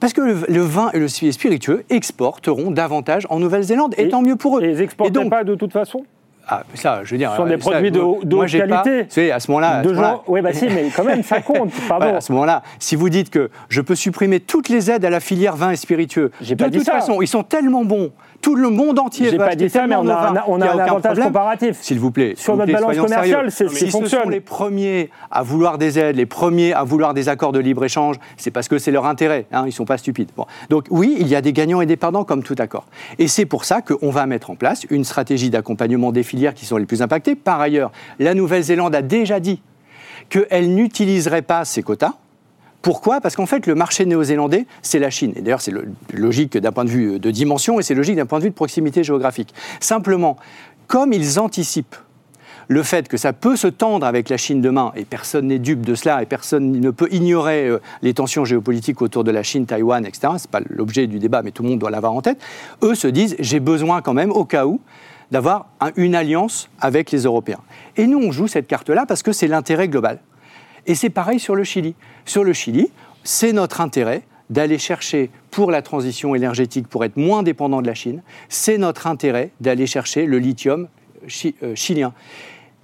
Parce 0.00 0.12
que 0.12 0.20
le, 0.20 0.34
le 0.48 0.60
vin 0.60 0.90
et 0.92 0.98
le 0.98 1.08
spiritueux 1.08 1.84
exporteront 1.90 2.70
davantage 2.70 3.26
en 3.30 3.40
Nouvelle-Zélande, 3.40 3.94
et, 3.98 4.04
Et- 4.04 4.08
tant 4.08 4.22
mieux 4.22 4.36
pour 4.36 4.58
eux. 4.58 4.62
Et 4.62 4.70
ils 4.70 4.80
exportent 4.80 5.12
donc- 5.12 5.30
pas 5.30 5.44
de 5.44 5.54
toute 5.54 5.72
façon? 5.72 6.04
Ah, 6.48 6.62
ça, 6.74 7.00
je 7.04 7.10
veux 7.12 7.18
dire. 7.18 7.30
Ce 7.32 7.36
sont 7.36 7.42
euh, 7.46 7.56
des 7.56 7.62
ça, 7.62 7.70
produits 7.70 7.90
de 7.90 8.00
moi- 8.00 8.18
haute 8.42 8.50
qualité. 8.50 9.06
Savez, 9.08 9.32
à 9.32 9.40
ce 9.40 9.50
moment-là. 9.50 9.82
ce 9.84 9.88
De. 9.88 9.96
Oui, 10.28 10.40
bah 10.40 10.52
si, 10.52 10.66
mais 10.66 10.86
quand 10.94 11.04
même, 11.04 11.22
ça 11.22 11.40
compte. 11.42 11.70
Pardon. 11.88 12.06
Ouais, 12.06 12.12
à 12.12 12.20
ce 12.20 12.32
moment-là, 12.32 12.62
si 12.78 12.96
vous 12.96 13.08
dites 13.10 13.30
que 13.30 13.50
je 13.68 13.80
peux 13.80 13.94
supprimer 13.94 14.40
toutes 14.40 14.68
les 14.68 14.90
aides 14.90 15.04
à 15.04 15.10
la 15.10 15.20
filière 15.20 15.56
vin 15.56 15.70
et 15.70 15.76
spiritueux, 15.76 16.30
de 16.40 16.54
pas 16.54 16.68
dit 16.70 16.78
toute 16.78 16.86
ça. 16.86 16.92
façon, 16.92 17.20
ils 17.20 17.26
sont 17.28 17.42
tellement 17.42 17.84
bons, 17.84 18.10
tout 18.40 18.54
le 18.54 18.70
monde 18.70 18.98
entier 18.98 19.28
J'ai 19.30 19.36
pas 19.36 19.54
dit 19.56 19.68
ça, 19.68 19.86
mais 19.86 19.96
on 19.96 20.08
a 20.08 20.14
vin 20.32 20.36
un, 20.40 20.44
on 20.46 20.60
a 20.60 20.66
avantage 20.68 21.00
problème. 21.02 21.26
comparatif. 21.26 21.76
S'il 21.80 21.98
vous 21.98 22.10
plaît. 22.12 22.34
Sur 22.36 22.54
vous 22.54 22.60
notre 22.60 22.72
plaît, 22.72 22.80
balance 22.80 22.96
commerciale, 23.04 23.50
c'est- 23.50 23.68
Si 23.68 23.74
c'est 23.74 23.86
ce 23.86 23.90
sont 23.90 23.98
fonctionne. 24.00 24.30
les 24.30 24.40
premiers 24.40 25.10
à 25.30 25.42
vouloir 25.42 25.76
des 25.76 25.98
aides, 25.98 26.16
les 26.16 26.26
premiers 26.26 26.72
à 26.72 26.84
vouloir 26.84 27.14
des 27.14 27.28
accords 27.28 27.52
de 27.52 27.58
libre-échange, 27.58 28.16
c'est 28.36 28.50
parce 28.50 28.68
que 28.68 28.78
c'est 28.78 28.90
leur 28.92 29.06
intérêt. 29.06 29.46
Hein, 29.52 29.62
ils 29.64 29.66
ne 29.66 29.70
sont 29.72 29.84
pas 29.84 29.98
stupides. 29.98 30.30
Bon. 30.36 30.46
Donc 30.70 30.86
oui, 30.90 31.16
il 31.18 31.26
y 31.28 31.34
a 31.34 31.40
des 31.40 31.52
gagnants 31.52 31.80
et 31.80 31.86
des 31.86 31.96
perdants 31.96 32.24
comme 32.24 32.42
tout 32.42 32.54
accord. 32.58 32.86
Et 33.18 33.26
c'est 33.28 33.44
pour 33.46 33.64
ça 33.64 33.82
qu'on 33.82 34.10
va 34.10 34.24
mettre 34.26 34.50
en 34.50 34.54
place 34.54 34.86
une 34.90 35.04
stratégie 35.04 35.50
d'accompagnement 35.50 36.12
des 36.12 36.22
filières 36.22 36.37
qui 36.38 36.66
sont 36.66 36.76
les 36.76 36.86
plus 36.86 37.02
impactées. 37.02 37.34
Par 37.34 37.60
ailleurs, 37.60 37.92
la 38.18 38.34
Nouvelle-Zélande 38.34 38.94
a 38.94 39.02
déjà 39.02 39.40
dit 39.40 39.60
qu'elle 40.28 40.74
n'utiliserait 40.74 41.42
pas 41.42 41.64
ces 41.64 41.82
quotas. 41.82 42.14
Pourquoi? 42.82 43.20
Parce 43.20 43.34
qu'en 43.34 43.46
fait, 43.46 43.66
le 43.66 43.74
marché 43.74 44.06
néo-zélandais, 44.06 44.66
c'est 44.82 44.98
la 44.98 45.10
Chine. 45.10 45.32
Et 45.36 45.42
d'ailleurs, 45.42 45.60
c'est 45.60 45.74
logique 46.12 46.56
d'un 46.56 46.72
point 46.72 46.84
de 46.84 46.90
vue 46.90 47.18
de 47.18 47.30
dimension 47.30 47.80
et 47.80 47.82
c'est 47.82 47.94
logique 47.94 48.16
d'un 48.16 48.26
point 48.26 48.38
de 48.38 48.44
vue 48.44 48.50
de 48.50 48.54
proximité 48.54 49.02
géographique. 49.02 49.52
Simplement, 49.80 50.36
comme 50.86 51.12
ils 51.12 51.40
anticipent 51.40 51.96
le 52.68 52.82
fait 52.82 53.08
que 53.08 53.16
ça 53.16 53.32
peut 53.32 53.56
se 53.56 53.66
tendre 53.66 54.06
avec 54.06 54.28
la 54.28 54.36
Chine 54.36 54.60
demain, 54.60 54.92
et 54.94 55.04
personne 55.04 55.46
n'est 55.46 55.58
dupe 55.58 55.84
de 55.84 55.94
cela, 55.94 56.22
et 56.22 56.26
personne 56.26 56.70
ne 56.70 56.90
peut 56.90 57.08
ignorer 57.10 57.66
euh, 57.66 57.80
les 58.02 58.12
tensions 58.12 58.44
géopolitiques 58.44 59.00
autour 59.00 59.24
de 59.24 59.30
la 59.30 59.42
Chine, 59.42 59.64
Taïwan, 59.64 60.04
etc., 60.04 60.34
ce 60.36 60.44
n'est 60.44 60.50
pas 60.50 60.60
l'objet 60.68 61.06
du 61.06 61.18
débat, 61.18 61.42
mais 61.42 61.50
tout 61.50 61.62
le 61.62 61.70
monde 61.70 61.78
doit 61.78 61.90
l'avoir 61.90 62.12
en 62.12 62.20
tête, 62.20 62.38
eux 62.82 62.94
se 62.94 63.08
disent, 63.08 63.36
j'ai 63.38 63.58
besoin 63.58 64.02
quand 64.02 64.12
même, 64.12 64.30
au 64.30 64.44
cas 64.44 64.66
où, 64.66 64.80
d'avoir 65.30 65.66
un- 65.80 65.92
une 65.96 66.14
alliance 66.14 66.68
avec 66.80 67.10
les 67.10 67.22
Européens. 67.24 67.60
Et 67.96 68.06
nous, 68.06 68.18
on 68.18 68.32
joue 68.32 68.46
cette 68.48 68.66
carte-là 68.66 69.04
parce 69.06 69.22
que 69.22 69.32
c'est 69.32 69.48
l'intérêt 69.48 69.88
global. 69.88 70.20
Et 70.86 70.94
c'est 70.94 71.10
pareil 71.10 71.38
sur 71.38 71.54
le 71.54 71.64
Chili. 71.64 71.94
Sur 72.24 72.44
le 72.44 72.52
Chili, 72.52 72.90
c'est 73.24 73.52
notre 73.52 73.80
intérêt 73.80 74.22
d'aller 74.48 74.78
chercher 74.78 75.30
pour 75.50 75.70
la 75.70 75.82
transition 75.82 76.34
énergétique, 76.34 76.88
pour 76.88 77.04
être 77.04 77.18
moins 77.18 77.42
dépendant 77.42 77.82
de 77.82 77.86
la 77.86 77.94
Chine, 77.94 78.22
c'est 78.48 78.78
notre 78.78 79.06
intérêt 79.06 79.50
d'aller 79.60 79.86
chercher 79.86 80.24
le 80.24 80.38
lithium 80.38 80.88
euh, 81.62 81.74
chilien. 81.74 82.14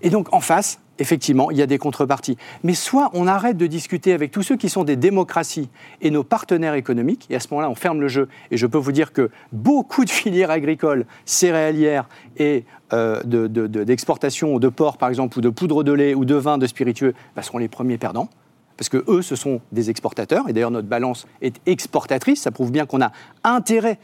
Et 0.03 0.11
donc 0.11 0.33
en 0.35 0.41
face, 0.41 0.81
effectivement, 0.99 1.51
il 1.51 1.57
y 1.57 1.63
a 1.63 1.67
des 1.67 1.79
contreparties. 1.79 2.37
Mais 2.63 2.75
soit 2.75 3.11
on 3.15 3.27
arrête 3.27 3.57
de 3.57 3.67
discuter 3.67 4.13
avec 4.13 4.31
tous 4.31 4.43
ceux 4.43 4.57
qui 4.57 4.69
sont 4.69 4.85
des 4.85 4.97
démocraties 4.97 5.69
et 6.01 6.11
nos 6.11 6.25
partenaires 6.25 6.75
économiques, 6.75 7.27
et 7.31 7.37
à 7.37 7.41
ce 7.41 7.49
moment-là, 7.51 7.71
on 7.71 7.75
ferme 7.75 8.01
le 8.01 8.09
jeu. 8.09 8.29
Et 8.51 8.57
je 8.57 8.67
peux 8.67 8.79
vous 8.79 8.93
dire 8.93 9.13
que 9.13 9.31
beaucoup 9.53 10.05
de 10.05 10.11
filières 10.21 10.51
agricoles, 10.51 11.07
céréalières 11.25 12.09
et 12.37 12.65
euh, 12.93 13.23
de- 13.25 13.47
de- 13.47 13.67
de- 13.67 13.85
d'exportation 13.85 14.59
de, 14.59 14.69
porc, 14.69 14.99
par 14.99 15.09
exemple, 15.09 15.39
ou 15.39 15.41
de 15.41 15.49
poudre 15.49 15.83
de 15.83 15.93
lait, 15.93 16.15
ou 16.15 16.25
de 16.25 16.35
vin, 16.35 16.59
de 16.59 16.67
spiritueux, 16.67 17.15
bah, 17.35 17.43
seront 17.43 17.59
les 17.59 17.69
premiers 17.69 17.99
perdants. 17.99 18.29
Parce 18.77 18.89
que 18.89 19.05
eux, 19.09 19.23
ce 19.23 19.37
sont 19.37 19.61
des 19.73 19.89
exportateurs, 19.91 20.49
et 20.49 20.53
d'ailleurs 20.53 20.71
notre 20.73 20.89
balance 20.89 21.27
est 21.43 21.61
exportatrice. 21.67 22.43
Ça 22.43 22.51
prouve 22.51 22.73
bien 22.73 22.87
qu'on 22.87 23.01
a 23.03 23.13
intérêt 23.45 23.99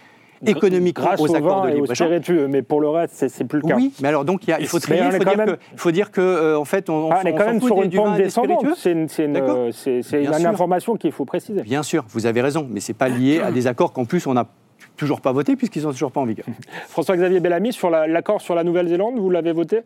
économiquement 0.46 1.04
Grâce 1.04 1.20
aux 1.20 1.28
au 1.28 1.34
accords 1.34 1.62
de 1.62 1.70
libre-échange. 1.70 2.30
mais 2.48 2.62
pour 2.62 2.80
le 2.80 2.88
reste, 2.88 3.14
c'est- 3.28 3.44
plus 3.44 3.60
le 3.60 3.68
cas. 3.68 3.76
Oui, 3.76 3.92
mais 4.00 4.08
alors 4.08 4.24
donc 4.24 4.46
il, 4.46 4.50
y 4.50 4.52
a- 4.52 4.60
il 4.60 4.66
faut 4.66 4.78
trier, 4.78 5.00
il 5.00 5.06
est 5.14 5.18
faut 5.18 5.24
dire 5.24 5.36
même- 5.36 5.46
que, 5.56 5.58
il 5.72 5.78
faut 5.78 5.90
dire 5.90 6.10
que 6.10 6.20
euh, 6.20 6.58
en 6.58 6.64
fait 6.64 6.88
on, 6.90 6.94
on 7.08 7.10
Ah, 7.10 7.20
on 7.22 7.26
est 7.26 7.32
on 7.32 7.36
quand 7.36 7.46
même 7.46 7.60
sur 7.60 7.82
une 7.82 7.90
pente 7.90 8.16
descendante. 8.16 8.66
C'est 8.76 8.92
une, 8.92 9.06
euh, 9.36 9.70
une 10.12 10.46
information 10.46 10.96
qu'il 10.96 11.12
faut 11.12 11.24
préciser. 11.24 11.62
Bien 11.62 11.82
sûr, 11.82 12.04
vous 12.08 12.26
avez 12.26 12.40
raison, 12.40 12.66
mais 12.70 12.80
c'est 12.80 12.94
pas 12.94 13.08
lié 13.08 13.40
à 13.40 13.50
des 13.52 13.66
accords 13.66 13.92
qu'en 13.92 14.04
plus 14.04 14.26
on 14.26 14.34
n'a 14.34 14.46
toujours 14.96 15.20
pas 15.20 15.32
votés 15.32 15.56
puisqu'ils 15.56 15.82
sont 15.82 15.92
toujours 15.92 16.12
pas 16.12 16.20
en 16.20 16.26
vigueur. 16.26 16.46
François-Xavier 16.88 17.40
Bellamy, 17.40 17.72
sur 17.72 17.90
la- 17.90 18.06
l'accord 18.06 18.40
sur 18.40 18.54
la 18.54 18.64
Nouvelle-Zélande, 18.64 19.18
vous 19.18 19.30
l'avez 19.30 19.52
voté? 19.52 19.80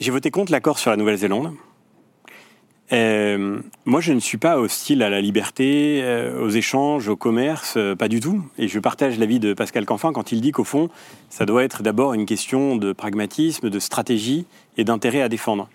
J'ai 0.00 0.10
voté 0.10 0.30
contre 0.30 0.52
l'accord 0.52 0.78
sur 0.78 0.90
la 0.90 0.96
Nouvelle-Zélande. 0.96 1.52
Euh, 2.92 3.60
moi, 3.86 4.00
je 4.00 4.12
ne 4.12 4.20
suis 4.20 4.36
pas 4.36 4.58
hostile 4.58 5.02
à 5.02 5.08
la 5.08 5.20
liberté, 5.20 6.00
euh, 6.02 6.42
aux 6.42 6.50
échanges, 6.50 7.08
au 7.08 7.16
commerce, 7.16 7.74
euh, 7.76 7.94
pas 7.96 8.08
du 8.08 8.20
tout. 8.20 8.42
Et 8.58 8.68
je 8.68 8.78
partage 8.78 9.18
l'avis 9.18 9.40
de 9.40 9.54
Pascal 9.54 9.86
Canfin 9.86 10.12
quand 10.12 10.32
il 10.32 10.40
dit 10.40 10.52
qu'au 10.52 10.64
fond, 10.64 10.90
ça 11.30 11.46
doit 11.46 11.64
être 11.64 11.82
d'abord 11.82 12.14
une 12.14 12.26
question 12.26 12.76
de 12.76 12.92
pragmatisme, 12.92 13.70
de 13.70 13.78
stratégie 13.78 14.46
et 14.76 14.84
d'intérêt 14.84 15.22
à 15.22 15.28
défendre. 15.28 15.68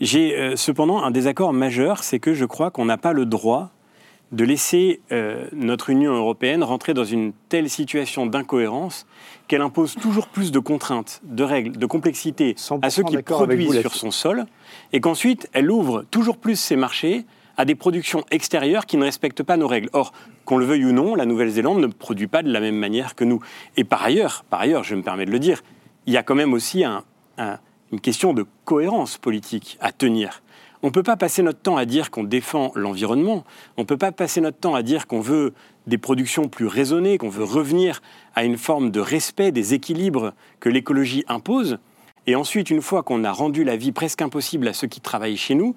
J'ai 0.00 0.56
cependant 0.56 1.00
un 1.04 1.12
désaccord 1.12 1.52
majeur, 1.52 2.02
c'est 2.02 2.18
que 2.18 2.34
je 2.34 2.44
crois 2.44 2.72
qu'on 2.72 2.86
n'a 2.86 2.96
pas 2.96 3.12
le 3.12 3.24
droit 3.24 3.70
de 4.32 4.44
laisser 4.44 5.00
euh, 5.12 5.46
notre 5.52 5.90
Union 5.90 6.14
européenne 6.14 6.62
rentrer 6.64 6.94
dans 6.94 7.04
une 7.04 7.32
telle 7.50 7.68
situation 7.68 8.26
d'incohérence 8.26 9.06
qu'elle 9.46 9.60
impose 9.60 9.94
toujours 9.94 10.26
plus 10.26 10.50
de 10.52 10.58
contraintes, 10.58 11.20
de 11.24 11.44
règles, 11.44 11.76
de 11.76 11.86
complexité 11.86 12.54
à 12.82 12.88
ceux 12.90 13.02
100% 13.02 13.06
qui 13.10 13.16
produisent 13.46 13.80
sur 13.82 13.94
son 13.94 14.10
sol, 14.10 14.46
et 14.92 15.00
qu'ensuite 15.00 15.48
elle 15.52 15.70
ouvre 15.70 16.04
toujours 16.10 16.38
plus 16.38 16.56
ses 16.56 16.76
marchés 16.76 17.26
à 17.58 17.66
des 17.66 17.74
productions 17.74 18.24
extérieures 18.30 18.86
qui 18.86 18.96
ne 18.96 19.04
respectent 19.04 19.42
pas 19.42 19.58
nos 19.58 19.68
règles. 19.68 19.90
Or, 19.92 20.12
qu'on 20.46 20.56
le 20.56 20.64
veuille 20.64 20.86
ou 20.86 20.92
non, 20.92 21.14
la 21.14 21.26
Nouvelle-Zélande 21.26 21.80
ne 21.80 21.86
produit 21.86 22.26
pas 22.26 22.42
de 22.42 22.50
la 22.50 22.60
même 22.60 22.76
manière 22.76 23.14
que 23.14 23.24
nous. 23.24 23.40
Et 23.76 23.84
par 23.84 24.02
ailleurs, 24.02 24.44
par 24.48 24.60
ailleurs, 24.60 24.82
je 24.84 24.94
me 24.94 25.02
permets 25.02 25.26
de 25.26 25.30
le 25.30 25.38
dire, 25.38 25.62
il 26.06 26.14
y 26.14 26.16
a 26.16 26.22
quand 26.22 26.34
même 26.34 26.54
aussi 26.54 26.82
un- 26.84 27.04
un- 27.36 27.58
une 27.92 28.00
question 28.00 28.32
de 28.32 28.46
cohérence 28.64 29.18
politique 29.18 29.76
à 29.82 29.92
tenir. 29.92 30.42
On 30.82 30.88
ne 30.88 30.92
peut 30.92 31.04
pas 31.04 31.16
passer 31.16 31.42
notre 31.42 31.60
temps 31.60 31.76
à 31.76 31.84
dire 31.84 32.10
qu'on 32.10 32.24
défend 32.24 32.72
l'environnement, 32.74 33.44
on 33.76 33.82
ne 33.82 33.86
peut 33.86 33.96
pas 33.96 34.10
passer 34.10 34.40
notre 34.40 34.58
temps 34.58 34.74
à 34.74 34.82
dire 34.82 35.06
qu'on 35.06 35.20
veut 35.20 35.54
des 35.86 35.98
productions 35.98 36.48
plus 36.48 36.66
raisonnées, 36.66 37.18
qu'on 37.18 37.28
veut 37.28 37.44
revenir 37.44 38.02
à 38.34 38.44
une 38.44 38.56
forme 38.56 38.90
de 38.90 38.98
respect 38.98 39.52
des 39.52 39.74
équilibres 39.74 40.32
que 40.58 40.68
l'écologie 40.68 41.24
impose, 41.28 41.78
et 42.26 42.36
ensuite, 42.36 42.70
une 42.70 42.82
fois 42.82 43.02
qu'on 43.02 43.24
a 43.24 43.32
rendu 43.32 43.64
la 43.64 43.76
vie 43.76 43.92
presque 43.92 44.22
impossible 44.22 44.68
à 44.68 44.72
ceux 44.72 44.86
qui 44.86 45.00
travaillent 45.00 45.36
chez 45.36 45.54
nous, 45.54 45.74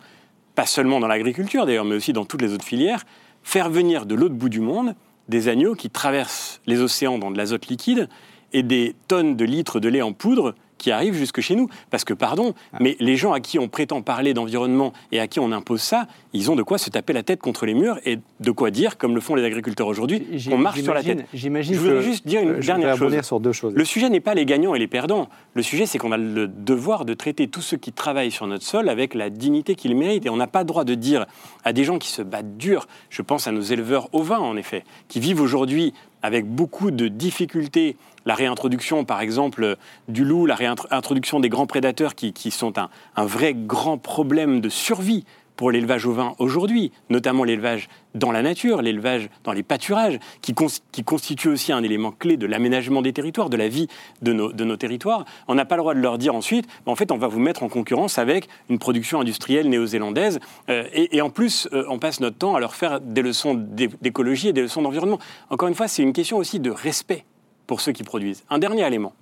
pas 0.54 0.66
seulement 0.66 1.00
dans 1.00 1.08
l'agriculture 1.08 1.66
d'ailleurs, 1.66 1.86
mais 1.86 1.96
aussi 1.96 2.14
dans 2.14 2.26
toutes 2.26 2.42
les 2.42 2.54
autres 2.54 2.66
filières, 2.66 3.04
faire 3.44 3.70
venir 3.70 4.06
de 4.06 4.16
l'autre 4.16 4.36
bout 4.36 4.50
du 4.50 4.60
monde 4.60 4.96
des 5.28 5.48
agneaux 5.48 5.76
qui 5.76 5.90
traversent 5.90 6.62
les 6.66 6.82
océans 6.82 7.18
dans 7.18 7.32
de 7.32 7.38
l'azote 7.38 7.68
liquide 7.68 8.10
et 8.54 8.64
des 8.64 8.96
tonnes 9.08 9.36
de 9.36 9.46
litres 9.46 9.80
de 9.80 9.90
lait 9.90 10.04
en 10.04 10.14
poudre 10.14 10.56
qui 10.78 10.92
arrivent 10.92 11.16
jusque 11.16 11.42
chez 11.42 11.56
nous. 11.56 11.70
Parce 11.90 12.04
que, 12.04 12.14
pardon, 12.14 12.54
mais 12.80 12.96
les 13.00 13.18
gens 13.18 13.34
à 13.34 13.40
qui 13.40 13.60
on 13.60 13.68
prétend 13.68 14.02
parler 14.02 14.34
d'environnement 14.34 14.94
et 15.12 15.20
à 15.20 15.28
qui 15.28 15.40
on 15.40 15.52
impose 15.52 15.82
ça, 15.82 16.08
ils 16.36 16.52
ont 16.52 16.56
de 16.56 16.64
quoi 16.64 16.78
se 16.78 16.90
taper 16.90 17.14
la 17.14 17.24
tête 17.24 17.40
contre 17.40 17.66
les 17.66 17.74
murs 17.74 17.98
et 18.06 18.20
de 18.40 18.52
quoi 18.52 18.70
dire, 18.70 18.98
comme 18.98 19.16
le 19.16 19.22
font 19.22 19.36
les 19.36 19.44
agriculteurs 19.44 19.88
aujourd'hui, 19.88 20.22
qu'on 20.50 20.58
marche 20.58 20.82
sur 20.82 20.94
la 20.94 21.02
tête. 21.02 21.26
J'imagine 21.34 21.74
Je 21.76 21.80
voudrais 21.80 22.02
juste 22.02 22.28
dire 22.28 22.42
une 22.42 22.62
je 22.62 22.68
dernière 22.68 22.98
chose. 22.98 23.22
sur 23.22 23.40
deux 23.40 23.54
choses. 23.54 23.74
Le 23.74 23.86
sujet 23.86 24.10
n'est 24.10 24.20
pas 24.20 24.34
les 24.34 24.46
gagnants 24.46 24.76
et 24.76 24.80
les 24.80 24.88
perdants. 24.88 25.30
Le 25.54 25.64
sujet, 25.64 25.86
c'est 25.86 25.98
qu'on 25.98 26.12
a 26.12 26.18
le 26.18 26.48
devoir 26.48 27.06
de 27.06 27.14
traiter 27.14 27.48
tous 27.48 27.62
ceux 27.62 27.78
qui 27.78 27.94
travaillent 27.94 28.32
sur 28.32 28.48
notre 28.48 28.66
sol 28.66 28.90
avec 28.90 29.14
la 29.14 29.30
dignité 29.30 29.76
qu'ils 29.76 29.96
méritent. 29.96 30.26
Et 30.26 30.30
on 30.30 30.36
n'a 30.36 30.48
pas 30.48 30.60
le 30.60 30.66
droit 30.66 30.84
de 30.84 30.94
dire 30.94 31.26
à 31.64 31.72
des 31.72 31.84
gens 31.86 32.00
qui 32.00 32.10
se 32.10 32.22
battent 32.22 32.58
dur, 32.58 32.88
je 33.10 33.22
pense 33.22 33.48
à 33.48 33.52
nos 33.52 33.62
éleveurs 33.62 34.10
ovins, 34.14 34.40
en 34.40 34.58
effet, 34.58 34.84
qui 35.08 35.20
vivent 35.20 35.42
aujourd'hui 35.42 35.94
avec 36.22 36.46
beaucoup 36.46 36.92
de 36.92 37.08
difficultés 37.08 37.96
la 38.26 38.34
réintroduction, 38.34 39.06
par 39.06 39.22
exemple, 39.22 39.78
du 40.08 40.26
loup, 40.26 40.48
la 40.48 40.56
réintroduction 40.56 41.40
des 41.40 41.50
grands 41.50 41.68
prédateurs 41.68 42.16
qui, 42.16 42.34
qui 42.34 42.50
sont 42.50 42.80
un, 42.80 42.90
un 43.16 43.26
vrai 43.26 43.54
grand 43.54 44.00
problème 44.00 44.62
de 44.62 44.70
survie 44.70 45.26
pour 45.56 45.72
l'élevage 45.72 46.06
ovin 46.06 46.36
aujourd'hui, 46.40 46.92
notamment 47.10 47.44
l'élevage 47.44 47.88
dans 48.14 48.32
la 48.32 48.42
nature, 48.42 48.82
l'élevage 48.82 49.30
dans 49.44 49.52
les 49.52 49.64
pâturages, 49.64 50.20
qui, 50.42 50.54
cons- 50.54 50.68
qui 50.92 51.04
constitue 51.04 51.50
aussi 51.50 51.72
un 51.72 51.84
élément 51.84 52.12
clé 52.12 52.38
de 52.38 52.46
l'aménagement 52.46 53.02
des 53.02 53.14
territoires, 53.14 53.50
de 53.50 53.58
la 53.58 53.68
vie 53.68 53.88
de 54.22 54.34
nos, 54.34 54.78
territoires. 54.78 55.26
On 55.48 55.56
n'a 55.56 55.66
pas 55.66 55.76
le 55.76 55.82
droit 55.82 55.94
de 55.94 56.00
leur 56.00 56.18
dire 56.18 56.36
ensuite, 56.36 56.66
en 56.86 56.96
fait, 56.96 57.12
on 57.12 57.18
va 57.18 57.28
vous 57.28 57.40
mettre 57.40 57.64
en 57.64 57.70
concurrence 57.70 58.18
avec 58.18 58.48
une 58.70 58.80
production 58.80 59.20
industrielle 59.20 59.70
néo-zélandaise, 59.70 60.40
euh, 60.70 60.84
et, 60.94 61.22
en 61.22 61.30
plus, 61.30 61.68
euh, 61.74 61.86
on 61.90 62.00
passe 62.00 62.20
notre 62.20 62.38
temps 62.38 62.56
à 62.56 62.60
leur 62.60 62.76
faire 62.76 63.00
des 63.02 63.22
leçons 63.22 63.54
d'é- 63.54 63.90
d'écologie 64.02 64.50
et 64.50 64.54
des 64.54 64.62
leçons 64.62 64.82
d'environnement. 64.82 65.20
Encore 65.50 65.68
une 65.68 65.76
fois, 65.76 65.88
c'est 65.88 66.04
une 66.04 66.14
question 66.14 66.38
aussi 66.38 66.60
de 66.60 66.70
respect 66.72 67.26
pour 67.68 67.82
ceux 67.82 67.92
qui 67.92 68.04
produisent. 68.04 68.44
Un 68.50 68.60
dernier 68.60 68.86
élément. 68.86 69.14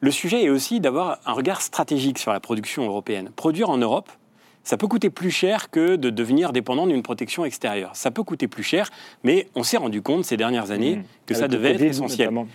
Le 0.00 0.10
sujet 0.10 0.44
est 0.44 0.50
aussi 0.50 0.80
d'avoir 0.80 1.18
un 1.24 1.32
regard 1.32 1.62
stratégique 1.62 2.18
sur 2.18 2.32
la 2.32 2.40
production 2.40 2.84
européenne. 2.84 3.30
Produire 3.34 3.70
en 3.70 3.78
Europe, 3.78 4.10
ça 4.66 4.76
peut 4.76 4.88
coûter 4.88 5.10
plus 5.10 5.30
cher 5.30 5.70
que 5.70 5.94
de 5.94 6.10
devenir 6.10 6.52
dépendant 6.52 6.88
d'une 6.88 7.02
protection 7.04 7.44
extérieure. 7.44 7.92
Ça 7.94 8.10
peut 8.10 8.24
coûter 8.24 8.48
plus 8.48 8.64
cher, 8.64 8.90
mais 9.22 9.46
on 9.54 9.62
s'est 9.62 9.76
rendu 9.76 10.02
compte 10.02 10.24
ces 10.24 10.36
dernières 10.36 10.72
années 10.72 10.96
Mmh. 10.96 11.02
que 11.26 11.34
ça 11.34 11.44
Avec 11.44 11.52
devait 11.52 11.70
être 11.74 11.82
essentiel. 11.82 12.26
notamment. 12.30 12.48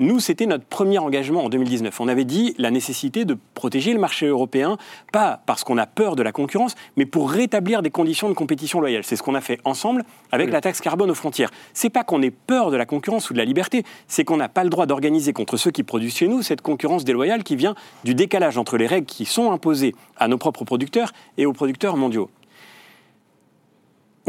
Nous, 0.00 0.20
c'était 0.20 0.46
notre 0.46 0.64
premier 0.64 0.98
engagement 0.98 1.44
en 1.44 1.48
2019. 1.48 2.00
On 2.00 2.06
avait 2.06 2.24
dit 2.24 2.54
la 2.56 2.70
nécessité 2.70 3.24
de 3.24 3.36
protéger 3.54 3.92
le 3.92 3.98
marché 3.98 4.26
européen, 4.26 4.78
pas 5.12 5.40
parce 5.44 5.64
qu'on 5.64 5.76
a 5.76 5.86
peur 5.86 6.14
de 6.14 6.22
la 6.22 6.30
concurrence, 6.30 6.76
mais 6.96 7.04
pour 7.04 7.28
rétablir 7.28 7.82
des 7.82 7.90
conditions 7.90 8.28
de 8.28 8.34
compétition 8.34 8.80
loyale. 8.80 9.02
C'est 9.02 9.16
ce 9.16 9.24
qu'on 9.24 9.34
a 9.34 9.40
fait 9.40 9.58
ensemble 9.64 10.04
avec 10.30 10.52
la 10.52 10.60
taxe 10.60 10.80
carbone 10.80 11.10
aux 11.10 11.16
frontières. 11.16 11.50
C'est 11.72 11.90
pas 11.90 12.04
qu'on 12.04 12.22
ait 12.22 12.30
peur 12.30 12.70
de 12.70 12.76
la 12.76 12.86
concurrence 12.86 13.28
ou 13.30 13.32
de 13.32 13.38
la 13.38 13.44
liberté, 13.44 13.82
c'est 14.06 14.22
qu'on 14.22 14.36
n'a 14.36 14.48
pas 14.48 14.62
le 14.62 14.70
droit 14.70 14.86
d'organiser 14.86 15.32
contre 15.32 15.56
ceux 15.56 15.72
qui 15.72 15.82
produisent 15.82 16.16
chez 16.16 16.28
nous 16.28 16.42
cette 16.42 16.62
concurrence 16.62 17.04
déloyale 17.04 17.42
qui 17.42 17.56
vient 17.56 17.74
du 18.04 18.14
décalage 18.14 18.56
entre 18.56 18.76
les 18.76 18.86
règles 18.86 19.06
qui 19.06 19.24
sont 19.24 19.50
imposées 19.50 19.96
à 20.16 20.28
nos 20.28 20.38
propres 20.38 20.64
producteurs 20.64 21.10
et 21.38 21.46
aux 21.46 21.52
producteurs 21.52 21.96
mondiaux 21.96 22.30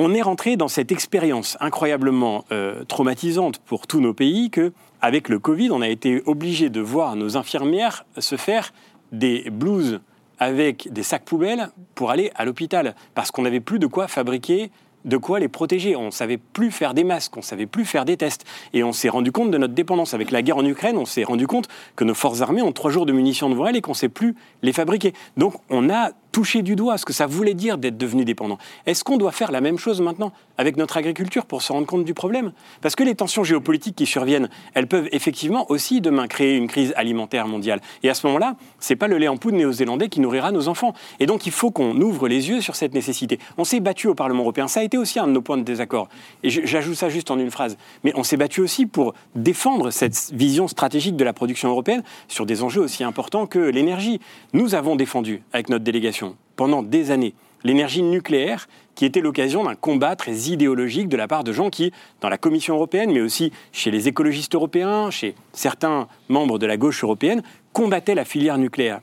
on 0.01 0.13
est 0.13 0.22
rentré 0.22 0.55
dans 0.55 0.70
cette 0.70 0.93
expérience 0.93 1.57
incroyablement 1.59 2.45
euh, 2.53 2.86
traumatisante 2.86 3.59
pour 3.59 3.86
tous 3.86 3.99
nos 3.99 4.13
pays 4.13 4.49
que, 4.49 4.72
avec 5.02 5.30
le 5.30 5.39
Covid, 5.39 5.72
on 5.72 5.82
a 5.82 5.88
été 5.88 6.22
obligé 6.26 6.70
de 6.70 6.82
voir 6.82 7.16
nos 7.16 7.38
infirmières 7.38 8.06
se 8.18 8.36
faire 8.36 8.74
des 9.12 9.50
blouses 9.50 10.00
avec 10.39 10.91
des 10.91 11.04
sacs 11.04 11.26
poubelles 11.26 11.70
pour 11.95 12.12
aller 12.12 12.32
à 12.36 12.45
l'hôpital 12.45 12.95
parce 13.14 13.32
qu'on 13.32 13.43
n'avait 13.43 13.60
plus 13.60 13.80
de 13.80 13.88
quoi 13.88 14.08
fabriquer 14.08 14.72
de 15.06 15.18
quoi 15.18 15.39
les 15.39 15.47
protéger. 15.47 15.95
On 15.95 16.08
ne 16.08 16.12
savait 16.12 16.38
plus 16.38 16.72
faire 16.72 16.93
des 16.93 17.04
masques, 17.04 17.36
on 17.36 17.39
ne 17.39 17.45
savait 17.45 17.66
plus 17.66 17.86
faire 17.86 18.06
des 18.06 18.18
tests. 18.18 18.45
Et 18.74 18.84
on 18.84 18.91
s'est 18.91 19.10
rendu 19.10 19.32
compte 19.32 19.52
de 19.52 19.58
notre 19.58 19.74
dépendance. 19.74 20.14
Avec 20.14 20.32
la 20.32 20.41
guerre 20.41 20.58
en 20.58 20.66
Ukraine, 20.66 20.97
on 20.97 21.06
s'est 21.06 21.24
rendu 21.24 21.47
compte 21.47 21.68
que 21.95 22.04
nos 22.04 22.14
forces 22.14 22.41
armées 22.41 22.62
ont 22.62 22.72
trois 22.72 22.91
jours 22.91 23.06
de 23.06 23.14
munitions 23.14 23.50
devant 23.50 23.68
elles 23.68 23.78
et 23.78 23.82
qu'on 23.82 23.91
ne 23.91 23.97
sait 23.97 24.10
plus 24.10 24.36
les 24.62 24.74
fabriquer. 24.74 25.14
Donc 25.38 25.56
on 25.70 25.89
a 25.89 26.12
toucher 26.40 26.62
du 26.62 26.78
doigt 26.78 26.98
ce 26.98 27.04
que 27.04 27.12
ça 27.12 27.26
voulait 27.26 27.54
dire 27.54 27.78
d'être 27.78 27.98
devenu 27.98 28.24
dépendant. 28.24 28.58
Est-ce 28.86 29.04
qu'on 29.04 29.18
doit 29.18 29.34
faire 29.34 29.52
la 29.52 29.60
même 29.60 29.78
chose 29.78 30.00
maintenant 30.00 30.32
avec 30.58 30.78
notre 30.78 30.96
agriculture 30.96 31.46
pour 31.46 31.62
se 31.62 31.74
rendre 31.74 31.86
compte 31.86 32.06
du 32.06 32.14
problème? 32.14 32.54
Parce 32.80 32.96
que 32.96 33.04
les 33.04 33.14
tensions 33.14 33.44
géopolitiques 33.44 33.98
qui 33.98 34.06
surviennent, 34.06 34.48
elles 34.74 34.88
peuvent 34.88 35.10
effectivement 35.12 35.70
aussi 35.70 36.00
demain 36.00 36.28
créer 36.28 36.56
une 36.56 36.70
crise 36.70 36.94
alimentaire 36.96 37.46
mondiale. 37.46 37.82
Et 38.04 38.10
à 38.10 38.14
ce 38.14 38.26
moment-là, 38.28 38.56
c'est 38.80 38.96
pas 38.96 39.10
le 39.10 39.18
lait 39.18 39.28
en 39.28 39.36
poudre 39.36 39.58
néo-zélandais 39.58 40.08
qui 40.08 40.22
nourrira 40.22 40.54
nos 40.54 40.70
enfants. 40.70 40.94
Et 41.20 41.26
donc 41.26 41.46
il 41.46 41.52
faut 41.52 41.72
qu'on 41.72 42.00
ouvre 42.00 42.30
les 42.30 42.48
yeux 42.48 42.62
sur 42.62 42.78
cette 42.78 42.94
nécessité. 42.94 43.38
On 43.58 43.66
s'est 43.66 43.82
battu 43.82 44.08
au 44.08 44.16
Parlement 44.16 44.44
européen, 44.44 44.70
ça 44.70 44.80
a 44.80 44.84
été 44.84 44.98
aussi 44.98 45.20
un 45.20 45.28
de 45.28 45.34
nos 45.34 45.42
points 45.42 45.58
de 45.58 45.64
désaccord. 45.64 46.08
Et 46.44 46.50
j'ajoute 46.50 46.96
ça 46.96 47.10
juste 47.10 47.32
en 47.32 47.38
une 47.38 47.52
phrase. 47.52 47.76
Mais 48.06 48.14
on 48.16 48.24
s'est 48.24 48.38
battu 48.38 48.62
aussi 48.62 48.86
pour 48.86 49.14
défendre 49.36 49.92
cette 49.92 50.32
vision 50.32 50.70
stratégique 50.70 51.18
de 51.18 51.26
la 51.26 51.34
production 51.34 51.68
européenne 51.68 52.04
sur 52.30 52.46
des 52.46 52.64
enjeux 52.64 52.82
aussi 52.82 53.04
importants 53.04 53.46
que 53.46 53.60
l'énergie. 53.60 54.22
Nous 54.54 54.74
avons 54.74 54.96
défendu 54.96 55.44
avec 55.52 55.68
notre 55.68 55.84
délégation 55.84 56.29
pendant 56.60 56.84
des 56.84 57.10
années 57.10 57.36
l'énergie 57.64 58.03
nucléaire, 58.03 58.68
qui 58.93 59.05
était 59.05 59.22
l'occasion 59.22 59.64
d'un 59.64 59.76
combat 59.76 60.18
très 60.18 60.34
idéologique 60.49 61.07
de 61.07 61.16
la 61.16 61.26
part 61.26 61.45
de 61.45 61.53
gens 61.53 61.70
qui, 61.70 61.93
dans 62.20 62.28
la 62.28 62.38
Commission 62.38 62.76
européenne, 62.76 63.14
mais 63.14 63.22
aussi 63.22 63.53
chez 63.72 63.91
les 63.91 64.10
écologistes 64.10 64.55
européens, 64.55 65.10
chez 65.10 65.36
certains 65.53 66.10
membres 66.28 66.60
de 66.60 66.66
la 66.66 66.76
gauche 66.76 67.01
européenne, 67.01 67.43
combattaient 67.72 68.14
la 68.14 68.26
filière 68.26 68.57
nucléaire. 68.57 68.99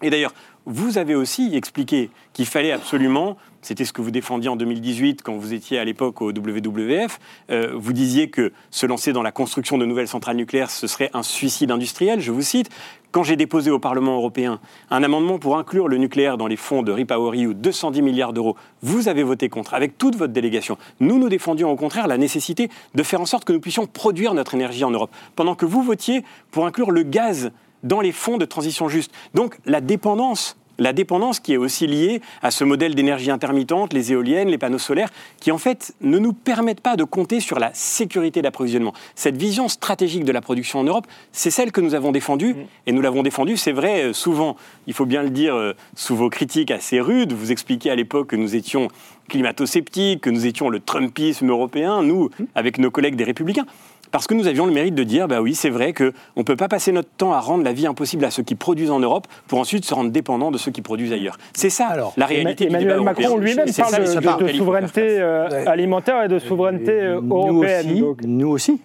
Et 0.00 0.10
d'ailleurs, 0.10 0.32
vous 0.66 0.98
avez 0.98 1.14
aussi 1.14 1.54
expliqué 1.54 2.10
qu'il 2.32 2.46
fallait 2.46 2.72
absolument, 2.72 3.36
c'était 3.62 3.84
ce 3.84 3.92
que 3.92 4.02
vous 4.02 4.10
défendiez 4.10 4.48
en 4.48 4.56
2018 4.56 5.22
quand 5.22 5.36
vous 5.36 5.54
étiez 5.54 5.78
à 5.78 5.84
l'époque 5.84 6.20
au 6.20 6.32
WWF, 6.32 7.20
euh, 7.50 7.72
vous 7.74 7.92
disiez 7.92 8.30
que 8.30 8.52
se 8.70 8.84
lancer 8.84 9.12
dans 9.12 9.22
la 9.22 9.30
construction 9.30 9.78
de 9.78 9.86
nouvelles 9.86 10.08
centrales 10.08 10.36
nucléaires, 10.36 10.70
ce 10.70 10.88
serait 10.88 11.10
un 11.14 11.22
suicide 11.22 11.70
industriel, 11.70 12.20
je 12.20 12.32
vous 12.32 12.42
cite. 12.42 12.68
Quand 13.12 13.22
j'ai 13.22 13.36
déposé 13.36 13.70
au 13.70 13.78
Parlement 13.78 14.16
européen 14.16 14.60
un 14.90 15.02
amendement 15.02 15.38
pour 15.38 15.56
inclure 15.56 15.88
le 15.88 15.96
nucléaire 15.96 16.36
dans 16.36 16.48
les 16.48 16.56
fonds 16.56 16.82
de 16.82 16.92
REPowerEU, 16.92 17.54
210 17.54 18.02
milliards 18.02 18.32
d'euros, 18.32 18.56
vous 18.82 19.08
avez 19.08 19.22
voté 19.22 19.48
contre, 19.48 19.72
avec 19.72 19.96
toute 19.96 20.16
votre 20.16 20.32
délégation. 20.32 20.76
Nous, 21.00 21.18
nous 21.18 21.28
défendions 21.28 21.70
au 21.70 21.76
contraire 21.76 22.08
la 22.08 22.18
nécessité 22.18 22.68
de 22.94 23.02
faire 23.02 23.20
en 23.20 23.26
sorte 23.26 23.44
que 23.44 23.52
nous 23.52 23.60
puissions 23.60 23.86
produire 23.86 24.34
notre 24.34 24.54
énergie 24.54 24.84
en 24.84 24.90
Europe, 24.90 25.10
pendant 25.36 25.54
que 25.54 25.64
vous 25.64 25.82
votiez 25.82 26.24
pour 26.50 26.66
inclure 26.66 26.90
le 26.90 27.04
gaz 27.04 27.52
dans 27.86 28.00
les 28.00 28.12
fonds 28.12 28.36
de 28.36 28.44
transition 28.44 28.88
juste. 28.88 29.12
Donc 29.34 29.58
la 29.64 29.80
dépendance 29.80 30.56
la 30.78 30.92
dépendance 30.92 31.40
qui 31.40 31.52
est 31.52 31.56
aussi 31.56 31.86
liée 31.86 32.20
à 32.42 32.50
ce 32.50 32.64
modèle 32.64 32.94
d'énergie 32.94 33.30
intermittente, 33.30 33.92
les 33.92 34.12
éoliennes, 34.12 34.48
les 34.48 34.58
panneaux 34.58 34.78
solaires, 34.78 35.10
qui 35.40 35.50
en 35.50 35.58
fait 35.58 35.94
ne 36.00 36.18
nous 36.18 36.32
permettent 36.32 36.80
pas 36.80 36.96
de 36.96 37.04
compter 37.04 37.40
sur 37.40 37.58
la 37.58 37.70
sécurité 37.72 38.42
d'approvisionnement. 38.42 38.92
Cette 39.14 39.36
vision 39.36 39.68
stratégique 39.68 40.24
de 40.24 40.32
la 40.32 40.40
production 40.40 40.80
en 40.80 40.84
Europe, 40.84 41.06
c'est 41.32 41.50
celle 41.50 41.72
que 41.72 41.80
nous 41.80 41.94
avons 41.94 42.12
défendue, 42.12 42.54
mm. 42.54 42.66
et 42.86 42.92
nous 42.92 43.00
l'avons 43.00 43.22
défendue, 43.22 43.56
c'est 43.56 43.72
vrai, 43.72 44.04
euh, 44.04 44.12
souvent, 44.12 44.56
il 44.86 44.94
faut 44.94 45.06
bien 45.06 45.22
le 45.22 45.30
dire, 45.30 45.54
euh, 45.54 45.74
sous 45.94 46.16
vos 46.16 46.30
critiques 46.30 46.70
assez 46.70 47.00
rudes, 47.00 47.32
vous 47.32 47.52
expliquez 47.52 47.90
à 47.90 47.94
l'époque 47.94 48.28
que 48.28 48.36
nous 48.36 48.54
étions 48.54 48.88
climato-sceptiques, 49.28 50.20
que 50.20 50.30
nous 50.30 50.46
étions 50.46 50.68
le 50.68 50.80
Trumpisme 50.80 51.50
européen, 51.50 52.02
nous, 52.02 52.30
mm. 52.38 52.44
avec 52.54 52.78
nos 52.78 52.90
collègues 52.90 53.16
des 53.16 53.24
Républicains 53.24 53.66
parce 54.10 54.26
que 54.26 54.34
nous 54.34 54.46
avions 54.46 54.66
le 54.66 54.72
mérite 54.72 54.94
de 54.94 55.02
dire, 55.02 55.28
bah 55.28 55.40
oui, 55.40 55.54
c'est 55.54 55.70
vrai 55.70 55.92
qu'on 55.92 56.12
ne 56.36 56.42
peut 56.42 56.56
pas 56.56 56.68
passer 56.68 56.92
notre 56.92 57.08
temps 57.08 57.32
à 57.32 57.40
rendre 57.40 57.64
la 57.64 57.72
vie 57.72 57.86
impossible 57.86 58.24
à 58.24 58.30
ceux 58.30 58.42
qui 58.42 58.54
produisent 58.54 58.90
en 58.90 59.00
Europe 59.00 59.26
pour 59.48 59.58
ensuite 59.58 59.84
se 59.84 59.94
rendre 59.94 60.10
dépendants 60.10 60.50
de 60.50 60.58
ceux 60.58 60.70
qui 60.70 60.82
produisent 60.82 61.12
ailleurs. 61.12 61.38
C'est 61.52 61.70
ça 61.70 61.88
Alors, 61.88 62.12
la 62.16 62.26
réalité 62.26 62.66
Emmanuel 62.66 62.98
du 62.98 62.98
débat 62.98 63.04
Macron 63.04 63.36
lui-même 63.36 63.66
parle 63.72 64.42
de, 64.42 64.48
souveraineté 64.48 65.20
euh, 65.20 65.64
alimentaire 65.66 66.22
et 66.24 66.28
de 66.28 66.38
souveraineté 66.38 66.92
euh, 66.92 67.20
européenne. 67.20 67.86
Nous 67.98 68.06
aussi, 68.06 68.26
nous 68.26 68.48
aussi. 68.48 68.80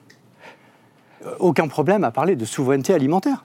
Aucun 1.39 1.67
problème 1.67 2.03
à 2.03 2.11
parler 2.11 2.35
de 2.35 2.45
souveraineté 2.45 2.93
alimentaire. 2.93 3.43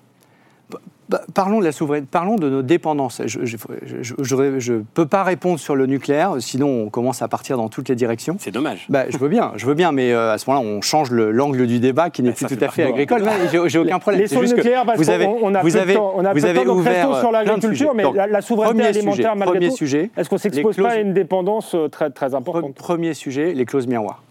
Bah, 1.09 1.21
parlons 1.35 1.61
de 1.61 1.65
la 1.65 1.71
souveraineté, 1.71 2.09
parlons 2.11 2.35
de 2.35 2.51
nos 2.51 2.63
dépendances. 2.63 3.23
Je 3.27 3.39
ne 3.39 4.83
peux 4.95 5.07
pas 5.07 5.23
répondre 5.23 5.61
sur 5.61 5.77
le 5.77 5.87
nucléaire, 5.87 6.35
sinon 6.41 6.69
on 6.85 6.91
commence 6.91 7.23
à 7.23 7.29
partir 7.29 7.57
dans 7.57 7.69
toutes 7.69 7.89
les 7.89 7.95
directions. 7.95 8.37
C'est 8.41 8.51
dommage. 8.51 8.87
Bah, 8.89 9.05
je 9.09 9.17
veux 9.17 9.29
bien, 9.29 9.53
je 9.55 9.67
veux 9.67 9.75
bien, 9.75 9.93
mais 9.93 10.13
euh, 10.13 10.33
à 10.33 10.39
ce 10.39 10.51
moment-là, 10.51 10.67
on 10.69 10.81
change 10.81 11.13
l'angle 11.13 11.69
du 11.69 11.79
débat 11.79 12.11
qui 12.11 12.25
n'est 12.25 12.33
plus 12.33 12.47
tout 12.47 12.59
à 12.61 12.69
fait 12.69 12.85
agricole. 12.85 13.23
J'ai 13.67 13.79
aucun 13.79 14.01
problème. 14.01 14.23
Les 14.23 14.37
le 14.37 14.47
nucléaire, 14.47 14.85
parce 14.85 14.99
vous 14.99 15.11
avez, 15.11 15.27
on 15.27 15.55
a 15.55 15.63
vous 15.63 15.77
avez, 15.77 15.97
on 15.97 16.25
a 16.25 16.33
vous 16.33 16.45
avez 16.45 16.67
ouvert 16.67 17.21
sur 17.21 17.31
l'agriculture, 17.31 17.95
mais 17.95 18.05
la, 18.13 18.41
souveraineté 18.41 18.87
alimentaire, 18.87 19.33
sujet, 19.33 19.37
malgré 19.37 19.69
tout, 19.69 19.85
est-ce 20.21 20.29
qu'on 20.29 20.39
s'expose 20.39 20.77
pas 20.77 20.91
à 20.91 20.97
une 20.97 21.15
dépendance 21.15 21.75
euh, 21.75 21.89
très, 21.89 22.11
très 22.11 22.35
importante 22.35 22.75
Premier 22.75 23.15
sujet, 23.15 23.55
les 23.55 23.65
clauses 23.65 23.87
miroirs. 23.87 24.23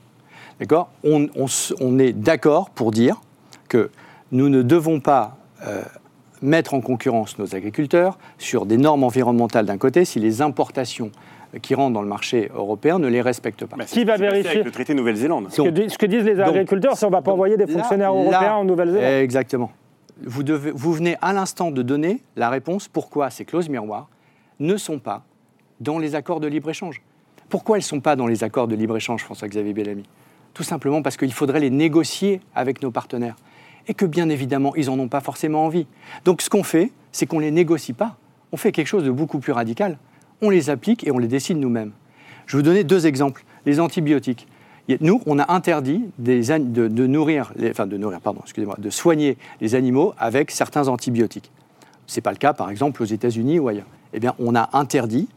D'accord? 0.59 0.89
On, 1.03 1.27
on, 1.81 1.99
est 1.99 2.13
d'accord 2.13 2.69
pour 2.69 2.91
dire 2.91 3.21
que 3.67 3.89
nous 4.31 4.49
ne 4.49 4.61
devons 4.61 4.99
pas 4.99 5.37
euh, 5.65 5.81
mettre 6.45 6.73
en 6.73 6.81
concurrence 6.81 7.37
nos 7.37 7.55
agriculteurs 7.55 8.17
sur 8.37 8.65
des 8.65 8.77
normes 8.77 9.03
environnementales 9.03 9.65
d'un 9.65 9.77
côté 9.77 10.05
si 10.05 10.19
les 10.19 10.41
importations 10.41 11.11
qui 11.61 11.75
rentrent 11.75 11.93
dans 11.93 12.01
le 12.01 12.07
marché 12.07 12.49
européen 12.53 12.99
ne 12.99 13.07
les 13.07 13.21
respectent 13.21 13.65
pas. 13.65 13.77
qui 13.85 14.03
va 14.03 14.17
vérifier 14.17 14.51
avec 14.51 14.65
le 14.65 14.71
traité 14.71 14.93
Nouvelle-Zélande 14.93 15.47
ce, 15.49 15.61
que 15.61 16.05
disent 16.05 16.25
les 16.25 16.39
agriculteurs, 16.39 16.97
si 16.97 17.05
on 17.05 17.09
ne 17.09 17.13
va 17.13 17.21
pas 17.21 17.31
envoyer 17.31 17.57
des 17.57 17.67
fonctionnaires 17.67 18.13
européens 18.13 18.55
en 18.55 18.65
Nouvelle-Zélande? 18.65 19.23
Exactement. 19.23 19.71
Vous, 20.23 20.43
devez, 20.43 20.71
vous 20.71 20.93
venez 20.93 21.17
à 21.21 21.33
l'instant 21.33 21.71
de 21.71 21.81
donner 21.81 22.21
la 22.35 22.49
réponse 22.49 22.87
pourquoi 22.87 23.29
ces 23.29 23.45
clauses 23.45 23.69
miroirs 23.69 24.07
ne 24.59 24.77
sont 24.77 24.99
pas 24.99 25.23
dans 25.81 25.99
les 25.99 26.15
accords 26.15 26.39
de 26.39 26.47
libre-échange. 26.47 27.01
Pourquoi 27.49 27.77
elles 27.77 27.83
ne 27.83 27.87
sont 27.87 27.99
pas 27.99 28.15
dans 28.15 28.27
les 28.27 28.43
accords 28.43 28.67
de 28.67 28.75
libre-échange, 28.75 29.23
François-Xavier 29.23 29.73
Bellamy? 29.73 30.03
Tout 30.53 30.63
simplement 30.63 31.01
parce 31.01 31.17
qu'il 31.17 31.33
faudrait 31.33 31.59
les 31.59 31.69
négocier 31.69 32.39
avec 32.55 32.81
nos 32.81 32.91
partenaires 32.91 33.35
et 33.87 33.93
que 33.93 34.05
bien 34.05 34.29
évidemment, 34.29 34.75
ils 34.75 34.87
n'en 34.87 34.99
ont 34.99 35.07
pas 35.07 35.21
forcément 35.21 35.65
envie. 35.65 35.87
Donc 36.23 36.41
ce 36.41 36.49
qu'on 36.49 36.63
fait, 36.63 36.91
c'est 37.11 37.25
qu'on 37.25 37.37
ne 37.37 37.43
les 37.45 37.51
négocie 37.51 37.93
pas. 37.93 38.17
On 38.51 38.57
fait 38.57 38.71
quelque 38.71 38.87
chose 38.87 39.03
de 39.03 39.11
beaucoup 39.11 39.39
plus 39.39 39.51
radical. 39.51 39.97
On 40.41 40.49
les 40.49 40.69
applique 40.69 41.05
et 41.07 41.11
on 41.11 41.17
les 41.17 41.27
décide 41.27 41.57
nous-mêmes. 41.57 41.91
Je 42.45 42.57
vais 42.57 42.63
vous 42.63 42.69
donner 42.69 42.83
deux 42.83 43.07
exemples. 43.07 43.43
Les 43.65 43.79
antibiotiques. 43.79 44.47
Nous, 45.01 45.21
on 45.25 45.39
a 45.39 45.51
interdit 45.51 46.05
de, 46.19 47.07
nourrir, 47.07 47.53
enfin 47.69 47.87
de 47.87 47.97
nourrir, 47.97 48.21
pardon, 48.21 48.41
excusez-moi, 48.43 48.75
de 48.77 48.89
soigner 48.91 49.37
les 49.59 49.73
animaux 49.73 50.13
avec 50.19 50.51
certains 50.51 50.87
antibiotiques. 50.87 51.51
Ce 52.05 52.17
n'est 52.17 52.21
pas 52.21 52.31
le 52.31 52.37
cas, 52.37 52.53
par 52.53 52.69
exemple, 52.69 53.01
aux 53.01 53.05
États-Unis 53.05 53.57
ou 53.57 53.67
ailleurs. 53.67 53.87
Eh 54.13 54.19
bien, 54.19 54.35
on 54.37 54.53
a 54.55 54.69
interdit 54.73 55.27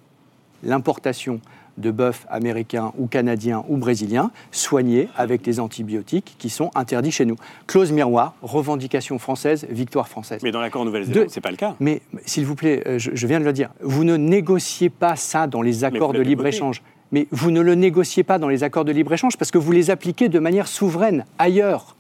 l'importation 0.63 1.41
de 1.79 1.91
bœuf 1.91 2.27
américain 2.29 2.93
ou 2.99 3.07
canadien 3.07 3.65
ou 3.69 3.77
brésilien 3.77 4.31
soignés 4.51 5.09
avec 5.17 5.43
des 5.43 5.61
antibiotiques 5.61 6.37
qui 6.39 6.51
sont 6.51 6.71
interdits 6.75 7.13
chez 7.13 7.25
nous. 7.25 7.37
Clause 7.67 7.93
miroir, 7.93 8.35
revendication 8.43 9.19
française, 9.19 9.67
victoire 9.71 10.09
française. 10.09 10.41
Mais 10.43 10.53
dans 10.53 10.61
l'accord 10.61 10.85
Nouvelle-Zélande, 10.85 11.31
ce 11.31 11.37
n'est 11.37 11.43
pas 11.43 11.51
le 11.51 11.57
cas. 11.57 11.75
Mais 11.81 12.03
s'il 12.25 12.45
vous 12.45 12.55
plaît, 12.55 12.83
euh, 12.87 12.99
je, 12.99 13.27
viens 13.27 13.41
de 13.41 13.45
le 13.45 13.53
dire, 13.53 13.71
vous 13.81 14.05
ne 14.05 14.17
négociez 14.17 14.91
pas 14.91 15.17
ça 15.17 15.47
dans 15.47 15.63
les 15.63 15.85
accords 15.85 16.13
de 16.13 16.21
libre-échange. 16.21 16.83
Mais 17.11 17.27
vous 17.31 17.51
ne 17.51 17.63
le 17.63 17.75
négociez 17.75 18.23
pas 18.23 18.39
dans 18.39 18.49
les 18.49 18.65
accords 18.65 18.85
de 18.85 18.93
libre-échange 18.93 19.39
parce 19.39 19.51
que 19.51 19.57
vous 19.57 19.73
les 19.73 19.91
appliquez 19.91 20.29
de 20.29 20.39
manière 20.39 20.69
souveraine 20.69 21.25
ailleurs. 21.39 21.97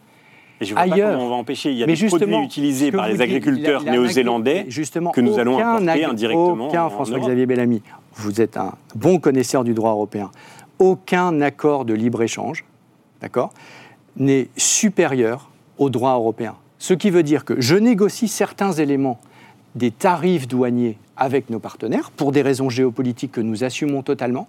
Et 0.61 0.65
je 0.65 0.75
vois 0.75 0.83
ailleurs. 0.83 1.11
Pas 1.11 1.15
comment 1.15 1.27
on 1.27 1.31
va 1.31 1.37
empêcher. 1.37 1.71
Il 1.71 1.79
y 1.79 1.83
a 1.83 1.87
des 1.87 2.07
produits 2.07 2.37
utilisés 2.37 2.91
par 2.93 3.09
les 3.09 3.21
agriculteurs 3.21 3.85
néo-zélandais 3.85 4.67
que 5.13 5.21
nous 5.21 5.39
allons 5.39 5.59
importer 5.59 6.05
indirectement. 6.05 6.69
Aucun, 6.69 6.89
François-Xavier 6.91 7.47
Bellamy, 7.47 7.83
vous 8.19 8.41
êtes 8.41 8.57
un 8.57 8.75
bon 8.95 9.19
connaisseur 9.19 9.65
du 9.65 9.75
droit 9.75 9.93
européen, 9.93 10.31
aucun 10.79 11.41
accord 11.41 11.85
de 11.85 11.95
libre-échange, 11.95 12.65
n'est 14.17 14.49
supérieur 14.57 15.51
au 15.79 15.91
droit 15.91 16.15
européen. 16.15 16.55
Ce 16.79 16.95
qui 16.95 17.11
veut 17.11 17.23
dire 17.23 17.45
que 17.45 17.61
je 17.61 17.75
négocie 17.77 18.29
certains 18.29 18.73
éléments 18.73 19.21
des 19.75 19.91
tarifs 19.91 20.49
douaniers 20.49 20.99
avec 21.17 21.51
nos 21.51 21.59
partenaires 21.59 22.11
pour 22.11 22.33
des 22.33 22.43
raisons 22.43 22.71
géopolitiques 22.71 23.33
que 23.33 23.41
nous 23.41 23.65
assumons 23.65 24.03
totalement, 24.03 24.47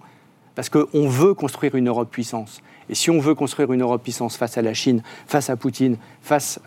parce 0.54 0.68
qu'on 0.68 1.08
veut 1.08 1.34
construire 1.34 1.74
une 1.74 1.88
Europe 1.88 2.10
puissance. 2.10 2.60
Et 2.88 2.94
si 2.94 3.10
on 3.10 3.20
veut 3.20 3.34
construire 3.34 3.72
une 3.72 3.82
Europe 3.82 4.02
puissance 4.02 4.36
face 4.36 4.58
à 4.58 4.62
la 4.62 4.74
Chine, 4.74 5.02
face 5.26 5.48
à 5.48 5.56
Poutine, 5.56 5.96
face 6.22 6.60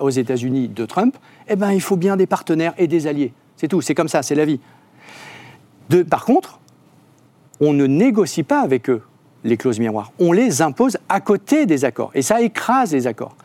aux 0.00 0.10
États-Unis 0.10 0.68
de 0.68 0.86
Trump, 0.86 1.16
eh 1.48 1.56
ben, 1.56 1.72
il 1.72 1.82
faut 1.82 1.96
bien 1.96 2.16
des 2.16 2.26
partenaires 2.26 2.74
et 2.78 2.86
des 2.86 3.06
alliés. 3.06 3.32
C'est 3.56 3.68
tout, 3.68 3.80
c'est 3.80 3.94
comme 3.94 4.08
ça, 4.08 4.22
c'est 4.22 4.34
la 4.34 4.44
vie. 4.44 4.60
Par 6.08 6.24
contre, 6.24 6.58
on 7.60 7.72
ne 7.72 7.86
négocie 7.86 8.42
pas 8.42 8.60
avec 8.60 8.88
eux 8.90 9.02
les 9.44 9.56
clauses 9.56 9.78
miroirs. 9.78 10.12
On 10.18 10.32
les 10.32 10.62
impose 10.62 10.98
à 11.08 11.20
côté 11.20 11.66
des 11.66 11.84
accords. 11.84 12.10
Et 12.14 12.22
ça 12.22 12.40
écrase 12.40 12.92
les 12.92 13.06
accords. 13.06 13.36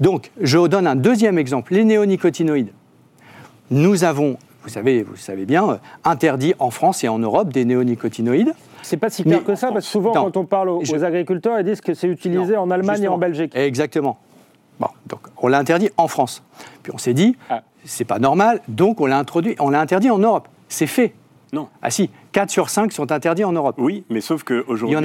Donc, 0.00 0.30
je 0.40 0.58
vous 0.58 0.68
donne 0.68 0.86
un 0.86 0.96
deuxième 0.96 1.38
exemple, 1.38 1.74
les 1.74 1.84
néonicotinoïdes. 1.84 2.72
Nous 3.70 4.04
avons, 4.04 4.36
vous 4.62 4.68
savez, 4.68 5.02
vous 5.02 5.16
savez 5.16 5.46
bien, 5.46 5.80
interdit 6.04 6.54
en 6.58 6.70
France 6.70 7.04
et 7.04 7.08
en 7.08 7.18
Europe 7.18 7.52
des 7.52 7.64
néonicotinoïdes. 7.64 8.54
C'est 8.82 8.96
pas 8.96 9.10
si 9.10 9.22
clair 9.22 9.44
que 9.44 9.54
ça, 9.54 9.72
parce 9.72 9.86
que 9.86 9.90
souvent, 9.90 10.12
quand 10.12 10.36
on 10.36 10.44
parle 10.44 10.68
aux, 10.68 11.04
agriculteurs, 11.04 11.58
ils 11.58 11.64
disent 11.64 11.80
que 11.80 11.94
c'est 11.94 12.08
utilisé 12.08 12.56
en 12.56 12.70
Allemagne 12.70 13.04
et 13.04 13.08
en 13.08 13.18
Belgique. 13.18 13.52
Exactement. 13.54 14.18
Bon, 14.80 14.88
donc 15.06 15.20
on 15.38 15.48
l'a 15.48 15.58
interdit 15.58 15.90
en 15.96 16.08
France. 16.08 16.42
Puis 16.82 16.92
on 16.92 16.98
s'est 16.98 17.14
dit, 17.14 17.36
ah. 17.48 17.62
c'est 17.84 18.04
pas 18.04 18.18
normal, 18.18 18.60
donc 18.68 19.00
on 19.00 19.06
l'a 19.06 19.18
introduit, 19.18 19.54
on 19.60 19.70
l'a 19.70 19.80
interdit 19.80 20.10
en 20.10 20.18
Europe. 20.18 20.48
C'est 20.68 20.86
fait. 20.86 21.14
Non. 21.54 21.68
Ah 21.82 21.90
si, 21.90 22.08
4 22.32 22.48
sur 22.48 22.70
5 22.70 22.92
sont 22.92 23.12
interdits 23.12 23.44
en 23.44 23.52
Europe. 23.52 23.74
Oui, 23.76 24.04
mais 24.08 24.22
sauf 24.22 24.42
qu'aujourd'hui, 24.42 24.96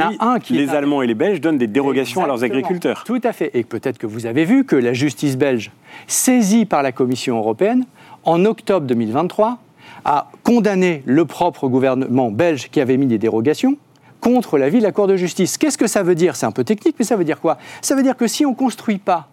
les 0.49 0.69
Allemands 0.69 1.01
et 1.01 1.07
les 1.07 1.13
Belges 1.13 1.41
donnent 1.41 1.57
des 1.57 1.67
dérogations 1.67 2.23
à 2.23 2.27
leurs 2.27 2.45
agriculteurs. 2.45 3.03
Tout 3.03 3.19
à 3.25 3.33
fait. 3.33 3.51
Et 3.53 3.65
peut-être 3.65 3.97
que 3.97 4.07
vous 4.07 4.25
avez 4.25 4.45
vu 4.45 4.63
que 4.63 4.77
la 4.77 4.93
justice 4.93 5.35
belge, 5.35 5.71
saisie 6.07 6.65
par 6.65 6.83
la 6.83 6.93
Commission 6.93 7.37
européenne, 7.37 7.83
en 8.23 8.45
octobre 8.45 8.87
2023, 8.87 9.57
a 10.05 10.31
condamné 10.43 11.03
le 11.05 11.25
propre 11.25 11.67
gouvernement 11.67 12.31
belge 12.31 12.69
qui 12.69 12.79
avait 12.79 12.95
mis 12.95 13.07
des 13.07 13.17
dérogations 13.17 13.75
contre 14.21 14.57
l'avis 14.57 14.77
de 14.77 14.83
la 14.83 14.93
Cour 14.93 15.07
de 15.07 15.17
justice. 15.17 15.57
Qu'est-ce 15.57 15.77
que 15.77 15.87
ça 15.87 16.01
veut 16.01 16.15
dire? 16.15 16.37
C'est 16.37 16.45
un 16.45 16.53
peu 16.53 16.63
technique, 16.63 16.95
mais 16.97 17.03
ça 17.03 17.17
veut 17.17 17.25
dire 17.25 17.41
quoi? 17.41 17.57
Ça 17.81 17.93
veut 17.93 18.03
dire 18.03 18.15
que 18.15 18.27
si 18.27 18.45
on 18.45 18.51
ne 18.51 18.55
construit 18.55 18.99
pas 18.99 19.27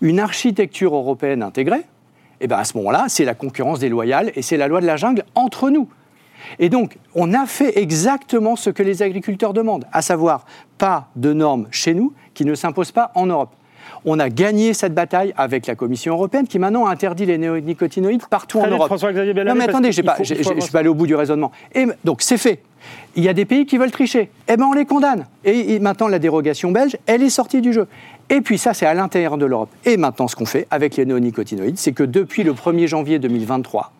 une 0.00 0.18
architecture 0.18 0.96
européenne 0.96 1.44
intégrée, 1.44 1.84
eh 2.40 2.48
ben 2.48 2.56
à 2.56 2.64
ce 2.64 2.76
moment-là, 2.78 3.04
c'est 3.06 3.24
la 3.24 3.34
concurrence 3.34 3.78
déloyale 3.78 4.32
et 4.34 4.42
c'est 4.42 4.56
la 4.56 4.66
loi 4.66 4.80
de 4.80 4.86
la 4.86 4.96
jungle 4.96 5.24
entre 5.36 5.70
nous. 5.70 5.88
Et 6.58 6.68
donc, 6.68 6.98
on 7.14 7.32
a 7.32 7.46
fait 7.46 7.78
exactement 7.78 8.56
ce 8.56 8.70
que 8.70 8.82
les 8.82 9.02
agriculteurs 9.02 9.52
demandent, 9.52 9.86
à 9.92 10.02
savoir 10.02 10.44
pas 10.78 11.08
de 11.16 11.32
normes 11.32 11.66
chez 11.70 11.94
nous 11.94 12.12
qui 12.34 12.44
ne 12.44 12.54
s'imposent 12.54 12.92
pas 12.92 13.12
en 13.14 13.26
Europe. 13.26 13.50
On 14.04 14.18
a 14.18 14.28
gagné 14.28 14.72
cette 14.72 14.94
bataille 14.94 15.34
avec 15.36 15.66
la 15.66 15.74
Commission 15.74 16.14
européenne 16.14 16.46
qui 16.46 16.58
maintenant 16.58 16.86
interdit 16.86 17.26
les 17.26 17.38
néonicotinoïdes 17.38 18.26
partout 18.26 18.58
en 18.58 18.66
Europe. 18.66 18.90
non 18.90 19.54
mais 19.54 19.64
attendez, 19.64 19.92
je 19.92 20.00
ne 20.00 20.60
suis 20.60 20.72
pas 20.72 20.78
allé 20.78 20.88
au 20.88 20.94
bout 20.94 21.06
du 21.06 21.14
raisonnement. 21.14 21.52
Et 21.74 21.86
donc 22.04 22.22
c'est 22.22 22.38
fait. 22.38 22.62
Il 23.14 23.22
y 23.22 23.28
a 23.28 23.34
des 23.34 23.44
pays 23.44 23.66
qui 23.66 23.76
veulent 23.76 23.90
tricher. 23.90 24.30
Eh 24.48 24.56
bien 24.56 24.66
on 24.66 24.72
les 24.72 24.86
condamne. 24.86 25.26
Et, 25.44 25.78
maintenant 25.80 26.08
la 26.08 26.18
dérogation 26.18 26.70
belge, 26.70 26.96
elle 27.06 27.22
est 27.22 27.30
sortie 27.30 27.60
du 27.60 27.72
jeu. 27.72 27.86
Et 28.30 28.40
puis 28.40 28.58
ça, 28.58 28.74
c'est 28.74 28.86
à 28.86 28.94
l'intérieur 28.94 29.36
de 29.36 29.44
l'Europe. 29.44 29.70
Et 29.84 29.96
maintenant, 29.96 30.28
ce 30.28 30.36
qu'on 30.36 30.46
fait 30.46 30.68
avec 30.70 30.96
les 30.96 31.04
néonicotinoïdes, 31.04 31.78
c'est 31.78 31.92
que 31.92 32.04
depuis 32.04 32.44
le 32.44 32.52
1er 32.52 32.86
janvier 32.86 33.18
2023, 33.18 33.92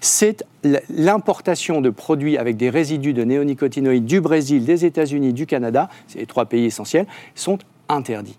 c'est 0.00 0.44
l'importation 0.88 1.80
de 1.80 1.90
produits 1.90 2.38
avec 2.38 2.56
des 2.56 2.70
résidus 2.70 3.12
de 3.12 3.24
néonicotinoïdes 3.24 4.06
du 4.06 4.20
Brésil, 4.20 4.64
des 4.64 4.84
États-Unis, 4.84 5.32
du 5.32 5.46
Canada, 5.46 5.88
c'est 6.08 6.18
les 6.18 6.26
trois 6.26 6.46
pays 6.46 6.66
essentiels, 6.66 7.06
sont 7.34 7.58
interdits. 7.88 8.38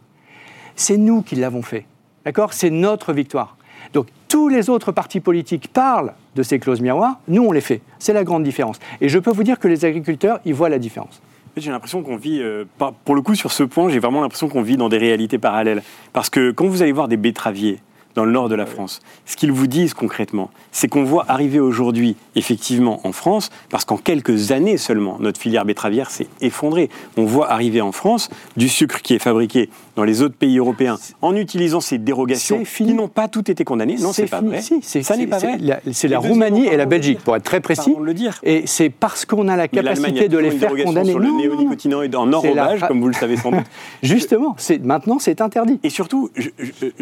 C'est 0.75 0.97
nous 0.97 1.21
qui 1.21 1.35
l'avons 1.35 1.61
fait. 1.61 1.85
D'accord? 2.25 2.53
C'est 2.53 2.69
notre 2.69 3.13
victoire. 3.13 3.57
Donc 3.93 4.07
tous 4.27 4.49
les 4.49 4.69
autres 4.69 4.91
partis 4.91 5.19
politiques 5.19 5.69
parlent 5.69 6.13
de 6.35 6.43
ces 6.43 6.59
clauses 6.59 6.81
miroirs, 6.81 7.19
nous 7.27 7.43
on 7.43 7.51
les 7.51 7.61
fait. 7.61 7.81
C'est 7.99 8.13
la 8.13 8.23
grande 8.23 8.43
différence. 8.43 8.79
Et 9.01 9.09
je 9.09 9.19
peux 9.19 9.31
vous 9.31 9.43
dire 9.43 9.59
que 9.59 9.67
les 9.67 9.85
agriculteurs, 9.85 10.39
ils 10.45 10.53
voient 10.53 10.69
la 10.69 10.79
différence. 10.79 11.21
J'ai 11.55 11.71
l'impression 11.71 12.03
qu'on 12.03 12.17
vit, 12.17 12.39
euh, 12.39 12.65
pour 13.03 13.15
le 13.15 13.21
coup 13.21 13.33
sur 13.33 13.51
ce 13.51 13.63
point, 13.63 13.89
j'ai 13.89 13.97
vraiment 13.97 14.21
l'impression 14.21 14.47
qu'on 14.47 14.61
vit 14.61 14.77
dans 14.77 14.89
des 14.89 14.99
réalités 14.99 15.39
parallèles. 15.39 15.81
Parce 16.13 16.29
que 16.29 16.51
quand 16.51 16.67
vous 16.67 16.83
allez 16.83 16.91
voir 16.91 17.07
des 17.07 17.17
betteraviers 17.17 17.79
dans 18.17 18.25
le 18.25 18.31
nord 18.31 18.49
de 18.49 18.55
la 18.55 18.65
France. 18.65 18.99
Ce 19.27 19.37
qu'ils 19.37 19.51
vous 19.51 19.67
disent 19.67 19.93
concrètement, 19.93 20.49
c'est 20.71 20.87
qu'on 20.87 21.03
voit 21.03 21.25
arriver 21.27 21.59
aujourd'hui, 21.59 22.15
effectivement, 22.35 22.99
en 23.03 23.11
France, 23.11 23.51
parce 23.69 23.85
qu'en 23.85 23.97
quelques 23.97 24.51
années 24.51 24.77
seulement, 24.77 25.17
notre 25.19 25.39
filière 25.39 25.65
betteravière 25.65 26.09
s'est 26.09 26.27
effondrée. 26.41 26.89
On 27.15 27.25
voit 27.25 27.51
arriver 27.51 27.79
en 27.79 27.91
France 27.91 28.29
du 28.57 28.69
sucre 28.69 29.03
qui 29.03 29.13
est 29.13 29.19
fabriqué 29.19 29.69
dans 29.95 30.03
les 30.03 30.23
autres 30.23 30.35
pays 30.35 30.57
européens 30.57 30.97
en 31.21 31.35
utilisant 31.35 31.79
ces 31.79 31.99
dérogations 31.99 32.63
qui 32.63 32.93
n'ont 32.93 33.07
pas 33.07 33.27
toutes 33.27 33.49
été 33.49 33.63
condamnées. 33.63 33.97
Non, 33.99 34.13
c'est 34.13 34.25
pas 34.25 34.41
vrai. 34.41 34.61
ça 34.61 35.15
n'est 35.15 35.27
pas 35.27 35.37
vrai. 35.37 35.59
C'est 35.91 36.07
la, 36.07 36.17
Roumanie 36.17 36.65
et 36.65 36.75
la 36.75 36.87
Belgique, 36.87 37.19
pour 37.19 37.35
être 37.35 37.43
très 37.43 37.61
précis. 37.61 37.93
Le 38.01 38.13
dire. 38.15 38.39
Et 38.41 38.63
c'est 38.65 38.89
parce 38.89 39.25
qu'on 39.25 39.47
a 39.47 39.55
la 39.55 39.67
capacité 39.67 40.27
de 40.27 40.37
les 40.39 40.51
faire 40.51 40.71
condamner. 40.83 41.11
Sur 41.11 41.19
le 41.19 41.29
néonicotinoïde 41.29 42.15
en 42.15 42.33
enrobage, 42.33 42.81
comme 42.87 42.99
vous 42.99 43.09
le 43.09 43.13
savez 43.13 43.37
sans 43.37 43.51
doute. 43.51 43.65
Justement, 44.01 44.55
maintenant 44.81 45.19
c'est 45.19 45.39
interdit. 45.41 45.79
Et 45.83 45.91
surtout, 45.91 46.31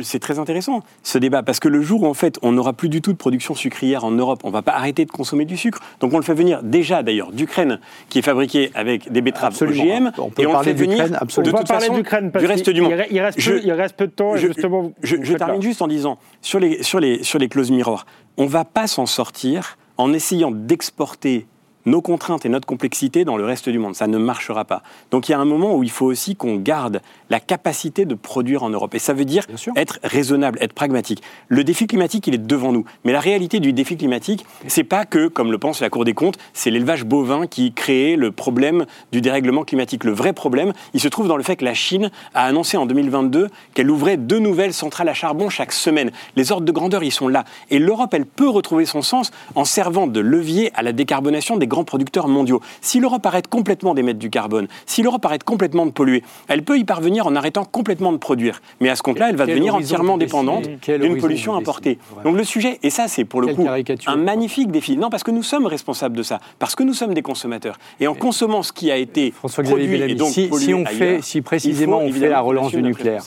c'est 0.01 0.20
très 0.20 0.39
intéressant 0.39 0.84
ce 1.06 1.20
débat, 1.20 1.43
parce 1.43 1.60
que 1.60 1.68
le 1.68 1.82
jour 1.82 2.03
où 2.03 2.08
en 2.08 2.14
fait 2.14 2.39
on 2.41 2.51
n'aura 2.51 2.74
plus 2.74 2.89
du 2.89 3.01
tout 3.01 3.14
de 3.14 3.18
production 3.18 3.53
sucrière 3.53 4.03
en 4.03 4.12
Europe, 4.12 4.41
on 4.43 4.47
ne 4.47 4.53
va 4.53 4.64
pas 4.64 4.74
arrêter 4.74 5.06
de 5.06 5.12
consommer 5.12 5.45
du 5.45 5.56
sucre. 5.56 5.80
Donc 5.99 6.12
on 6.14 6.18
le 6.18 6.24
fait 6.24 6.34
venir 6.34 6.64
déjà 6.64 7.03
d'ailleurs 7.03 7.32
d'Ukraine, 7.32 7.80
qui 8.10 8.20
est 8.20 8.24
fabriqué 8.24 8.72
avec 8.74 9.12
des 9.12 9.22
betteraves 9.22 9.56
OGM, 9.62 10.12
on 10.18 10.30
peut 10.32 10.41
et 10.41 10.47
on 10.47 10.58
le 10.58 10.64
fait 10.64 10.74
venir 10.74 11.08
de 11.08 11.51
toute 11.51 11.68
façon 11.68 11.93
du 11.93 12.45
reste 12.45 12.70
du 12.72 12.82
monde. 12.82 12.93
Il, 13.12 13.22
reste, 13.22 13.43
peu, 13.43 13.62
il 13.64 13.72
reste 13.72 13.95
peu 13.95 14.08
de 14.08 14.12
temps. 14.12 14.36
Je, 14.36 14.47
justement, 14.47 14.91
je, 15.03 15.18
je 15.22 15.34
termine 15.36 15.62
juste 15.62 15.84
en 15.84 15.88
disant 15.88 16.18
sur 16.41 16.60
les, 16.60 16.82
sur 16.82 16.99
les, 16.99 17.24
sur 17.24 17.38
les 17.38 17.49
clauses 17.49 17.72
miroirs, 17.72 18.08
on 18.38 18.45
ne 18.45 18.49
va 18.49 18.66
pas 18.66 18.88
s'en 18.88 19.06
sortir 19.06 19.78
en 19.97 20.12
essayant 20.12 20.51
d'exporter 20.51 21.45
nos 21.86 22.01
contraintes 22.01 22.45
et 22.45 22.49
notre 22.49 22.67
complexité 22.67 23.25
dans 23.25 23.38
le 23.38 23.45
reste 23.45 23.69
du 23.69 23.79
monde. 23.79 23.95
Ça 23.95 24.07
ne 24.07 24.17
marchera 24.17 24.65
pas. 24.65 24.81
Donc 25.11 25.29
il 25.29 25.31
y 25.31 25.36
a 25.36 25.39
un 25.39 25.45
moment 25.45 25.75
où 25.75 25.83
il 25.83 25.91
faut 25.91 26.05
aussi 26.05 26.36
qu'on 26.36 26.57
garde 26.57 27.01
la 27.29 27.39
capacité 27.39 28.05
de 28.05 28.15
produire 28.15 28.63
en 28.63 28.69
Europe. 28.69 28.95
Et 28.95 28.99
ça 28.99 29.13
veut 29.13 29.25
dire 29.25 29.43
être 29.75 29.99
raisonnable, 30.03 30.57
être 30.61 30.73
pragmatique. 30.73 31.21
Le 31.47 31.63
défi 31.63 31.88
climatique, 31.88 32.27
il 32.27 32.33
est 32.33 32.45
devant 32.45 32.71
nous. 32.71 32.86
Mais 33.03 33.11
la 33.11 33.19
réalité 33.19 33.59
du 33.59 33.73
défi 33.73 33.97
climatique, 33.97 34.45
c'est 34.67 34.83
pas 34.83 35.05
que, 35.05 35.27
comme 35.27 35.51
le 35.51 35.57
pense 35.57 35.81
la 35.81 35.89
Cour 35.89 36.05
des 36.05 36.13
comptes, 36.13 36.38
c'est 36.53 36.71
l'élevage 36.71 37.05
bovin 37.05 37.47
qui 37.47 37.73
crée 37.73 38.15
le 38.15 38.31
problème 38.31 38.86
du 39.11 39.21
dérèglement 39.21 39.63
climatique. 39.63 40.03
Le 40.03 40.11
vrai 40.11 40.33
problème, 40.33 40.73
il 40.93 40.99
se 40.99 41.07
trouve 41.07 41.27
dans 41.27 41.38
le 41.38 41.43
fait 41.43 41.55
que 41.55 41.65
la 41.65 41.73
Chine 41.73 42.11
a 42.33 42.45
annoncé 42.45 42.77
en 42.77 42.86
2022 42.86 43.49
qu'elle 43.73 43.89
ouvrait 43.89 44.17
deux 44.17 44.39
nouvelles 44.39 44.73
centrales 44.73 45.09
à 45.09 45.13
charbon 45.13 45.49
chaque 45.49 45.71
semaine. 45.71 46.11
Les 46.36 46.51
ordres 46.51 46.65
de 46.65 46.71
grandeur, 46.71 47.03
ils 47.03 47.11
sont 47.11 47.27
là. 47.27 47.45
Et 47.69 47.79
l'Europe, 47.79 48.13
elle 48.13 48.25
peut 48.25 48.49
retrouver 48.49 48.86
son 48.86 49.01
sens 49.01 49.31
en 49.55 49.65
servant 49.65 50.07
de 50.07 50.19
levier 50.19 50.71
à 50.75 50.83
la 50.83 50.91
décarbonation 50.91 51.57
des 51.57 51.67
grands 51.76 51.84
producteurs 51.84 52.28
mondiaux. 52.28 52.61
Si 52.82 52.99
l'Europe 52.99 53.26
arrête 53.26 53.47
complètement 53.47 53.93
d'émettre 53.93 54.19
du 54.19 54.30
carbone, 54.30 54.67
si 54.86 55.01
l'Europe 55.01 55.26
arrête 55.26 55.43
complètement 55.43 55.86
de 55.86 55.91
polluer, 55.91 56.23
elle 56.47 56.63
peut 56.63 56.80
y 56.80 56.86
parvenir 56.86 57.28
en 57.28 57.36
arrêtant 57.36 57.65
complètement 57.65 58.13
de 58.13 58.17
produire. 58.17 58.61
Mais 58.80 58.89
à 58.89 58.95
ce 58.95 59.03
compte-là, 59.03 59.30
elle 59.30 59.36
va 59.36 59.45
devenir 59.45 59.76
entièrement 59.76 60.17
dépendante 60.17 60.63
d'une 60.88 61.17
pollution 61.17 61.55
importée. 61.55 61.99
Donc 62.23 62.38
le 62.38 62.43
sujet, 62.43 62.80
et 62.82 62.89
ça 62.89 63.07
c'est 63.07 63.26
pour 63.26 63.41
le 63.41 63.53
coup 63.53 63.67
un 64.07 64.15
magnifique 64.15 64.71
défi. 64.71 64.97
Non, 64.97 65.09
parce 65.09 65.23
que 65.23 65.32
nous 65.32 65.43
sommes 65.43 65.65
responsables 65.65 66.15
de 66.15 66.23
ça, 66.23 66.39
parce 66.59 66.76
que 66.76 66.84
nous 66.84 66.93
sommes 66.93 67.13
des 67.13 67.21
consommateurs. 67.21 67.78
Et 67.99 68.07
en 68.07 68.13
consommant 68.13 68.63
ce 68.63 68.71
qui 68.71 68.91
a 68.91 68.97
été 68.97 69.32
produit 69.32 70.01
et 70.01 70.15
donc 70.15 70.30
si, 70.30 70.49
si 70.57 70.73
on 70.73 70.86
fait, 70.86 71.21
si 71.21 71.41
précisément 71.41 71.99
on 71.99 72.11
fait 72.11 72.30
la 72.30 72.39
relance 72.39 72.71
du 72.71 72.82
nucléaire, 72.82 73.21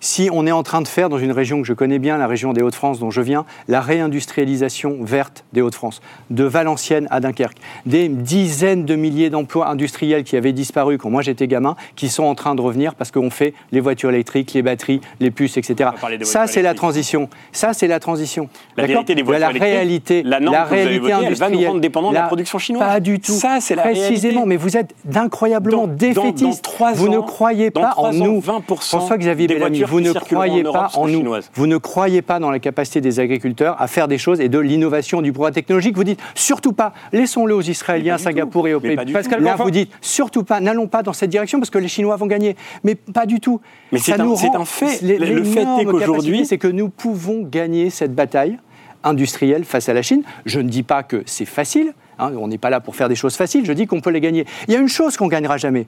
si 0.00 0.28
on 0.32 0.46
est 0.46 0.52
en 0.52 0.62
train 0.62 0.82
de 0.82 0.88
faire 0.88 1.08
dans 1.08 1.18
une 1.18 1.32
région 1.32 1.60
que 1.60 1.66
je 1.66 1.72
connais 1.72 1.98
bien, 1.98 2.16
la 2.18 2.26
région 2.26 2.52
des 2.52 2.62
Hauts-de-France 2.62 3.00
dont 3.00 3.10
je 3.10 3.20
viens, 3.20 3.44
la 3.66 3.80
réindustrialisation 3.80 4.98
verte 5.00 5.44
des 5.52 5.62
Hauts-de-France, 5.62 6.00
de 6.30 6.44
Valenciennes 6.44 7.08
à 7.10 7.20
Dunkerque, 7.20 7.58
des 7.88 8.08
dizaines 8.08 8.84
de 8.84 8.94
milliers 8.94 9.30
d'emplois 9.30 9.68
industriels 9.68 10.22
qui 10.22 10.36
avaient 10.36 10.52
disparu 10.52 10.98
quand 10.98 11.10
moi 11.10 11.22
j'étais 11.22 11.48
gamin, 11.48 11.74
qui 11.96 12.08
sont 12.08 12.24
en 12.24 12.34
train 12.34 12.54
de 12.54 12.60
revenir 12.60 12.94
parce 12.94 13.10
qu'on 13.10 13.30
fait 13.30 13.54
les 13.72 13.80
voitures 13.80 14.10
électriques, 14.10 14.52
les 14.52 14.62
batteries, 14.62 15.00
les 15.20 15.30
puces, 15.30 15.56
etc. 15.56 15.90
Ça, 16.22 16.46
c'est 16.46 16.62
la 16.62 16.74
transition. 16.74 17.28
Ça, 17.52 17.72
c'est 17.72 17.88
la 17.88 17.98
transition. 17.98 18.48
La 18.76 18.84
réalité 18.84 19.14
des 19.14 19.22
voitures 19.22 19.38
la 19.40 19.48
réalité, 19.48 20.22
la, 20.22 20.40
la 20.40 20.64
réalité 20.64 21.12
industrielle, 21.12 21.34
va 21.34 21.50
nous 21.50 21.66
rendre 21.66 21.80
dépendants 21.80 22.10
de 22.10 22.14
la 22.14 22.22
production 22.22 22.58
chinoise. 22.58 22.86
Pas 22.86 23.00
du 23.00 23.20
tout. 23.20 23.32
Ça, 23.32 23.58
c'est 23.60 23.74
la 23.74 23.82
Précisément, 23.82 24.44
mais 24.44 24.56
vous 24.56 24.76
êtes 24.76 24.94
d'incroyablement 25.04 25.86
défaitistes. 25.86 26.68
Vous 26.94 27.08
ne 27.08 27.20
croyez 27.20 27.70
pas 27.70 27.94
en 27.96 28.12
nous. 28.12 28.42
François-Xavier 28.42 29.46
Bellamy, 29.46 29.82
vous 29.82 30.00
ne 30.00 30.12
croyez 30.12 30.62
pas 30.62 30.90
en 30.94 31.08
nous. 31.08 31.24
Vous 31.54 31.66
ne 31.66 31.76
croyez 31.78 32.22
pas 32.22 32.38
dans 32.38 32.50
la 32.50 32.58
capacité 32.58 33.00
des 33.00 33.20
agriculteurs 33.20 33.80
à 33.80 33.86
faire 33.86 34.08
des 34.08 34.18
choses 34.18 34.40
et 34.40 34.48
de 34.48 34.58
l'innovation, 34.58 35.22
du 35.22 35.32
progrès 35.32 35.52
technologique. 35.52 35.96
Vous 35.96 36.04
dites 36.04 36.20
surtout 36.34 36.72
pas, 36.72 36.92
laissons-le 37.12 37.54
aux 37.54 37.60
Israéliens 37.78 38.18
Singapour 38.18 38.68
et 38.68 38.74
au 38.74 38.80
pays. 38.80 38.96
Là, 38.96 39.56
vous 39.56 39.70
dites 39.70 39.90
surtout 40.00 40.44
pas, 40.44 40.60
n'allons 40.60 40.88
pas 40.88 41.02
dans 41.02 41.12
cette 41.12 41.30
direction 41.30 41.58
parce 41.58 41.70
que 41.70 41.78
les 41.78 41.88
Chinois 41.88 42.16
vont 42.16 42.26
gagner. 42.26 42.56
Mais 42.84 42.94
pas 42.94 43.26
du 43.26 43.40
tout. 43.40 43.60
Mais 43.92 43.98
c'est 43.98 44.18
un, 44.20 44.28
un, 44.28 44.64
fait. 44.64 45.00
le 45.02 45.44
fait 45.44 45.66
est 45.80 45.84
qu'aujourd'hui, 45.84 46.44
c'est 46.44 46.58
que 46.58 46.68
nous 46.68 46.88
pouvons 46.88 47.42
gagner 47.42 47.90
cette 47.90 48.14
bataille 48.14 48.58
industrielle 49.04 49.64
face 49.64 49.88
à 49.88 49.94
la 49.94 50.02
Chine. 50.02 50.22
Je 50.44 50.60
ne 50.60 50.68
dis 50.68 50.82
pas 50.82 51.02
que 51.02 51.22
c'est 51.26 51.44
facile. 51.44 51.94
Hein, 52.18 52.32
on 52.36 52.48
n'est 52.48 52.58
pas 52.58 52.70
là 52.70 52.80
pour 52.80 52.96
faire 52.96 53.08
des 53.08 53.14
choses 53.14 53.36
faciles. 53.36 53.64
Je 53.64 53.72
dis 53.72 53.86
qu'on 53.86 54.00
peut 54.00 54.10
les 54.10 54.20
gagner. 54.20 54.44
Il 54.66 54.74
y 54.74 54.76
a 54.76 54.80
une 54.80 54.88
chose 54.88 55.16
qu'on 55.16 55.28
gagnera 55.28 55.56
jamais 55.56 55.86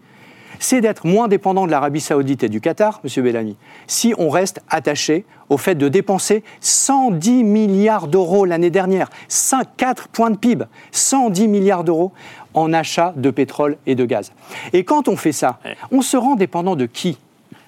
c'est 0.60 0.80
d'être 0.80 1.06
moins 1.06 1.26
dépendant 1.26 1.66
de 1.66 1.70
l'Arabie 1.70 2.00
saoudite 2.00 2.44
et 2.44 2.48
du 2.48 2.60
Qatar, 2.60 3.00
Monsieur 3.02 3.22
Bellamy, 3.22 3.56
si 3.86 4.14
on 4.18 4.28
reste 4.28 4.60
attaché 4.68 5.24
au 5.50 5.58
fait 5.58 5.74
de 5.74 5.88
dépenser 5.88 6.42
110 6.60 7.44
milliards 7.44 8.06
d'euros 8.06 8.46
l'année 8.46 8.70
dernière, 8.70 9.10
5, 9.28 9.66
4 9.76 10.08
points 10.08 10.30
de 10.30 10.36
PIB, 10.36 10.64
110 10.92 11.48
milliards 11.48 11.84
d'euros 11.84 12.12
en 12.54 12.72
achat 12.72 13.12
de 13.16 13.30
pétrole 13.30 13.76
et 13.86 13.94
de 13.94 14.04
gaz. 14.06 14.32
Et 14.72 14.84
quand 14.84 15.08
on 15.08 15.16
fait 15.16 15.32
ça, 15.32 15.58
on 15.92 16.00
se 16.00 16.16
rend 16.16 16.36
dépendant 16.36 16.76
de 16.76 16.86
qui? 16.86 17.18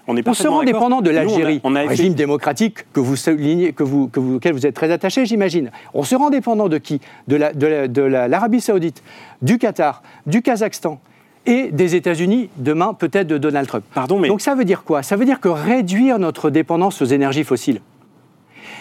On, 0.09 0.17
est 0.17 0.27
on 0.29 0.35
se 0.35 0.49
rend 0.49 0.65
dépendant 0.65 1.01
de 1.01 1.11
Nous, 1.13 1.17
on 1.17 1.21
a- 1.21 1.25
l'Algérie, 1.25 1.61
on 1.63 1.77
a 1.77 1.83
fait- 1.83 1.89
régime 1.89 2.15
démocratique 2.15 2.91
que 2.93 2.99
vous 2.99 3.15
soulignez, 3.15 3.73
que 3.73 3.85
vous, 3.85 4.09
que 4.09 4.19
vous, 4.19 4.35
auquel 4.37 4.53
vous 4.53 4.67
êtes 4.67 4.75
très 4.75 4.91
attaché, 4.91 5.27
j'imagine. 5.27 5.71
On 5.95 6.03
se 6.03 6.17
rend 6.17 6.31
dépendant 6.31 6.69
de 6.69 6.79
qui? 6.79 7.01
De 7.29 7.37
la- 7.37 7.53
de 7.53 7.67
la- 7.69 7.87
de 7.89 8.03
la- 8.03 8.27
l'Arabie 8.27 8.61
Saoudite, 8.61 9.01
du 9.43 9.59
Qatar, 9.59 10.03
du 10.27 10.43
Kazakhstan 10.43 10.99
et 11.47 11.71
des 11.73 11.95
États-Unis, 11.97 12.49
demain 12.57 12.95
peut-être 12.95 13.27
de 13.27 13.39
Donald 13.39 13.67
Trump. 13.67 13.85
Pardon, 13.95 14.19
mais 14.19 14.29
Donc 14.29 14.41
ça 14.41 14.55
veut 14.55 14.65
dire 14.65 14.85
quoi? 14.85 15.03
Ça 15.03 15.17
veut 15.17 15.25
dire 15.25 15.41
que 15.41 15.49
réduire 15.49 16.19
notre 16.19 16.51
dépendance 16.51 17.03
aux 17.03 17.07
énergies 17.07 17.45
fossiles, 17.45 17.81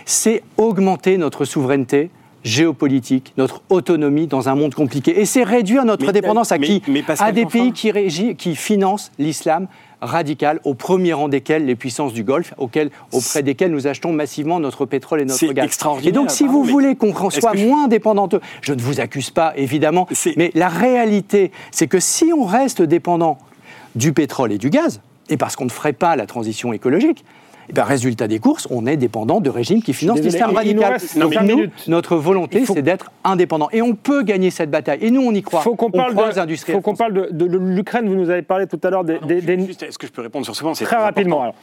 c'est 0.05 0.43
augmenter 0.57 1.17
notre 1.17 1.45
souveraineté 1.45 2.09
géopolitique, 2.43 3.33
notre 3.37 3.61
autonomie 3.69 4.25
dans 4.27 4.49
un 4.49 4.55
monde 4.55 4.73
compliqué. 4.73 5.19
Et 5.19 5.25
c'est 5.25 5.43
réduire 5.43 5.85
notre 5.85 6.05
Mais- 6.07 6.11
dépendance 6.11 6.51
à 6.51 6.57
mais- 6.57 6.67
qui? 6.67 6.81
mais 6.87 7.03
À 7.19 7.31
des 7.31 7.45
pays 7.45 7.71
qui 7.71 8.55
financent 8.55 9.11
l'islam 9.19 9.67
radical, 10.01 10.59
au 10.63 10.73
premier 10.73 11.13
rang 11.13 11.27
desquels 11.29 11.65
les 11.65 11.75
puissances 11.75 12.13
du 12.13 12.23
Golfe, 12.23 12.53
auxquels, 12.57 12.89
auprès 13.11 13.43
desquels 13.43 13.71
nous 13.71 13.87
achetons 13.87 14.11
massivement 14.11 14.59
notre 14.59 14.85
pétrole 14.85 15.21
et 15.21 15.25
notre 15.25 15.45
gaz. 15.53 15.65
extraordinaire, 15.65 16.09
Et 16.09 16.11
donc, 16.11 16.31
si 16.31 16.43
pardon, 16.45 16.59
vous 16.59 16.63
voulez 16.65 16.95
qu'on 16.95 17.29
soit 17.29 17.55
je- 17.55 17.65
moins 17.65 17.87
dépendant, 17.87 18.27
d'eux, 18.27 18.41
je 18.61 18.73
ne 18.73 18.81
vous 18.81 18.99
accuse 18.99 19.29
pas, 19.29 19.53
évidemment, 19.55 20.07
mais 20.37 20.51
la 20.55 20.69
réalité, 20.69 21.51
c'est 21.71 21.87
que 21.87 21.99
si 21.99 22.31
on 22.35 22.45
reste 22.45 22.81
dépendant 22.81 23.37
du 23.95 24.13
pétrole 24.13 24.51
et 24.51 24.57
du 24.57 24.69
gaz, 24.69 25.01
et 25.29 25.37
parce 25.37 25.55
qu'on 25.55 25.65
ne 25.65 25.69
ferait 25.69 25.93
pas 25.93 26.15
la 26.15 26.25
transition 26.25 26.73
écologique, 26.73 27.23
eh 27.69 27.73
ben, 27.73 27.83
résultat 27.83 28.27
des 28.27 28.39
courses, 28.39 28.67
on 28.71 28.85
est 28.85 28.97
dépendant 28.97 29.39
de 29.41 29.49
régimes 29.49 29.81
qui 29.81 29.93
financent 29.93 30.19
l'islam 30.21 30.51
radical. 30.55 30.97
Donc 31.17 31.33
cinq 31.33 31.43
nous, 31.43 31.65
notre 31.87 32.15
volonté, 32.15 32.61
faut- 32.65 32.73
c'est 32.73 32.81
d'être 32.81 33.11
indépendant. 33.23 33.69
Et 33.71 33.81
on 33.81 33.93
peut 33.95 34.23
gagner 34.23 34.49
cette 34.49 34.69
bataille. 34.71 34.99
Et 35.01 35.11
nous, 35.11 35.21
on 35.21 35.31
y 35.33 35.41
croit. 35.41 35.61
faut 35.61 35.75
qu'on 35.75 35.87
on 35.87 35.91
parle, 35.91 36.15
de, 36.15 36.39
industriels 36.39 36.77
faut 36.77 36.81
qu'on 36.81 36.95
parle 36.95 37.13
de, 37.13 37.27
de- 37.31 37.47
de 37.47 37.57
l'Ukraine. 37.57 38.07
Vous 38.07 38.15
nous 38.15 38.29
avez 38.29 38.41
parlé 38.41 38.67
tout 38.67 38.79
à 38.83 38.89
l'heure 38.89 39.03
des, 39.03 39.19
des- 39.19 39.41
des- 39.41 39.69
Est-ce 39.85 39.97
que 39.97 40.07
je 40.07 40.11
peux 40.11 40.21
répondre 40.21 40.45
sur 40.45 40.55
ce 40.55 40.61
point? 40.63 40.73
Très 40.73 40.95
rapidement. 40.97 41.41
alors. 41.43 41.55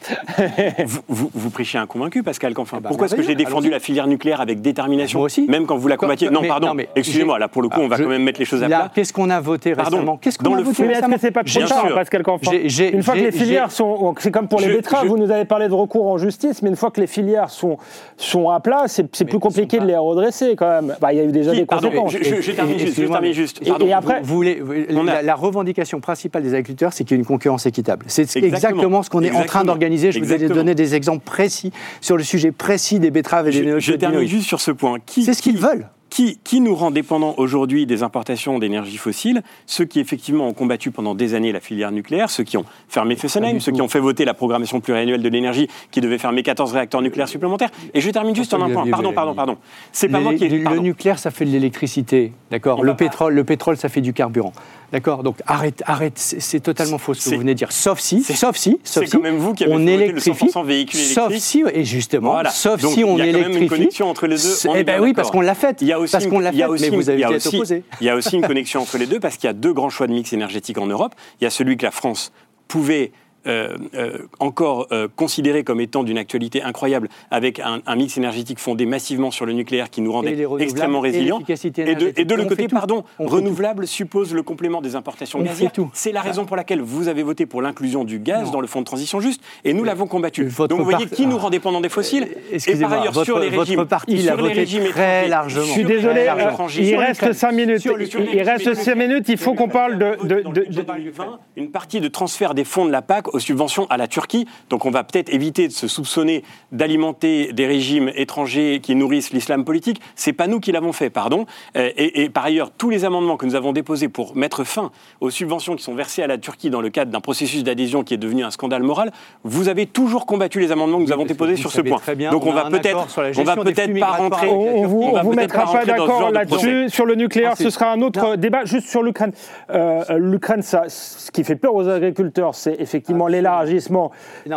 Vous, 0.87 1.01
vous, 1.09 1.31
vous 1.35 1.51
prêchez 1.51 1.79
un 1.79 1.87
convaincu, 1.87 2.23
Pascal 2.23 2.55
Canfin. 2.55 2.79
Eh 2.79 2.83
ben, 2.83 2.89
Pourquoi 2.89 3.07
est-ce 3.07 3.15
que 3.17 3.23
j'ai 3.23 3.35
défendu 3.35 3.71
la 3.71 3.81
filière 3.81 4.07
nucléaire 4.07 4.41
avec 4.41 4.61
détermination 4.61 5.19
Moi 5.21 5.27
aussi. 5.27 5.47
Même 5.49 5.67
quand 5.67 5.77
vous 5.77 5.89
la 5.89 5.97
combattiez? 5.97 6.31
Non, 6.31 6.41
Mais- 6.43 6.49
pardon. 6.49 6.69
non, 6.69 6.75
mais 6.75 6.89
Excusez-moi, 6.97 7.39
là, 7.39 7.49
pour 7.49 7.63
le 7.63 7.69
coup, 7.69 7.81
on 7.81 7.89
va 7.89 7.97
quand 7.97 8.07
même 8.09 8.23
mettre 8.23 8.39
les 8.41 8.45
choses 8.47 8.63
à 8.63 8.67
plat. 8.67 8.91
qu'est-ce 8.95 9.13
qu'on 9.13 9.31
a 9.31 9.41
voté 9.41 9.73
récemment? 9.73 10.17
Qu'est-ce 10.17 10.39
qu'on 10.39 10.55
a 10.55 10.63
voté 10.63 10.85
Mais 10.85 10.95
est-ce 10.95 11.07
que 11.07 11.19
c'est 11.21 11.31
pas 11.31 11.45
trop 11.45 11.59
Bien 11.59 11.67
tard. 11.67 11.95
Pascal 11.95 12.23
Canfin 12.23 12.53
Une 12.53 13.03
fois 13.03 13.15
que 13.15 13.19
les 13.21 13.33
filières 13.33 13.71
sont, 13.71 14.15
c'est 14.19 14.31
comme 14.31 14.49
pour 14.49 14.61
les 14.61 14.69
betteraves, 14.69 15.07
vous 15.07 15.19
nous 15.19 15.31
avez 15.31 15.45
parlé 15.45 15.69
de 15.69 15.73
recours 15.89 16.07
en 16.07 16.19
justice, 16.19 16.63
mais 16.63 16.69
une 16.69 16.77
fois 16.77 16.91
que 16.91 17.01
les 17.01 17.07
filières 17.07 17.51
sont, 17.51 17.79
sont 18.17 18.51
à 18.51 18.61
plat, 18.61 18.85
c'est 18.87 19.07
c'est 19.17 19.25
plus 19.25 19.39
compliqué 19.39 19.79
de 19.81 19.87
les 19.87 19.97
redresser 19.97 20.55
quand 20.57 20.69
même. 20.69 20.95
Bah, 21.01 21.13
Il 21.13 21.17
y 21.19 21.21
a 21.21 21.25
eu 21.25 21.33
déjà 21.33 21.53
Qui- 21.53 21.61
des 21.61 21.67
pardon, 21.67 21.89
conséquences. 21.91 22.13
je- 22.13 22.37
je- 22.37 22.41
je 22.43 22.53
termine 22.53 22.79
juste, 22.79 23.01
je 23.01 23.07
termine 23.07 23.33
juste. 23.33 23.61
Et- 23.63 23.71
Pardon. 23.71 23.87
et 23.87 23.93
après- 23.93 24.21
Vous 24.23 24.35
voulez, 24.37 24.63
a- 25.09 25.23
la, 25.23 25.35
revendication 25.35 26.01
principale 26.01 26.43
des 26.43 26.51
agriculteurs, 26.55 26.93
c'est 26.93 27.05
qu'il 27.05 27.17
y 27.17 27.19
ait 27.19 27.23
une 27.23 27.27
concurrence 27.27 27.65
équitable. 27.67 28.05
C'est 28.09 28.23
Exactement. 28.23 28.55
exactement 28.55 29.03
ce 29.03 29.11
qu'on 29.11 29.23
est 29.23 29.29
en 29.31 29.33
train 29.33 29.41
Exactement. 29.43 29.65
d'organiser. 29.65 30.13
Je 30.13 30.19
vous 30.19 30.31
ai 30.31 30.35
Exactement. 30.35 30.55
donné 30.61 30.75
des 30.75 30.95
exemples 30.95 31.25
précis 31.25 31.73
sur 32.01 32.17
le 32.17 32.23
sujet 32.23 32.53
précis 32.53 32.99
des 33.01 33.11
betteraves 33.11 33.49
et 33.49 33.51
des 33.51 33.57
Je, 33.57 33.63
je 33.63 33.65
néonicotinoïdes. 33.69 34.01
termine 34.01 34.29
juste 34.29 34.47
sur 34.47 34.61
ce 34.61 34.71
point. 34.71 34.99
C'est 35.07 35.33
ce 35.35 35.43
qu'ils 35.43 35.59
veulent. 35.59 35.89
Qui, 36.19 36.37
qui 36.43 36.61
nous 36.61 36.75
rend 36.75 36.91
dépendants 36.91 37.35
aujourd'hui 37.37 37.87
des 37.87 38.03
importations 38.03 38.59
d'énergie 38.59 38.97
fossile? 38.97 39.45
Ceux 39.67 39.85
qui 39.85 40.01
effectivement 40.01 40.49
ont 40.49 40.53
combattu 40.53 40.91
pendant 40.91 41.15
des 41.15 41.35
années 41.35 41.53
la 41.53 41.61
filière 41.61 41.93
nucléaire, 41.93 42.29
ceux 42.29 42.43
qui 42.43 42.57
ont 42.57 42.65
fermé 42.89 43.15
Fessenheim, 43.15 43.61
ceux 43.61 43.71
tout. 43.71 43.77
qui 43.77 43.83
ont 43.83 43.89
fait 43.89 44.01
voter 44.01 44.25
la 44.25 44.35
programmation 44.35 44.81
pluriannuelle 44.81 45.23
de 45.23 45.29
l'énergie 45.29 45.69
qui 45.93 46.01
devait 46.01 46.19
fermer 46.19 46.43
14 46.43 46.73
réacteurs 46.73 47.03
nucléaires 47.03 47.29
supplémentaires. 47.29 47.71
Et 47.95 48.01
je 48.01 48.11
termine 48.11 48.35
juste 48.35 48.53
en 48.53 48.61
un 48.61 48.69
point. 48.69 48.85
Pardon, 48.91 49.13
pardon, 49.13 49.35
pardon. 49.37 49.59
C'est 49.93 50.09
pas 50.09 50.19
moi 50.19 50.35
qui 50.35 50.47
ai... 50.47 50.49
le 50.49 50.79
nucléaire, 50.81 51.21
ça 51.21 51.31
fait 51.31 51.45
de 51.45 51.51
l'électricité, 51.51 52.33
d'accord? 52.51 52.83
Le 52.83 52.97
pétrole, 52.97 53.35
le 53.35 53.45
pétrole, 53.45 53.77
ça 53.77 53.89
fait 53.89 54.01
du 54.01 54.13
carburant, 54.13 54.53
d'accord? 54.91 55.23
Donc 55.23 55.37
arrête, 55.47 55.85
arrête, 55.87 56.19
c'est 56.19 56.59
totalement 56.59 56.99
faux 56.99 57.15
ce 57.15 57.27
que 57.31 57.35
vous 57.37 57.43
venez 57.43 57.55
de 57.55 57.59
dire. 57.59 57.71
Sauf 57.71 58.01
si, 58.01 58.25
sauf 58.25 58.57
si, 58.57 58.81
sauf 58.83 59.05
si, 59.05 59.11
quand 59.13 59.21
même 59.23 59.37
vous 59.37 59.55
qui 59.55 59.63
avez 59.63 59.73
on 59.73 59.79
voter 59.79 59.97
le 59.99 60.03
électrifie, 60.03 60.47
100% 60.47 60.67
véhicule 60.67 60.99
sauf 60.99 61.31
électrique. 61.31 61.43
si, 61.45 61.63
et 61.73 61.85
justement, 61.85 62.33
Voilà. 62.33 62.51
sauf 62.51 62.83
Donc, 62.83 62.91
si 62.95 63.05
on 63.05 63.17
il 63.17 63.25
y 63.25 63.29
a 63.29 63.33
quand 63.33 63.39
même 63.39 63.51
une 63.51 63.57
électrifie. 63.59 63.69
connexion 63.69 64.11
entre 64.11 64.27
les 64.27 64.35
deux, 64.35 64.55
Eh 64.75 64.83
ben 64.83 64.97
bien 64.97 65.01
oui, 65.01 65.13
parce 65.13 65.31
qu'on 65.31 65.43
l'a 65.43 65.55
faite. 65.55 65.77
Il 65.81 65.87
y 65.87 65.93
a 65.93 66.08
aussi 66.09 66.13
parce 66.13 66.27
qu'on 66.27 66.41
l'a 66.41 66.69
aussi 66.69 66.91
mais 66.91 66.97
vous 66.97 67.11
avez 67.11 67.23
été 67.23 67.49
opposé. 67.49 67.85
Il 68.01 68.07
y 68.07 68.11
a 68.11 68.17
aussi 68.17 68.37
une 68.37 68.47
connexion 68.47 68.81
entre 68.81 68.99
les 68.99 69.07
deux 69.07 69.21
parce 69.21 69.37
qu'il 69.37 69.47
y 69.47 69.51
a 69.51 69.55
deux 69.55 69.73
grands 69.73 69.91
choix 69.91 70.07
de 70.07 70.13
mix 70.13 70.33
énergétique 70.33 70.79
en 70.79 70.87
Europe. 70.87 71.15
Il 71.41 71.45
y 71.45 71.47
a 71.47 71.51
celui 71.51 71.77
que 71.77 71.85
la 71.85 71.91
France 71.91 72.33
pouvait 72.67 73.13
euh, 73.47 73.77
euh, 73.95 74.19
encore 74.41 74.87
euh, 74.93 75.09
considérer 75.15 75.65
comme 75.65 75.81
étant 75.81 76.03
d'une 76.03 76.19
actualité 76.19 76.63
incroyable, 76.63 77.09
avec 77.31 77.61
un, 77.61 77.81
un 77.87 77.97
mix 77.97 78.17
énergétique 78.17 78.59
fondé 78.59 78.87
massivement 78.87 79.31
sur 79.31 79.47
le 79.47 79.53
nucléaire 79.53 79.91
qui 79.91 80.01
nous 80.01 80.13
rendait 80.13 80.37
extrêmement 80.59 81.01
résilients. 81.01 81.41
Et 81.49 81.95
de, 81.95 82.13
et 82.17 82.25
de 82.25 82.35
On 82.39 82.47
côté, 82.47 82.69
pardon, 82.69 83.05
On 83.19 83.27
renouvelable 83.27 83.87
suppose 83.87 84.35
le 84.35 84.43
complément 84.43 84.81
des 84.81 84.97
importations 84.97 85.39
On 85.39 85.43
gazières. 85.43 85.71
C'est 85.93 86.13
la 86.13 86.21
raison 86.23 86.45
pour 86.45 86.57
laquelle 86.57 86.81
vous 86.81 87.09
avez 87.09 87.23
voté 87.23 87.47
pour 87.47 87.63
l'inclusion 87.63 88.05
du 88.05 88.19
gaz 88.19 88.47
Non. 88.47 88.51
dans 88.53 88.61
le 88.61 88.67
fonds 88.67 88.81
de 88.81 88.87
transition 88.87 89.21
juste, 89.21 89.43
et 89.65 89.73
nous 89.75 89.85
l'avons 89.85 90.07
combattu. 90.07 90.45
Votre 90.47 90.69
Donc 90.71 90.79
vous 90.81 90.85
voyez 90.91 91.07
part- 91.07 91.17
qui 91.17 91.27
nous 91.27 91.39
rend 91.39 91.51
dépendants 91.51 91.81
des 91.81 91.89
fossiles 91.89 92.29
Et 92.53 92.77
par 92.81 92.93
ailleurs, 92.93 93.13
votre- 93.13 93.25
sur 93.25 93.39
les 93.39 93.49
régimes, 93.49 93.85
parti 93.87 94.19
sur 94.19 94.31
l'a 94.31 94.37
les 94.37 94.43
voté 94.43 94.55
régimes 94.55 94.85
très 94.91 95.27
étrangers, 95.27 95.29
largement. 95.29 95.65
Je 95.67 95.71
suis 95.71 95.85
désolé, 95.85 96.23
il 96.25 96.97
reste 96.97 97.21
régimes- 97.21 97.33
5 97.35 97.53
minutes. 97.53 97.85
le- 97.85 98.03
Il 98.03 98.43
reste 98.43 98.61
étrangers. 98.63 98.75
5 98.85 98.95
minutes, 98.97 99.25
il 99.29 99.37
faut 99.39 99.55
qu'on 99.55 99.69
parle 99.69 99.99
de- 99.99 100.27
de- 100.27 100.41
Dans 100.43 100.51
de- 100.53 100.61
le 100.61 100.67
budget 100.67 100.83
de- 100.83 100.87
2020, 100.87 101.39
une 101.57 101.71
partie 101.71 102.01
de 102.01 102.09
transfert 102.09 102.55
des 102.55 102.65
fonds 102.65 102.85
de 102.87 102.91
la 102.93 103.03
PAC 103.03 103.28
aux 103.33 103.39
subventions 103.39 103.87
à 103.91 103.97
la 103.97 104.09
Turquie. 104.09 104.47
Donc 104.71 104.85
on 104.85 104.91
va 104.91 105.05
peut-être 105.05 105.33
éviter 105.33 105.69
de 105.69 105.73
se 105.73 105.89
soupçonner 105.89 106.43
d'alimenter 106.73 107.53
des 107.53 107.67
régimes 107.67 108.11
étrangers 108.15 108.81
qui 108.83 108.95
nourrissent 108.95 109.33
l'islam 109.33 109.65
politique. 109.65 110.01
C'est 110.15 110.33
pas 110.33 110.47
nous 110.47 110.61
qui 110.61 110.73
l'avons 110.73 110.93
fait, 110.93 111.11
pardon. 111.11 111.47
Euh, 111.77 111.91
Et, 111.97 112.23
et 112.23 112.29
par 112.31 112.45
ailleurs, 112.45 112.71
tous 112.71 112.91
les 112.91 113.05
amendements 113.05 113.37
que 113.37 113.47
nous 113.47 113.55
avons 113.57 113.73
déposés 113.73 114.09
pour 114.09 114.37
mettre 114.37 114.65
fin 114.65 114.91
aux 115.21 115.31
subventions 115.31 115.75
qui 115.77 115.83
sont 115.83 115.95
versées 115.95 116.23
à 116.23 116.27
la 116.27 116.39
Turquie 116.39 116.71
dans 116.71 116.81
le 116.81 116.91
cadre 116.91 117.11
d'un 117.11 117.21
processus 117.21 117.65
d'adhésion 117.65 118.05
qui 118.05 118.15
est 118.15 118.19
devenu 118.19 118.45
un 118.45 118.51
scandale 118.51 118.83
moral, 118.83 119.11
vous 119.45 119.69
avez 119.69 119.87
toujours 119.87 120.27
combattu 120.27 120.61
les 120.61 120.71
amendements 120.73 120.99
que 120.99 121.03
nous 121.05 121.13
avons 121.13 121.25
déposés 121.25 121.57
sur 121.57 121.71
ce 121.73 121.81
point. 121.81 122.01
bien, 122.17 122.31
Donc 122.31 122.45
on 122.47 122.51
on 122.51 122.53
va 122.53 122.71
peut-être, 122.71 123.07
on 123.37 123.43
va 123.43 123.57
flux 123.57 124.01
pas 124.01 124.07
rentrer. 124.13 124.49
On, 124.49 124.87
vous, 124.87 125.03
on 125.03 125.13
va 125.13 125.23
vous 125.23 125.33
mettra 125.33 125.71
pas 125.71 125.85
d'accord 125.85 126.31
là-dessus. 126.31 126.89
Sur 126.91 127.07
le 127.07 127.15
nucléaire, 127.15 127.57
ce 127.57 127.71
sera 127.71 127.91
un 127.93 128.01
autre 128.01 128.21
Non. 128.21 128.37
débat. 128.37 128.65
Juste 128.65 128.89
sur 128.89 129.03
l'Ukraine. 129.03 129.33
Euh, 129.71 130.05
L'Ukraine, 130.19 130.63
ça, 130.63 130.85
ce 130.89 131.31
qui 131.31 131.45
fait 131.45 131.57
peur 131.57 131.75
aux 131.75 131.89
agriculteurs, 131.89 132.55
c'est 132.55 132.77
effectivement 132.79 133.18
l'élargissement 133.27 134.13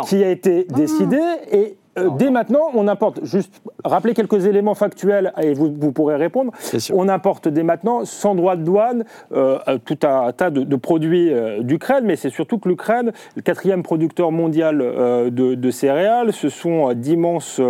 qui 0.06 0.22
a 0.22 0.30
été 0.30 0.64
décidé. 0.64 1.20
Et 1.50 1.76
euh, 1.98 2.08
dès 2.18 2.30
maintenant, 2.30 2.70
on 2.74 2.88
importe, 2.88 3.24
juste 3.24 3.60
rappeler 3.84 4.14
quelques 4.14 4.46
éléments 4.46 4.74
factuels 4.74 5.32
et 5.42 5.52
vous, 5.52 5.74
vous 5.78 5.92
pourrez 5.92 6.16
répondre. 6.16 6.52
On 6.92 7.08
importe 7.08 7.48
dès 7.48 7.62
maintenant, 7.62 8.04
sans 8.04 8.34
droit 8.34 8.56
de 8.56 8.62
douane, 8.62 9.04
euh, 9.32 9.58
euh, 9.68 9.78
tout 9.84 9.98
un 10.04 10.32
tas 10.32 10.50
de, 10.50 10.62
de 10.62 10.76
produits 10.76 11.32
euh, 11.32 11.60
d'Ukraine, 11.62 12.04
mais 12.04 12.16
c'est 12.16 12.30
surtout 12.30 12.58
que 12.58 12.68
l'Ukraine, 12.68 13.12
le 13.36 13.42
quatrième 13.42 13.82
producteur 13.82 14.30
mondial 14.32 14.78
de, 14.78 15.54
de 15.54 15.70
céréales, 15.70 16.32
ce 16.32 16.48
sont 16.48 16.92
d'immenses 16.94 17.60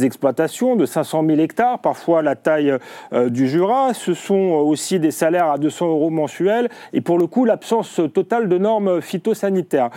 exploitations 0.00 0.76
de 0.76 0.84
500 0.86 1.24
000 1.26 1.38
hectares, 1.40 1.78
parfois 1.78 2.22
la 2.22 2.36
taille 2.36 2.74
du 3.28 3.48
Jura. 3.48 3.94
Ce 3.94 4.14
sont 4.14 4.34
aussi 4.36 4.98
des 5.00 5.10
salaires 5.10 5.50
à 5.52 5.58
200 5.58 5.88
euros 5.88 6.10
mensuels 6.10 6.68
et 6.92 7.00
pour 7.00 7.18
le 7.18 7.26
coup 7.26 7.44
l'absence 7.44 8.00
totale 8.12 8.48
de 8.48 8.58
normes 8.58 9.00
phytosanitaires. 9.00 9.90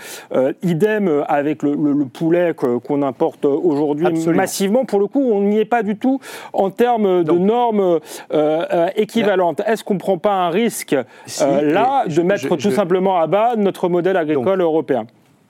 Idem 0.63 1.23
avec 1.27 1.63
le, 1.63 1.73
le- 1.75 1.93
le 1.93 2.05
poulet 2.05 2.53
qu'on 2.55 3.01
importe 3.01 3.45
aujourd'hui 3.45 3.72
Absolument. 3.81 4.35
massivement. 4.35 4.85
Pour 4.85 4.99
le 4.99 5.07
coup, 5.07 5.21
on 5.21 5.41
n'y 5.41 5.59
est 5.59 5.65
pas 5.65 5.83
du 5.83 5.97
tout 5.97 6.19
en 6.53 6.69
termes 6.69 7.19
de 7.19 7.23
Donc- 7.23 7.39
normes 7.39 7.79
euh, 7.81 7.99
euh, 8.31 8.87
équivalentes. 8.95 9.61
Est-ce 9.65 9.83
qu'on 9.83 9.95
ne 9.95 9.99
prend 9.99 10.17
pas 10.17 10.33
un 10.33 10.49
risque 10.49 10.95
Si, 11.25 11.43
euh, 11.43 11.61
là 11.73 12.05
de 12.05 12.11
je- 12.11 12.21
mettre 12.21 12.41
je- 12.41 12.47
tout 12.49 12.57
je- 12.59 12.69
simplement 12.69 13.19
à 13.19 13.27
bas 13.27 13.55
notre 13.55 13.89
modèle 13.89 14.17
agricole 14.17 14.61
européen? 14.61 15.05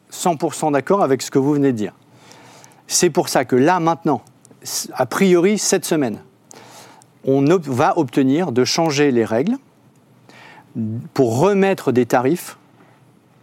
100% 0.09 0.71
d'accord 0.71 1.01
avec 1.03 1.21
ce 1.21 1.32
que 1.32 1.39
vous 1.39 1.53
venez 1.53 1.71
de 1.71 1.78
dire. 1.78 1.93
C'est 2.88 3.09
pour 3.09 3.30
ça 3.30 3.45
que 3.45 3.55
là, 3.55 3.80
maintenant, 3.80 4.21
a 4.95 5.05
priori, 5.05 5.57
cette 5.57 5.86
semaine, 5.86 6.19
on 7.26 7.47
ob- 7.47 7.63
va 7.67 7.97
obtenir 7.97 8.51
de 8.51 8.63
changer 8.65 9.11
les 9.11 9.26
règles 9.26 9.55
pour 11.13 11.39
remettre 11.39 11.91
des 11.91 12.05
tarifs, 12.05 12.57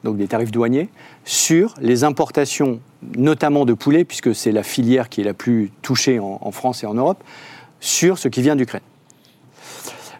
donc 0.04 0.16
des 0.16 0.26
tarifs 0.28 0.50
douaniers, 0.50 0.88
sur 1.24 1.74
les 1.80 2.04
importations, 2.04 2.80
notamment 3.16 3.64
de 3.64 3.72
poulet, 3.74 4.04
puisque 4.04 4.34
c'est 4.34 4.52
la 4.52 4.62
filière 4.62 5.08
qui 5.08 5.20
est 5.20 5.24
la 5.24 5.34
plus 5.34 5.70
touchée 5.82 6.18
en, 6.18 6.38
en 6.40 6.50
France 6.50 6.82
et 6.82 6.86
en 6.86 6.94
Europe, 6.94 7.22
sur 7.80 8.18
ce 8.18 8.28
qui 8.28 8.42
vient 8.42 8.56
d'Ukraine. 8.56 8.82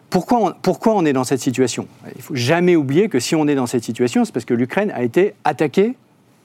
Pourquoi 0.09 0.39
on, 0.43 0.53
pourquoi 0.61 0.93
on 0.95 1.05
est 1.05 1.13
dans 1.13 1.23
cette 1.23 1.39
situation? 1.39 1.87
Il 2.13 2.17
ne 2.17 2.21
faut 2.21 2.35
jamais 2.35 2.75
oublier 2.75 3.07
que 3.07 3.19
si 3.19 3.33
on 3.35 3.47
est 3.47 3.55
dans 3.55 3.67
cette 3.67 3.83
situation, 3.83 4.25
c'est 4.25 4.33
parce 4.33 4.45
que 4.45 4.53
l'Ukraine 4.53 4.91
a 4.91 5.03
été 5.03 5.35
attaquée 5.45 5.95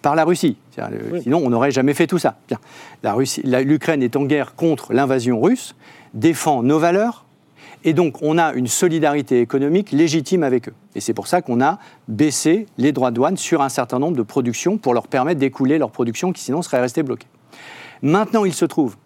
par 0.02 0.14
la 0.14 0.24
Russie. 0.24 0.56
Euh, 0.78 0.88
Oui. 1.12 1.22
Sinon, 1.22 1.42
on 1.44 1.50
n'aurait 1.50 1.72
jamais 1.72 1.92
fait 1.94 2.06
tout 2.06 2.18
ça. 2.18 2.36
Bien. 2.46 2.58
La 3.02 3.12
Russie- 3.14 3.42
la- 3.44 3.62
L'Ukraine 3.62 4.02
est 4.04 4.14
en 4.14 4.24
guerre 4.24 4.54
contre 4.54 4.92
l'invasion 4.92 5.40
russe, 5.40 5.74
défend 6.14 6.62
nos 6.62 6.78
valeurs 6.78 7.24
Et 7.86 7.94
donc, 7.94 8.16
on 8.20 8.36
a 8.36 8.52
une 8.52 8.66
solidarité 8.66 9.40
économique 9.40 9.92
légitime 9.92 10.42
avec 10.42 10.68
eux. 10.68 10.74
Et 10.96 11.00
c'est 11.00 11.14
pour 11.14 11.28
ça 11.28 11.40
qu'on 11.40 11.60
a 11.60 11.78
baissé 12.08 12.66
les 12.78 12.90
droits 12.90 13.12
de 13.12 13.14
douane 13.14 13.36
sur 13.36 13.62
un 13.62 13.68
certain 13.68 14.00
nombre 14.00 14.16
de 14.16 14.24
productions 14.24 14.76
pour 14.76 14.92
leur 14.92 15.06
permettre 15.06 15.38
d'écouler 15.38 15.78
leur 15.78 15.92
production 15.92 16.32
qui 16.32 16.42
sinon 16.42 16.62
serait 16.62 16.80
restée 16.80 17.04
bloquée. 17.04 17.28
Maintenant, 18.02 18.44
il 18.44 18.52
se 18.52 18.64
trouve 18.64 18.96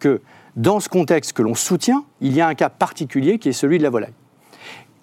que 0.00 0.20
dans 0.56 0.80
ce 0.80 0.88
contexte 0.88 1.32
que 1.32 1.42
l'on 1.42 1.54
soutient, 1.54 2.04
il 2.20 2.34
y 2.34 2.40
a 2.40 2.48
un 2.48 2.56
cas 2.56 2.68
particulier 2.70 3.38
qui 3.38 3.50
est 3.50 3.52
celui 3.52 3.78
de 3.78 3.84
la 3.84 3.90
volaille 3.90 4.12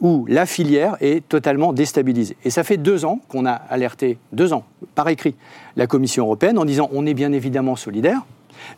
où 0.01 0.25
la 0.27 0.47
filière 0.47 0.97
est 0.99 1.27
totalement 1.29 1.73
déstabilisée. 1.73 2.35
Et 2.43 2.49
ça 2.49 2.63
fait 2.63 2.77
deux 2.77 3.05
ans 3.05 3.21
qu'on 3.29 3.45
a 3.45 3.51
alerté, 3.51 4.17
deux 4.33 4.51
ans, 4.51 4.65
par 4.95 5.07
écrit, 5.07 5.35
la 5.75 5.85
Commission 5.85 6.25
européenne 6.25 6.57
en 6.57 6.65
disant 6.65 6.89
on 6.91 7.05
est 7.05 7.13
bien 7.13 7.31
évidemment 7.31 7.75
solidaire, 7.75 8.21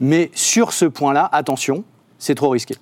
mais 0.01 0.29
sur 0.33 0.73
ce 0.73 0.83
point-là, 0.83 1.29
attention, 1.31 1.85
c'est 2.19 2.35
trop 2.35 2.49
risqué. 2.49 2.75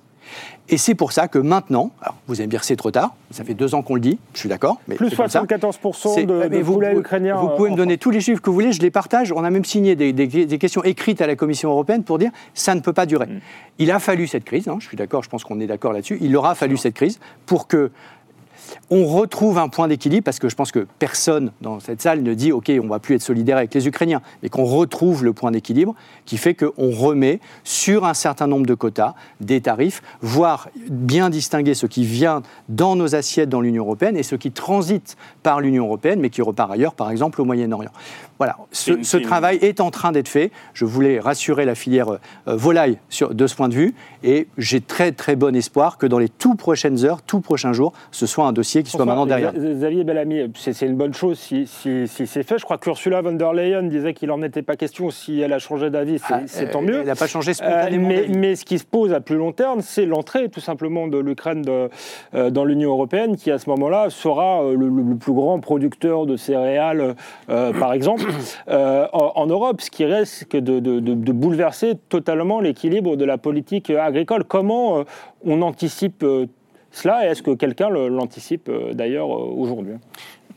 Et 0.68 0.78
c'est 0.78 0.94
pour 0.94 1.12
ça 1.12 1.28
que 1.28 1.38
maintenant, 1.38 1.90
alors 2.00 2.16
vous 2.28 2.36
allez 2.36 2.46
me 2.46 2.50
dire 2.50 2.64
c'est 2.64 2.76
trop 2.76 2.90
tard, 2.90 3.14
ça 3.30 3.44
fait 3.44 3.54
deux 3.54 3.74
ans 3.74 3.82
qu'on 3.82 3.94
le 3.94 4.00
dit, 4.00 4.18
je 4.32 4.40
suis 4.40 4.48
d'accord. 4.48 4.78
Plus 4.96 5.08
74% 5.08 6.24
de, 6.24 6.48
de 6.48 6.58
vous, 6.58 6.80
ukrainiens. 6.80 7.36
Vous 7.36 7.50
pouvez 7.56 7.70
me 7.70 7.76
donner 7.76 7.98
tous 7.98 8.10
les 8.10 8.20
chiffres 8.20 8.40
que 8.40 8.48
vous 8.48 8.54
voulez, 8.54 8.72
je 8.72 8.80
les 8.80 8.90
partage. 8.90 9.32
On 9.32 9.44
a 9.44 9.50
même 9.50 9.64
signé 9.64 9.96
des, 9.96 10.58
questions 10.58 10.84
écrites 10.84 11.20
à 11.20 11.26
la 11.26 11.36
Commission 11.36 11.70
européenne 11.70 12.04
pour 12.04 12.18
dire 12.18 12.30
ça 12.54 12.74
ne 12.74 12.80
peut 12.80 12.92
pas 12.92 13.06
durer. 13.06 13.26
Mm. 13.26 13.40
Il 13.78 13.90
a 13.90 13.98
fallu 13.98 14.26
cette 14.26 14.44
crise, 14.44 14.68
hein, 14.68 14.76
je 14.78 14.86
suis 14.86 14.96
d'accord, 14.96 15.22
je 15.22 15.28
pense 15.28 15.44
qu'on 15.44 15.60
est 15.60 15.66
d'accord 15.66 15.92
là-dessus, 15.92 16.18
il 16.20 16.36
aura 16.36 16.54
fallu 16.54 16.76
cette 16.76 16.94
crise 16.94 17.18
pour 17.46 17.66
que 17.66 17.90
on 18.90 19.06
retrouve 19.06 19.58
un 19.58 19.68
point 19.68 19.88
d'équilibre, 19.88 20.24
parce 20.24 20.38
que 20.38 20.48
je 20.48 20.54
pense 20.54 20.72
que 20.72 20.86
personne 20.98 21.52
dans 21.60 21.80
cette 21.80 22.02
salle 22.02 22.22
ne 22.22 22.34
dit, 22.34 22.52
OK, 22.52 22.70
on 22.80 22.84
ne 22.84 22.88
va 22.88 22.98
plus 22.98 23.14
être 23.14 23.22
solidaire 23.22 23.56
avec 23.56 23.72
les 23.74 23.86
Ukrainiens, 23.86 24.22
mais 24.42 24.48
qu'on 24.48 24.64
retrouve 24.64 25.24
le 25.24 25.32
point 25.32 25.50
d'équilibre 25.50 25.94
qui 26.26 26.36
fait 26.36 26.54
qu'on 26.54 26.90
remet 26.90 27.40
sur 27.64 28.04
un 28.04 28.14
certain 28.14 28.46
nombre 28.46 28.66
de 28.66 28.74
quotas 28.74 29.14
des 29.40 29.60
tarifs, 29.60 30.02
voire 30.20 30.68
bien 30.88 31.30
distinguer 31.30 31.74
ce 31.74 31.86
qui 31.86 32.04
vient 32.04 32.42
dans 32.68 32.96
nos 32.96 33.14
assiettes 33.14 33.48
dans 33.48 33.60
l'Union 33.60 33.84
européenne 33.84 34.16
et 34.16 34.22
ce 34.22 34.36
qui 34.36 34.52
transite 34.52 35.16
par 35.42 35.60
l'Union 35.60 35.84
européenne, 35.86 36.20
mais 36.20 36.30
qui 36.30 36.42
repart 36.42 36.70
ailleurs, 36.70 36.94
par 36.94 37.10
exemple 37.10 37.40
au 37.40 37.44
Moyen-Orient. 37.44 37.92
Voilà, 38.38 38.56
ce, 38.72 39.16
travail 39.16 39.58
est 39.62 39.80
en 39.80 39.90
train 39.90 40.12
d'être 40.12 40.28
fait. 40.28 40.50
Je 40.74 40.84
voulais 40.84 41.20
rassurer 41.20 41.64
la 41.64 41.74
filière 41.74 42.10
euh, 42.10 42.18
volaille 42.46 42.98
de 43.30 43.46
ce 43.46 43.54
point 43.54 43.68
de 43.68 43.74
vue, 43.74 43.94
et 44.24 44.48
j'ai 44.58 44.80
très 44.80 45.12
très 45.12 45.36
bon 45.36 45.54
espoir 45.54 45.98
que 45.98 46.06
dans 46.06 46.18
les 46.18 46.28
tout 46.28 46.54
prochaines 46.54 47.04
heures, 47.04 47.22
tout 47.22 47.40
prochains 47.40 47.72
jours, 47.72 47.92
ce 48.10 48.26
soit 48.26 48.46
un 48.46 48.52
dossier 48.52 48.82
qui 48.82 48.90
soit 48.90 49.04
maintenant 49.04 49.26
derrière. 49.26 49.52
Xavier 49.52 50.04
Bellamy, 50.04 50.50
c'est 50.54 50.86
une 50.86 50.96
bonne 50.96 51.14
chose 51.14 51.38
si, 51.38 51.66
c'est 51.66 52.42
fait. 52.42 52.58
Je 52.58 52.64
crois 52.64 52.78
qu'Ursula 52.78 53.22
von 53.22 53.32
der 53.32 53.52
Leyen 53.52 53.84
disait 53.84 54.14
qu'il 54.14 54.28
n'en 54.28 54.42
était 54.42 54.62
pas 54.62 54.76
question. 54.76 55.10
Si 55.10 55.40
elle 55.40 55.52
a 55.52 55.58
changé 55.58 55.90
d'avis, 55.90 56.18
c'est 56.46 56.66
ah, 56.66 56.70
tant 56.70 56.82
mieux. 56.82 57.00
Elle 57.00 57.06
n'a 57.06 57.14
pas 57.14 57.26
changé 57.26 57.54
spontanément. 57.54 58.10
Euh, 58.10 58.26
mais, 58.28 58.56
ce 58.56 58.64
qui 58.64 58.78
se 58.78 58.84
pose 58.84 59.12
à 59.12 59.20
plus 59.20 59.36
long 59.36 59.52
terme, 59.52 59.80
c'est 59.80 60.06
l'entrée 60.06 60.48
tout 60.48 60.60
simplement 60.60 61.08
de 61.08 61.18
l'Ukraine 61.18 61.64
euh, 61.68 62.50
dans 62.50 62.64
l'Union 62.64 62.90
européenne, 62.90 63.36
qui 63.36 63.50
à 63.50 63.58
ce 63.58 63.68
moment-là 63.70 64.10
sera 64.10 64.62
euh, 64.62 64.76
le, 64.76 65.16
plus 65.16 65.32
grand 65.32 65.58
producteur 65.60 66.26
de 66.26 66.36
céréales, 66.36 67.14
par 67.46 67.92
exemple, 67.92 68.24
en, 68.68 69.46
Europe, 69.46 69.80
ce 69.80 69.90
qui 69.90 70.04
risque 70.04 70.56
de, 70.56 71.32
bouleverser 71.32 71.94
totalement 72.08 72.60
l'équilibre 72.60 73.16
de 73.16 73.24
la 73.24 73.38
politique 73.38 73.90
agricole. 73.90 74.44
Comment 74.44 75.04
on 75.44 75.62
anticipe 75.62 76.24
cela 76.92 77.28
Est-ce 77.28 77.42
que 77.42 77.52
quelqu'un 77.52 77.88
l'anticipe 77.88 78.68
euh, 78.68 78.92
d'ailleurs 78.92 79.34
euh, 79.34 79.54
aujourd'hui? 79.56 79.94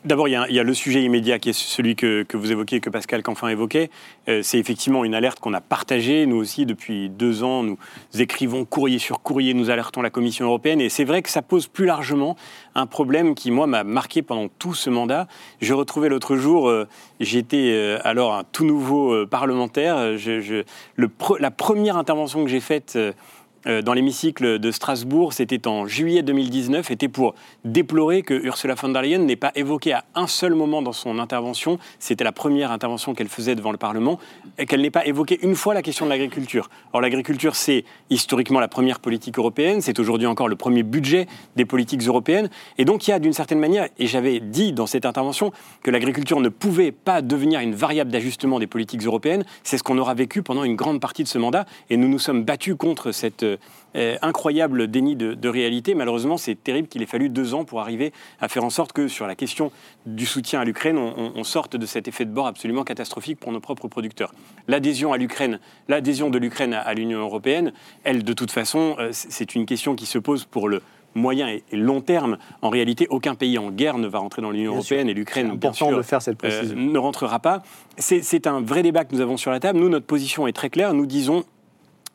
D'abord, 0.05 0.27
il, 0.27 0.33
y, 0.33 0.59
a 0.59 0.63
le 0.63 0.73
sujet 0.75 1.01
immédiat 1.01 1.39
qui 1.39 1.49
est 1.49 1.53
celui 1.53 1.95
que, 1.95 2.25
vous 2.33 2.51
évoquez, 2.51 2.79
que 2.79 2.91
Pascal 2.91 3.23
Canfin 3.23 3.47
évoquait. 3.47 3.89
Euh, 4.29 4.41
c'est 4.43 4.59
effectivement 4.59 5.03
une 5.03 5.15
alerte 5.15 5.39
qu'on 5.39 5.53
a 5.55 5.61
partagée. 5.61 6.27
Nous 6.27 6.35
aussi, 6.35 6.67
depuis 6.67 7.09
deux 7.09 7.43
ans, 7.43 7.63
nous 7.63 7.77
écrivons 8.13 8.65
courrier 8.65 8.99
sur 8.99 9.21
courrier, 9.21 9.55
nous 9.55 9.71
alertons 9.71 10.03
la 10.03 10.11
Commission 10.11 10.45
européenne. 10.45 10.79
Et 10.79 10.89
c'est 10.89 11.05
vrai 11.05 11.23
que 11.23 11.29
ça 11.31 11.41
pose 11.41 11.65
plus 11.65 11.85
largement 11.85 12.35
un 12.75 12.85
problème 12.85 13.33
qui, 13.33 13.49
moi, 13.49 13.65
m'a 13.65 13.83
marqué 13.83 14.21
pendant 14.21 14.47
tout 14.47 14.75
ce 14.75 14.91
mandat. 14.91 15.27
Je 15.59 15.73
retrouvais 15.73 16.09
l'autre 16.09 16.35
jour, 16.35 16.71
j'étais 17.19 17.97
alors 18.03 18.35
un 18.35 18.43
tout 18.43 18.65
nouveau 18.65 19.25
parlementaire. 19.25 19.97
la 21.39 21.51
première 21.51 21.97
intervention 21.97 22.43
que 22.43 22.49
j'ai 22.49 22.59
faite 22.59 22.93
euh, 22.95 23.11
dans 23.65 23.93
l'hémicycle 23.93 24.59
de 24.59 24.71
Strasbourg, 24.71 25.33
c'était 25.33 25.67
en 25.67 25.87
juillet 25.87 26.21
2019, 26.21 26.91
était 26.91 27.07
pour 27.07 27.33
déplorer 27.63 28.21
que 28.21 28.33
Ursula 28.33 28.75
von 28.75 28.89
der 28.89 29.01
Leyen 29.01 29.19
n'ait 29.19 29.35
pas 29.35 29.51
évoqué 29.55 29.93
à 29.93 30.05
un 30.13 30.27
seul 30.27 30.53
moment 30.53 30.81
dans 30.81 30.93
son 30.93 31.19
intervention, 31.19 31.79
c'était 31.99 32.23
la 32.23 32.31
première 32.31 32.71
intervention 32.71 33.13
qu'elle 33.13 33.27
faisait 33.27 33.55
devant 33.55 33.71
le 33.71 33.77
Parlement, 33.77 34.19
qu'elle 34.67 34.81
n'ait 34.81 34.91
pas 34.91 35.05
évoqué 35.05 35.39
une 35.41 35.55
fois 35.55 35.73
la 35.73 35.81
question 35.81 36.05
de 36.05 36.11
l'agriculture. 36.11 36.69
Or, 36.93 37.01
l'agriculture, 37.01 37.55
c'est 37.55 37.85
historiquement 38.09 38.59
la 38.59 38.67
première 38.67 38.99
politique 38.99 39.37
européenne, 39.37 39.81
c'est 39.81 39.99
aujourd'hui 39.99 40.27
encore 40.27 40.47
le 40.47 40.55
premier 40.55 40.83
budget 40.83 41.27
des 41.55 41.65
politiques 41.65 42.01
européennes, 42.01 42.49
et 42.77 42.85
donc 42.85 43.07
il 43.07 43.11
y 43.11 43.13
a 43.13 43.19
d'une 43.19 43.33
certaine 43.33 43.59
manière, 43.59 43.87
et 43.97 44.07
j'avais 44.07 44.39
dit 44.39 44.73
dans 44.73 44.85
cette 44.85 45.05
intervention, 45.05 45.51
que 45.81 45.91
l'agriculture 45.91 46.39
ne 46.39 46.49
pouvait 46.49 46.91
pas 46.91 47.21
devenir 47.21 47.59
une 47.61 47.73
variable 47.73 48.11
d'ajustement 48.11 48.59
des 48.59 48.67
politiques 48.67 49.03
européennes, 49.03 49.43
c'est 49.63 49.77
ce 49.77 49.83
qu'on 49.83 49.97
aura 49.97 50.13
vécu 50.13 50.43
pendant 50.43 50.63
une 50.63 50.75
grande 50.75 50.99
partie 50.99 51.23
de 51.23 51.27
ce 51.27 51.37
mandat, 51.37 51.65
et 51.89 51.97
nous 51.97 52.07
nous 52.07 52.19
sommes 52.19 52.43
battus 52.43 52.75
contre 52.77 53.11
cette 53.11 53.45
euh, 53.95 54.17
incroyable 54.21 54.87
déni 54.87 55.15
de, 55.15 55.47
réalité. 55.47 55.95
Malheureusement, 55.95 56.37
c'est 56.37 56.55
terrible 56.55 56.87
qu'il 56.87 57.01
ait 57.01 57.07
fallu 57.07 57.29
deux 57.29 57.53
ans 57.53 57.65
pour 57.65 57.79
arriver 57.79 58.11
à 58.39 58.47
faire 58.47 58.63
en 58.63 58.69
sorte 58.69 58.93
que 58.93 59.07
sur 59.07 59.27
la 59.27 59.35
question 59.35 59.71
du 60.05 60.25
soutien 60.25 60.59
à 60.61 60.65
l'Ukraine, 60.65 60.97
on, 60.97 61.43
sorte 61.43 61.75
de 61.77 61.85
cet 61.85 62.07
effet 62.07 62.25
de 62.25 62.31
bord 62.31 62.47
absolument 62.47 62.83
catastrophique 62.83 63.39
pour 63.39 63.51
nos 63.51 63.59
propres 63.59 63.87
producteurs. 63.87 64.33
L'adhésion 64.67 65.13
à 65.13 65.17
l'Ukraine, 65.17 65.59
l'adhésion 65.87 66.29
de 66.29 66.37
l'Ukraine 66.37 66.73
à, 66.73 66.93
l'Union 66.93 67.19
européenne, 67.19 67.71
elle, 68.03 68.23
de 68.23 68.33
toute 68.33 68.51
façon, 68.51 68.95
euh, 68.99 69.09
c'est 69.11 69.55
une 69.55 69.65
question 69.65 69.95
qui 69.95 70.05
se 70.05 70.17
pose 70.17 70.45
pour 70.45 70.67
le 70.67 70.81
moyen 71.15 71.47
et, 71.47 71.63
long 71.71 72.01
terme. 72.01 72.37
En 72.61 72.69
réalité, 72.69 73.07
aucun 73.09 73.35
pays 73.35 73.57
en 73.57 73.71
guerre 73.71 73.97
ne 73.97 74.07
va 74.07 74.19
rentrer 74.19 74.41
dans 74.41 74.51
l'Union 74.51 74.73
européenne 74.73 75.09
et 75.09 75.13
l'Ukraine, 75.13 75.55
bien 75.55 75.73
sûr, 75.73 75.95
de 75.95 76.01
faire 76.01 76.21
cette 76.21 76.43
euh, 76.43 76.75
ne 76.75 76.97
rentrera 76.97 77.39
pas. 77.39 77.63
C'est 77.97 78.47
un 78.47 78.61
vrai 78.61 78.83
débat 78.83 79.05
que 79.05 79.15
nous 79.15 79.21
avons 79.21 79.37
sur 79.37 79.51
la 79.51 79.59
table. 79.59 79.79
Nous, 79.79 79.89
notre 79.89 80.05
position 80.05 80.47
est 80.47 80.53
très 80.53 80.69
claire. 80.69 80.93
Nous 80.93 81.05
disons 81.05 81.45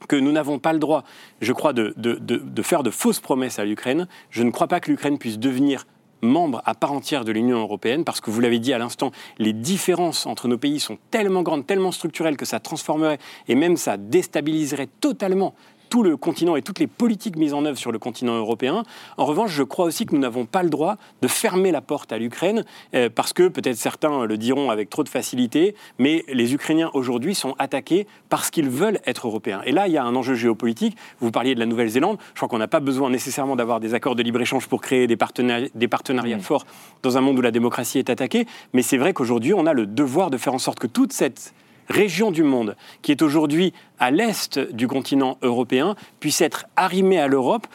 que 0.09 0.17
nous 0.17 0.33
n'avons 0.33 0.59
pas 0.59 0.73
le 0.73 0.79
droit, 0.79 1.05
je 1.41 1.53
crois, 1.53 1.73
de, 1.73 2.63
faire 2.63 2.83
de 2.83 2.91
fausses 2.91 3.21
promesses 3.21 3.59
à 3.59 3.65
l'Ukraine. 3.65 4.09
Je 4.31 4.43
ne 4.43 4.51
crois 4.51 4.69
pas 4.69 4.81
que 4.81 4.91
l'Ukraine 4.91 5.19
puisse 5.19 5.39
devenir 5.39 5.87
membre 6.23 6.63
à 6.67 6.75
part 6.75 6.93
entière 6.93 7.25
de 7.25 7.33
l'Union 7.33 7.59
européenne, 7.59 8.05
parce 8.05 8.21
que 8.21 8.31
vous 8.31 8.41
l'avez 8.41 8.59
dit 8.59 8.73
à 8.73 8.79
l'instant, 8.79 9.11
les 9.39 9.53
différences 9.53 10.27
entre 10.27 10.49
nos 10.49 10.59
pays 10.59 10.79
sont 10.79 10.99
tellement 11.11 11.43
grandes, 11.43 11.67
tellement 11.67 11.93
structurelles 11.93 12.37
que 12.37 12.45
ça 12.45 12.61
transformerait 12.61 13.19
et 13.49 13.55
même 13.55 13.77
ça 13.77 13.97
déstabiliserait 13.97 14.89
totalement 15.01 15.55
tout 15.91 16.03
le 16.03 16.17
continent 16.17 16.57
et 16.57 16.63
toutes 16.63 16.79
les 16.79 16.87
politiques 16.87 17.37
mises 17.37 17.53
en 17.53 17.65
œuvre 17.65 17.77
sur 17.77 17.93
le 17.93 17.99
continent 17.99 18.35
européen. 18.37 18.85
En 19.19 19.27
revanche, 19.27 19.51
je 19.51 19.63
crois 19.63 19.85
aussi 19.85 20.07
que 20.07 20.15
nous 20.15 20.21
n'avons 20.21 20.47
pas 20.47 20.63
le 20.63 20.71
droit 20.71 20.97
de 21.21 21.29
fermer 21.29 21.73
la 21.73 21.81
porte 21.81 22.13
à 22.13 22.19
l'Ukraine, 22.19 22.65
euh, 22.95 23.11
parce 23.15 23.33
que 23.33 23.49
peut-être 23.49 23.77
certains 23.77 24.25
le 24.25 24.39
diront 24.39 24.71
avec 24.71 24.89
trop 24.89 25.05
de 25.05 25.09
facilité, 25.09 25.75
mais 25.99 26.25
les 26.29 26.55
Ukrainiens 26.55 26.91
aujourd'hui 26.95 27.35
sont 27.35 27.55
attaqués 27.59 28.07
parce 28.29 28.51
qu'ils 28.51 28.71
veulent 28.71 29.01
être 29.05 29.27
européens. 29.27 29.61
Et 29.67 29.73
là, 29.73 29.89
il 29.89 29.93
y 29.93 29.99
a 29.99 30.05
un 30.05 30.15
enjeu 30.15 30.35
géopolitique. 30.35 30.97
Vous 31.21 31.33
parliez 31.33 31.55
de 31.55 31.61
la 31.61 31.67
Nouvelle-Zélande. 31.67 32.19
Je 32.35 32.39
crois 32.39 32.49
qu'on 32.49 32.59
n'a 32.59 32.69
pas 32.69 32.81
besoin 32.81 33.11
nécessairement 33.11 33.57
d'avoir 33.57 33.81
des 33.81 33.93
accords 33.95 34.15
de 34.15 34.23
libre-échange 34.23 34.69
pour 34.69 34.81
créer 34.81 35.09
des, 35.09 35.17
partenariats, 35.17 35.69
des 35.75 35.89
partenariats 35.89 36.37
mmh. 36.37 36.43
forts 36.43 36.67
dans 37.03 37.19
un 37.19 37.21
monde 37.21 37.39
où 37.39 37.43
la 37.43 37.51
démocratie 37.51 37.99
est 37.99 38.11
attaquée. 38.11 38.47
Mais 38.73 38.83
c'est 38.83 38.97
vrai 38.97 39.13
qu'aujourd'hui, 39.13 39.55
on 39.55 39.67
a 39.67 39.73
le 39.73 39.87
devoir 39.87 40.31
de 40.31 40.37
faire 40.37 40.55
en 40.55 40.59
sorte 40.59 40.79
que 40.79 40.87
toute 40.87 41.13
cette 41.13 41.53
région 41.91 42.31
du 42.31 42.43
monde 42.43 42.77
qui 43.03 43.13
est 43.13 43.23
aujourd'hui 43.23 43.73
à 43.99 44.11
l'est 44.11 44.59
du 44.59 44.87
continent 44.89 45.37
européen 45.43 45.97
puisse 46.21 46.41
être 46.41 46.67
arrimée 46.77 47.21
à 47.21 47.27
l'Europe 47.27 47.67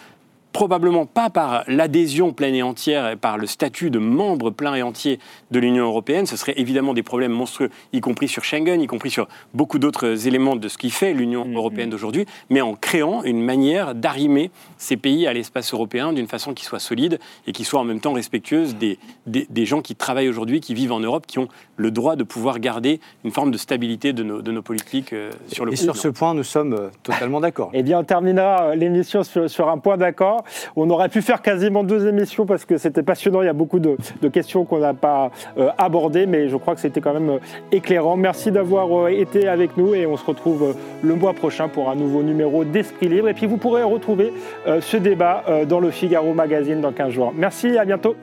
probablement 0.56 1.06
pas 1.06 1.30
par 1.30 1.66
l'adhésion 1.68 2.32
pleine 2.32 2.56
et 2.56 2.64
entière 2.64 3.10
et 3.10 3.18
par 3.18 3.38
le 3.38 3.46
statut 3.46 3.90
de 3.90 4.00
membre 4.00 4.52
plein 4.52 4.74
et 4.74 4.82
entier 4.82 5.20
de 5.52 5.60
l'Union 5.60 5.84
européenne. 5.84 6.26
Ce 6.26 6.38
serait 6.38 6.54
évidemment 6.56 6.94
des 6.94 7.04
problèmes 7.04 7.34
monstrueux, 7.34 7.70
y 7.92 8.00
compris 8.00 8.30
sur 8.30 8.46
Schengen, 8.46 8.80
y 8.80 8.88
compris 8.88 9.10
sur 9.10 9.28
beaucoup 9.54 9.80
d'autres 9.80 10.30
éléments 10.30 10.56
de 10.56 10.70
ce 10.70 10.78
qui 10.78 10.92
fait 10.92 11.14
l'Union 11.14 11.46
mm-hmm. 11.46 11.58
européenne 11.58 11.90
d'aujourd'hui, 11.90 12.26
mais 12.50 12.62
en 12.62 12.74
créant 12.74 13.22
une 13.24 13.42
manière 13.42 13.96
d'arrimer 13.96 14.50
ces 14.78 14.96
pays 14.96 15.28
à 15.28 15.34
l'espace 15.34 15.74
européen 15.74 16.14
d'une 16.14 16.28
façon 16.28 16.54
qui 16.54 16.64
soit 16.64 16.80
solide 16.80 17.20
et 17.48 17.52
qui 17.52 17.66
soit 17.66 17.82
en 17.82 17.84
même 17.84 18.00
temps 18.00 18.14
respectueuse 18.14 18.76
des, 18.76 18.98
des, 19.28 19.66
gens 19.66 19.82
qui 19.82 19.94
travaillent 19.94 20.30
aujourd'hui, 20.30 20.62
qui 20.62 20.74
vivent 20.74 20.94
en 20.94 21.02
Europe, 21.02 21.26
qui 21.28 21.38
ont 21.38 21.50
le 21.76 21.92
droit 21.92 22.16
de 22.16 22.24
pouvoir 22.24 22.60
garder 22.60 23.02
une 23.26 23.32
forme 23.32 23.52
de 23.52 23.58
stabilité 23.58 24.14
de 24.14 24.24
nos, 24.24 24.42
de 24.42 24.52
nos 24.54 24.62
politiques 24.62 25.12
euh, 25.12 25.32
sur 25.52 25.66
le 25.66 25.74
Et 25.74 25.76
sur 25.76 25.98
ce 25.98 26.08
point, 26.08 26.34
nous 26.34 26.44
sommes 26.44 26.74
euh, 26.74 26.90
totalement 27.04 27.42
d'accord. 27.42 27.72
Eh 27.74 27.84
bien, 27.84 28.00
on 28.00 28.04
terminera 28.06 28.68
euh, 28.68 28.76
l'émission 28.76 29.24
sur, 29.24 29.50
sur 29.50 29.68
un 29.68 29.80
point 29.80 29.98
d'accord. 29.98 30.45
On 30.76 30.90
aurait 30.90 31.10
pu 31.10 31.22
faire 31.22 31.42
quasiment 31.42 31.84
deux 31.84 32.08
émissions 32.08 32.46
parce 32.46 32.66
que 32.66 32.78
c'était 32.78 33.04
passionnant. 33.04 33.42
Il 33.42 33.46
y 33.46 33.50
a 33.50 33.54
beaucoup 33.54 33.80
de, 33.80 33.98
questions 34.30 34.66
qu'on 34.66 34.80
n'a 34.80 34.94
pas 34.94 35.32
euh, 35.58 35.70
abordées, 35.78 36.26
mais 36.26 36.50
je 36.50 36.58
crois 36.58 36.76
que 36.76 36.82
c'était 36.82 37.02
quand 37.02 37.14
même 37.14 37.30
euh, 37.30 37.40
éclairant. 37.72 38.18
Merci 38.18 38.52
d'avoir 38.52 39.06
euh, 39.06 39.08
été 39.10 39.48
avec 39.48 39.78
nous 39.78 39.94
et 39.94 40.06
on 40.06 40.18
se 40.18 40.26
retrouve 40.26 40.76
le 41.02 41.16
mois 41.16 41.34
prochain 41.34 41.68
pour 41.68 41.90
un 41.90 41.96
nouveau 41.96 42.24
numéro 42.24 42.64
d'Esprit 42.64 43.08
Libre. 43.08 43.30
Et 43.30 43.34
puis 43.34 43.48
vous 43.48 43.58
pourrez 43.58 43.84
retrouver 43.84 44.34
ce 44.80 44.98
débat 44.98 45.44
dans 45.68 45.80
le 45.80 45.92
Figaro 45.92 46.34
Magazine 46.34 46.82
dans 46.82 46.92
15 46.92 47.10
jours. 47.12 47.34
Merci, 47.36 47.78
à 47.78 47.86
bientôt. 47.86 48.16